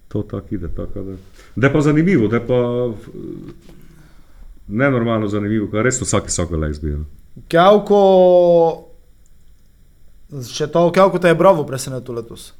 To 0.08 0.22
tako 0.22 0.54
ide. 0.54 0.68
Tako, 0.76 1.02
da. 1.02 1.16
da 1.56 1.66
je 1.66 1.72
pa 1.72 1.80
zanimivo, 1.80 2.28
da 2.28 2.36
je 2.36 2.46
pa 2.46 2.92
nenormalno 4.68 5.28
zanimivo, 5.28 5.70
ker 5.70 5.84
res 5.86 6.00
vsak 6.02 6.28
vsak 6.28 6.50
le 6.50 6.70
izbira. 6.70 7.00
Kjavko, 7.48 7.98
še 10.50 10.68
to, 10.72 10.86
kjavko 10.92 11.18
te 11.18 11.32
je 11.32 11.38
bravo 11.38 11.66
presenetil 11.66 12.18
letos. 12.18 12.52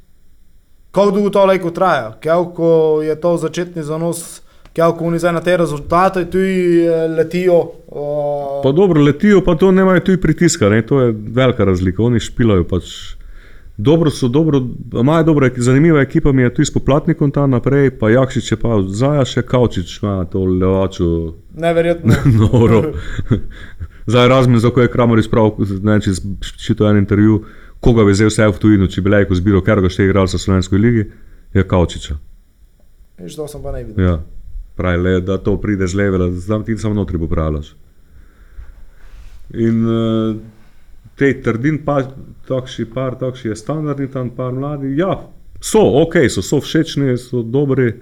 Kako 0.91 1.11
dolgo 1.11 1.31
to 1.31 1.45
lajko 1.45 1.71
traja? 1.71 2.13
Kjavko 2.21 2.69
je 3.05 3.21
to 3.21 3.37
začetni 3.37 3.83
zanos, 3.85 4.41
kjavko 4.77 5.07
oni 5.09 5.19
zdaj 5.19 5.33
na 5.33 5.41
te 5.41 5.57
rezultate 5.57 6.25
tu 6.31 6.39
letijo. 7.17 7.61
Uh, 7.87 8.63
Pa 8.63 8.73
dobro, 8.73 9.03
letijo, 9.03 9.41
pa 9.45 9.55
to 9.57 9.73
nemajo 9.73 10.01
tu 10.01 10.17
pritiska, 10.23 10.69
ne? 10.69 10.83
to 10.87 11.01
je 11.01 11.15
velika 11.29 11.65
razlika. 11.65 12.03
Oni 12.03 12.21
špilajo 12.21 12.65
pač. 12.69 12.93
Dobro 13.77 14.11
so, 14.11 14.29
dobro, 14.29 14.61
imajo 15.01 15.23
dobro, 15.23 15.51
zanimiva 15.57 16.01
ekipa 16.01 16.33
mi 16.33 16.43
je 16.43 16.55
tu 16.55 16.65
s 16.65 16.73
poplatnikom 16.73 17.31
tam 17.31 17.51
naprej, 17.51 17.91
pa 17.99 18.11
Jakšič 18.11 18.53
je 18.53 18.57
pa 18.57 18.79
zaja 18.89 19.25
še 19.25 19.43
Kaučič, 19.43 19.99
ima 20.03 20.25
to 20.33 20.45
levačo 20.45 21.35
Neverjetno. 21.55 22.15
noro. 22.41 22.83
Zdaj 24.13 24.29
razmin, 24.29 24.59
za 24.59 24.71
ko 24.71 24.81
je 24.81 24.93
Kramor 24.93 25.19
izpravil, 25.19 25.69
ne 25.83 25.93
vem, 25.93 26.01
če 26.01 26.15
si 26.57 26.77
to 26.77 26.89
en 26.89 27.03
intervju, 27.03 27.43
koga 27.85 28.05
bi 28.05 28.17
vzel 28.17 28.33
vse 28.33 28.49
v 28.49 28.63
tujino, 28.63 28.89
če 28.89 29.05
bi 29.05 29.13
lajko 29.13 29.37
zbiral, 29.37 29.65
ker 29.67 29.85
ga 29.85 29.93
še 29.93 30.09
igral 30.09 30.31
za 30.31 30.41
Slovensko 30.41 30.81
ligi, 30.81 31.11
je 31.53 31.65
Kaučiča. 31.69 32.17
Viš, 33.21 33.37
to 33.37 33.49
sem 33.49 33.61
pa 33.61 33.77
ne 33.77 33.85
videl. 33.85 34.05
Ja. 34.05 34.17
Pravi, 34.77 35.03
le, 35.03 35.21
da 35.21 35.39
to 35.39 35.57
pride 35.61 35.87
z 35.87 35.95
levela, 35.95 36.31
znam 36.33 36.65
ti 36.65 36.77
samo 36.79 36.95
notri 36.95 37.19
popravljaš. 37.19 37.75
In 39.55 39.87
uh, 39.87 40.37
te 41.17 41.31
trdin, 41.43 41.79
pa 41.85 42.03
takšni 42.49 42.85
par, 42.95 43.17
takšni 43.21 43.51
je 43.51 43.57
standardni, 43.57 44.11
tam 44.13 44.31
par 44.31 44.53
mladi. 44.53 44.97
Ja, 44.99 45.15
so, 45.61 45.81
ok, 46.03 46.15
so, 46.29 46.43
so 46.43 46.61
všečni, 46.61 47.17
so 47.19 47.43
dobri. 47.43 47.95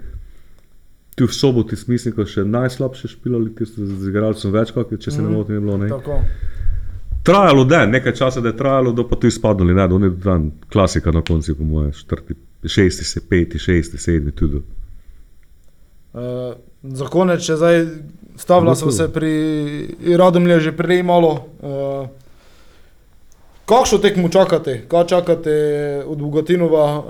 Tu 1.15 1.23
v 1.27 1.31
soboti, 1.31 1.77
mislim, 1.87 2.11
da 2.17 2.25
še 2.27 2.43
najslabše 2.43 3.07
špilali, 3.07 3.53
ki 3.55 3.63
so 3.65 3.85
z 3.87 4.09
igralcem 4.09 4.51
več, 4.51 4.73
kot 4.75 4.89
če 4.99 5.11
se 5.11 5.21
ne 5.21 5.29
Mhm. 5.29 5.35
motim, 5.37 5.55
je 5.55 5.61
bilo. 5.61 5.77
Ne? 5.77 5.87
Tako. 5.87 6.17
Trajalo 7.23 7.63
je, 7.71 7.87
nekaj 7.87 8.13
časa 8.13 8.41
da 8.41 8.51
je 8.51 8.57
trajalo, 8.57 8.91
da 8.91 9.03
pa 9.07 9.15
tu 9.15 9.27
izpadli, 9.27 9.73
ne, 9.73 9.87
da 9.87 9.95
oni 9.95 10.09
dan 10.09 10.51
klasika 10.69 11.11
na 11.11 11.21
koncu, 11.21 11.55
po 11.55 11.63
moje, 11.63 11.91
četrti, 11.91 12.35
šesti, 12.65 13.03
se, 13.03 13.21
peti, 13.29 13.59
šesti, 13.59 13.97
sedmi, 13.97 14.31
tudi. 14.31 14.59
Uh, 16.15 16.53
za 16.83 17.05
konec, 17.11 17.43
če 17.43 17.55
zdaj 17.59 17.81
stavila 18.37 18.75
smo 18.75 18.87
to. 18.87 18.91
se 18.91 19.13
pri 19.13 20.15
Radomlju 20.17 20.59
že 20.59 20.71
prej 20.71 21.03
malo. 21.03 21.45
Uh, 21.59 22.07
Kakšno 23.65 23.97
tekmo 23.97 24.29
čakate? 24.29 24.85
Kaj 24.87 25.05
čakate 25.09 25.55
od 26.07 26.21
Bogatinova? 26.21 26.85
Uh, 26.97 27.03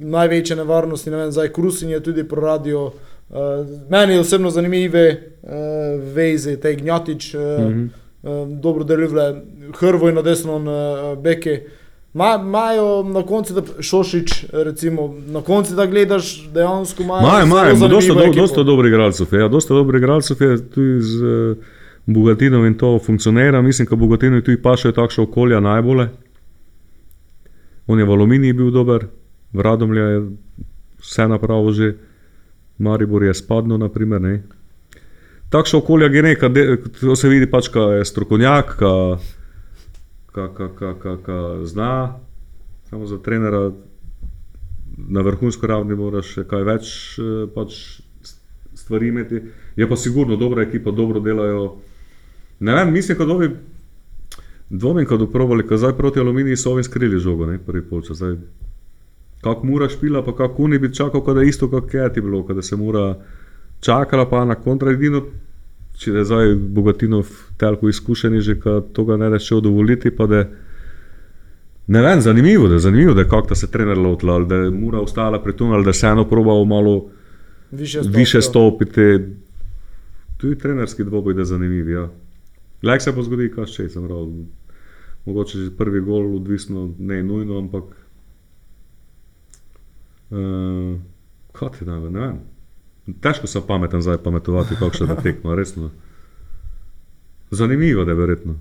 največje 0.00 0.56
nevarnosti, 0.56 1.10
ne 1.10 1.16
vem, 1.16 1.32
zdaj 1.32 1.52
Krusin 1.52 1.90
je 1.90 2.00
tudi 2.00 2.24
pro 2.24 2.40
radio. 2.40 2.86
Uh, 2.86 3.66
meni 3.90 4.14
je 4.14 4.20
osebno 4.20 4.50
zanimive 4.50 5.04
uh, 5.42 5.50
veze, 6.14 6.56
te 6.56 6.74
gnjatič, 6.74 7.34
uh, 7.34 7.40
mm. 7.40 7.66
-hmm. 7.66 7.88
uh, 8.22 8.48
dobro 8.60 8.84
deluje, 8.84 9.42
Hrvoj 9.76 10.12
na 10.12 10.22
desno, 10.22 10.56
uh, 10.56 11.18
beke. 11.18 11.66
Imajo 12.14 13.02
na 13.02 13.22
koncu, 13.22 13.54
da 13.54 13.62
Šošič, 13.82 14.44
recimo, 14.52 15.14
na 15.26 15.42
koncu, 15.42 15.74
da 15.74 15.86
gledaš, 15.86 16.48
dejansko 16.54 17.02
imajo. 17.02 17.22
Maj, 17.22 17.44
zelo 17.44 17.62
maj, 17.62 17.74
zanimivo 17.74 17.88
dosta, 17.88 18.14
do, 18.14 18.32
dosta 18.40 18.62
dobrih 18.62 18.90
igralcev 18.90 19.26
je. 19.32 19.40
Ja, 19.40 19.48
dosta 19.48 19.74
dobrih 19.74 20.02
igralcev 20.02 20.36
je 20.40 20.70
tudi 20.70 21.02
z 21.02 21.22
uh, 21.22 21.56
Bogatinom 22.06 22.66
in 22.66 22.74
to 22.74 22.98
funkcionira. 22.98 23.62
Mislim, 23.62 23.88
da 23.90 23.96
Bogatinu 23.96 24.42
tudi 24.42 24.62
paše 24.62 24.92
takšno 24.92 25.24
okolje 25.24 25.60
najbolje. 25.60 26.08
On 27.86 27.98
je 27.98 28.04
v 28.04 28.10
Aluminiji 28.10 28.52
bil 28.52 28.70
dober, 28.70 29.06
v 29.52 29.60
Radomlju 29.60 30.02
je 30.02 30.22
vse 31.00 31.28
napravo 31.28 31.72
že, 31.72 31.94
Maribor 32.78 33.22
je 33.22 33.34
spadno, 33.34 33.76
naprimer. 33.76 34.20
Ne. 34.20 34.42
Takšno 35.50 35.78
okolje 35.78 36.10
je 36.14 36.22
nekaj, 36.22 36.50
to 37.00 37.16
se 37.16 37.28
vidi 37.28 37.50
pač, 37.50 37.68
ka 37.68 37.80
je 37.80 38.04
strokovnjak, 38.04 38.76
ka, 38.78 39.18
ka 40.32 41.64
zna, 41.64 42.18
samo 42.90 43.06
za 43.06 43.18
trenera 43.18 43.70
na 44.96 45.20
vrhunsko 45.20 45.66
ravni 45.66 45.96
moraš 45.96 46.34
kaj 46.50 46.64
več 46.66 46.92
eh, 47.18 47.46
pač 47.54 48.00
stvari 48.74 49.08
imeti. 49.08 49.42
Je 49.76 49.88
pa 49.88 49.96
sigurno 49.96 50.36
dobra 50.36 50.62
ekipa, 50.62 50.90
dobro 50.90 51.20
delajo. 51.20 51.76
Ne 52.60 52.74
vem, 52.74 52.92
mislim, 52.92 53.18
da 53.18 53.34
bi 53.38 53.50
dvomim, 54.70 55.06
da 55.10 55.16
bi 55.16 55.32
provali, 55.32 55.66
ker 55.66 55.78
zdaj 55.78 55.96
proti 55.96 56.20
aluminiji 56.20 56.56
so 56.56 56.72
ovim 56.72 56.84
skrili 56.84 57.18
žogo, 57.18 57.46
ne 57.46 57.58
prvi 57.58 57.82
polčas. 57.82 58.16
Zdaj, 58.16 58.36
Kako 59.40 59.66
mora 59.66 59.88
špila, 59.88 60.24
pa 60.24 60.34
kako 60.36 60.62
oni 60.62 60.78
bi 60.78 60.94
čakal, 60.94 61.34
da 61.34 61.40
je 61.40 61.48
isto, 61.48 61.70
kot 61.70 61.94
je 61.94 62.12
ti 62.12 62.20
bilo, 62.20 62.42
da 62.42 62.62
se 62.62 62.76
mora 62.76 63.14
čakala 63.80 64.28
pa 64.28 64.44
na 64.44 64.54
kontra 64.54 64.90
edino. 64.90 65.22
Če 66.00 66.14
je 66.16 66.24
zdaj 66.24 66.54
Bogatinov 66.54 67.28
telko 67.60 67.90
izkušen, 67.92 68.38
že 68.40 68.56
ka 68.60 68.80
tega 68.96 69.18
ne 69.20 69.28
reče 69.34 69.60
dovoliti, 69.60 70.10
pa 70.16 70.26
da 70.26 70.44
ne 71.90 72.02
vem, 72.02 72.20
zanimivo, 72.24 72.68
da 72.68 72.78
je 72.78 72.86
zanimivo, 72.86 73.14
da 73.14 73.26
je 73.26 73.28
kako 73.28 73.48
da 73.48 73.54
se 73.54 73.70
trener 73.70 73.98
lotila, 73.98 74.38
ali 74.38 74.46
da 74.48 74.62
je 74.62 74.70
mura 74.70 75.00
ostala 75.00 75.42
pri 75.42 75.56
tem, 75.56 75.72
ali 75.72 75.84
da 75.84 75.92
se 75.92 76.06
eno 76.06 76.24
probal 76.28 76.64
malo 76.64 77.10
Više, 77.70 78.00
više 78.06 78.42
stopiti. 78.42 79.18
Tudi 80.36 80.58
trenerski 80.58 81.04
dvoboj 81.04 81.34
je 81.38 81.44
zanimiv. 81.44 81.90
Ja. 81.90 82.08
Lek 82.82 83.02
se 83.02 83.12
bo 83.12 83.22
zgodil, 83.22 83.50
kaj 83.54 83.68
če 83.70 83.88
sem 83.88 84.06
prav. 84.08 84.30
Mogoče 85.26 85.58
že 85.58 85.70
prvi 85.76 86.00
gol, 86.00 86.36
odvisno, 86.36 86.94
ne 86.98 87.22
nujno, 87.22 87.58
ampak. 87.58 87.84
Uh, 90.30 90.96
kaj 91.52 91.68
ti 91.78 91.84
da, 91.84 91.98
ne 92.00 92.20
vem. 92.20 92.40
Težko 93.22 93.46
sem 93.46 93.62
pameten 93.66 94.02
zdaj 94.02 94.18
pametovati, 94.24 94.78
kakšno 94.78 95.06
je 95.06 95.22
tekmo, 95.22 95.54
resno. 95.54 95.90
Zanimivo, 97.50 98.02
je 98.02 98.14
verjetno. 98.14 98.54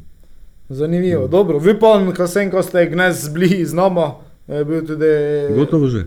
Zanimivo. 0.69 1.27
Dobro, 1.27 1.59
vi 1.59 1.79
pa, 1.79 1.97
ko 2.17 2.27
sem, 2.27 2.51
ko 2.51 2.63
ste 2.63 2.85
gnez 2.89 3.29
bili 3.33 3.65
z 3.65 3.73
nama, 3.73 4.13
je 4.47 4.65
bil 4.65 4.85
tudi. 4.87 5.13
Gotovo 5.55 5.87
že. 5.87 6.05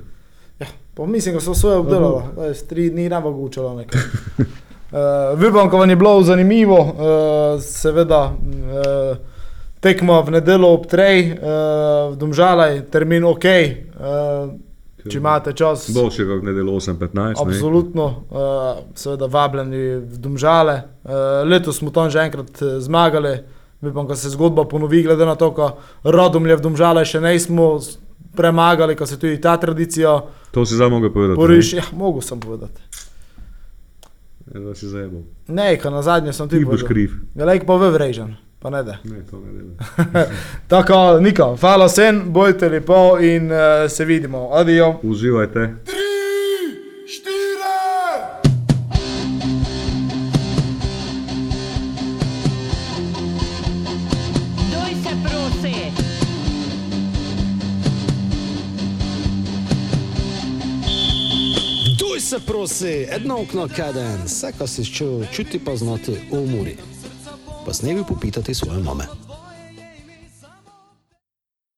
Ja, 0.61 0.67
pa 0.95 1.07
mislim, 1.07 1.35
da 1.35 1.41
so 1.41 1.55
svoje 1.55 1.77
obdelali, 1.77 2.23
da 2.37 2.45
je 2.45 2.55
tri 2.55 2.91
dni 2.91 3.09
ne 3.09 3.21
mogočalo 3.21 3.75
nekaj. 3.77 4.01
Uh, 4.93 5.41
Vibam, 5.41 5.71
ko 5.71 5.79
vam 5.79 5.91
je 5.91 5.97
bilo 5.97 6.23
zanimivo, 6.23 6.77
uh, 6.81 7.63
seveda 7.63 8.25
uh, 8.25 9.17
tekmo 9.81 10.23
v 10.23 10.31
nedeljo 10.31 10.69
ob 10.69 10.85
trej, 10.87 11.33
uh, 11.33 12.13
v 12.13 12.19
Domžalaj, 12.21 12.83
termin 12.93 13.25
ok, 13.25 13.45
uh, 13.49 14.53
če 15.11 15.19
imate 15.19 15.53
čas. 15.53 15.89
Boljše 15.95 16.27
kot 16.27 16.45
nedeljo 16.47 16.77
8-15. 16.79 17.41
Absolutno, 17.43 18.05
uh, 18.31 18.83
seveda 18.95 19.27
vabljeni 19.27 19.83
v 19.97 20.19
Domžale. 20.19 20.77
Uh, 21.05 21.43
letos 21.49 21.79
smo 21.79 21.91
tam 21.91 22.11
že 22.11 22.23
enkrat 22.23 22.63
eh, 22.63 22.79
zmagali, 22.81 23.37
vipam, 23.81 24.07
ko 24.07 24.17
se 24.17 24.31
zgodba 24.31 24.65
ponovi, 24.65 25.03
glede 25.03 25.27
na 25.27 25.35
to, 25.35 25.51
ko 25.55 25.73
Radomlje 26.05 26.57
v 26.57 26.65
Domžale 26.69 27.05
še 27.05 27.21
nismo 27.21 27.79
premagali, 28.37 28.97
ko 28.97 29.07
se 29.07 29.19
tudi 29.19 29.41
ta 29.41 29.57
tradicija 29.57 30.21
To 30.53 30.67
si 30.67 30.75
zdaj 30.75 30.91
mogel 30.91 31.13
povedati. 31.13 31.37
poriš. 31.37 31.73
Ja, 31.73 31.85
mogo 31.93 32.21
sem 32.21 32.41
povedati. 32.41 32.81
Ne, 34.55 34.61
da 34.61 34.75
si 34.75 34.89
zajebal. 34.89 35.23
Ne, 35.49 35.77
ko 35.81 35.91
na 35.91 36.03
zadnje 36.03 36.33
sem 36.33 36.49
ti 36.49 36.59
Ti 36.59 36.65
boš 36.65 36.85
kriv. 36.85 37.13
Velik 37.35 37.65
pa 37.67 37.77
vevrežen, 37.81 38.37
pa 38.63 38.71
ne 38.71 38.83
da. 38.83 38.97
Ne, 39.05 39.23
to 39.31 39.41
ne 39.41 39.53
dela. 39.53 40.27
Tako, 40.69 41.21
Niko, 41.21 41.57
hvala 41.61 41.89
sen, 41.89 42.23
bojte 42.27 42.69
lepo 42.69 43.19
in 43.21 43.53
uh, 43.53 43.59
se 43.91 44.05
vidimo. 44.05 44.49
Adijo. 44.53 45.01
Uživajte. 45.03 45.75
Doj 54.71 54.95
se 55.03 55.17
prosi! 55.25 55.75
Duj 61.99 62.21
se 62.21 62.37
prosi, 62.47 62.87
jedno 62.87 63.41
okno 63.41 63.69
kaden, 63.77 64.23
vse, 64.25 64.53
kar 64.59 64.69
si 64.69 64.85
čutil, 64.85 65.27
čuti 65.33 65.65
pa 65.65 65.77
znati 65.77 66.13
v 66.13 66.39
umori. 66.39 66.92
Pa 67.65 67.75
s 67.75 67.83
nebi 67.83 68.05
popitati 68.05 68.55
svoje 68.55 68.83
mame. 68.83 69.07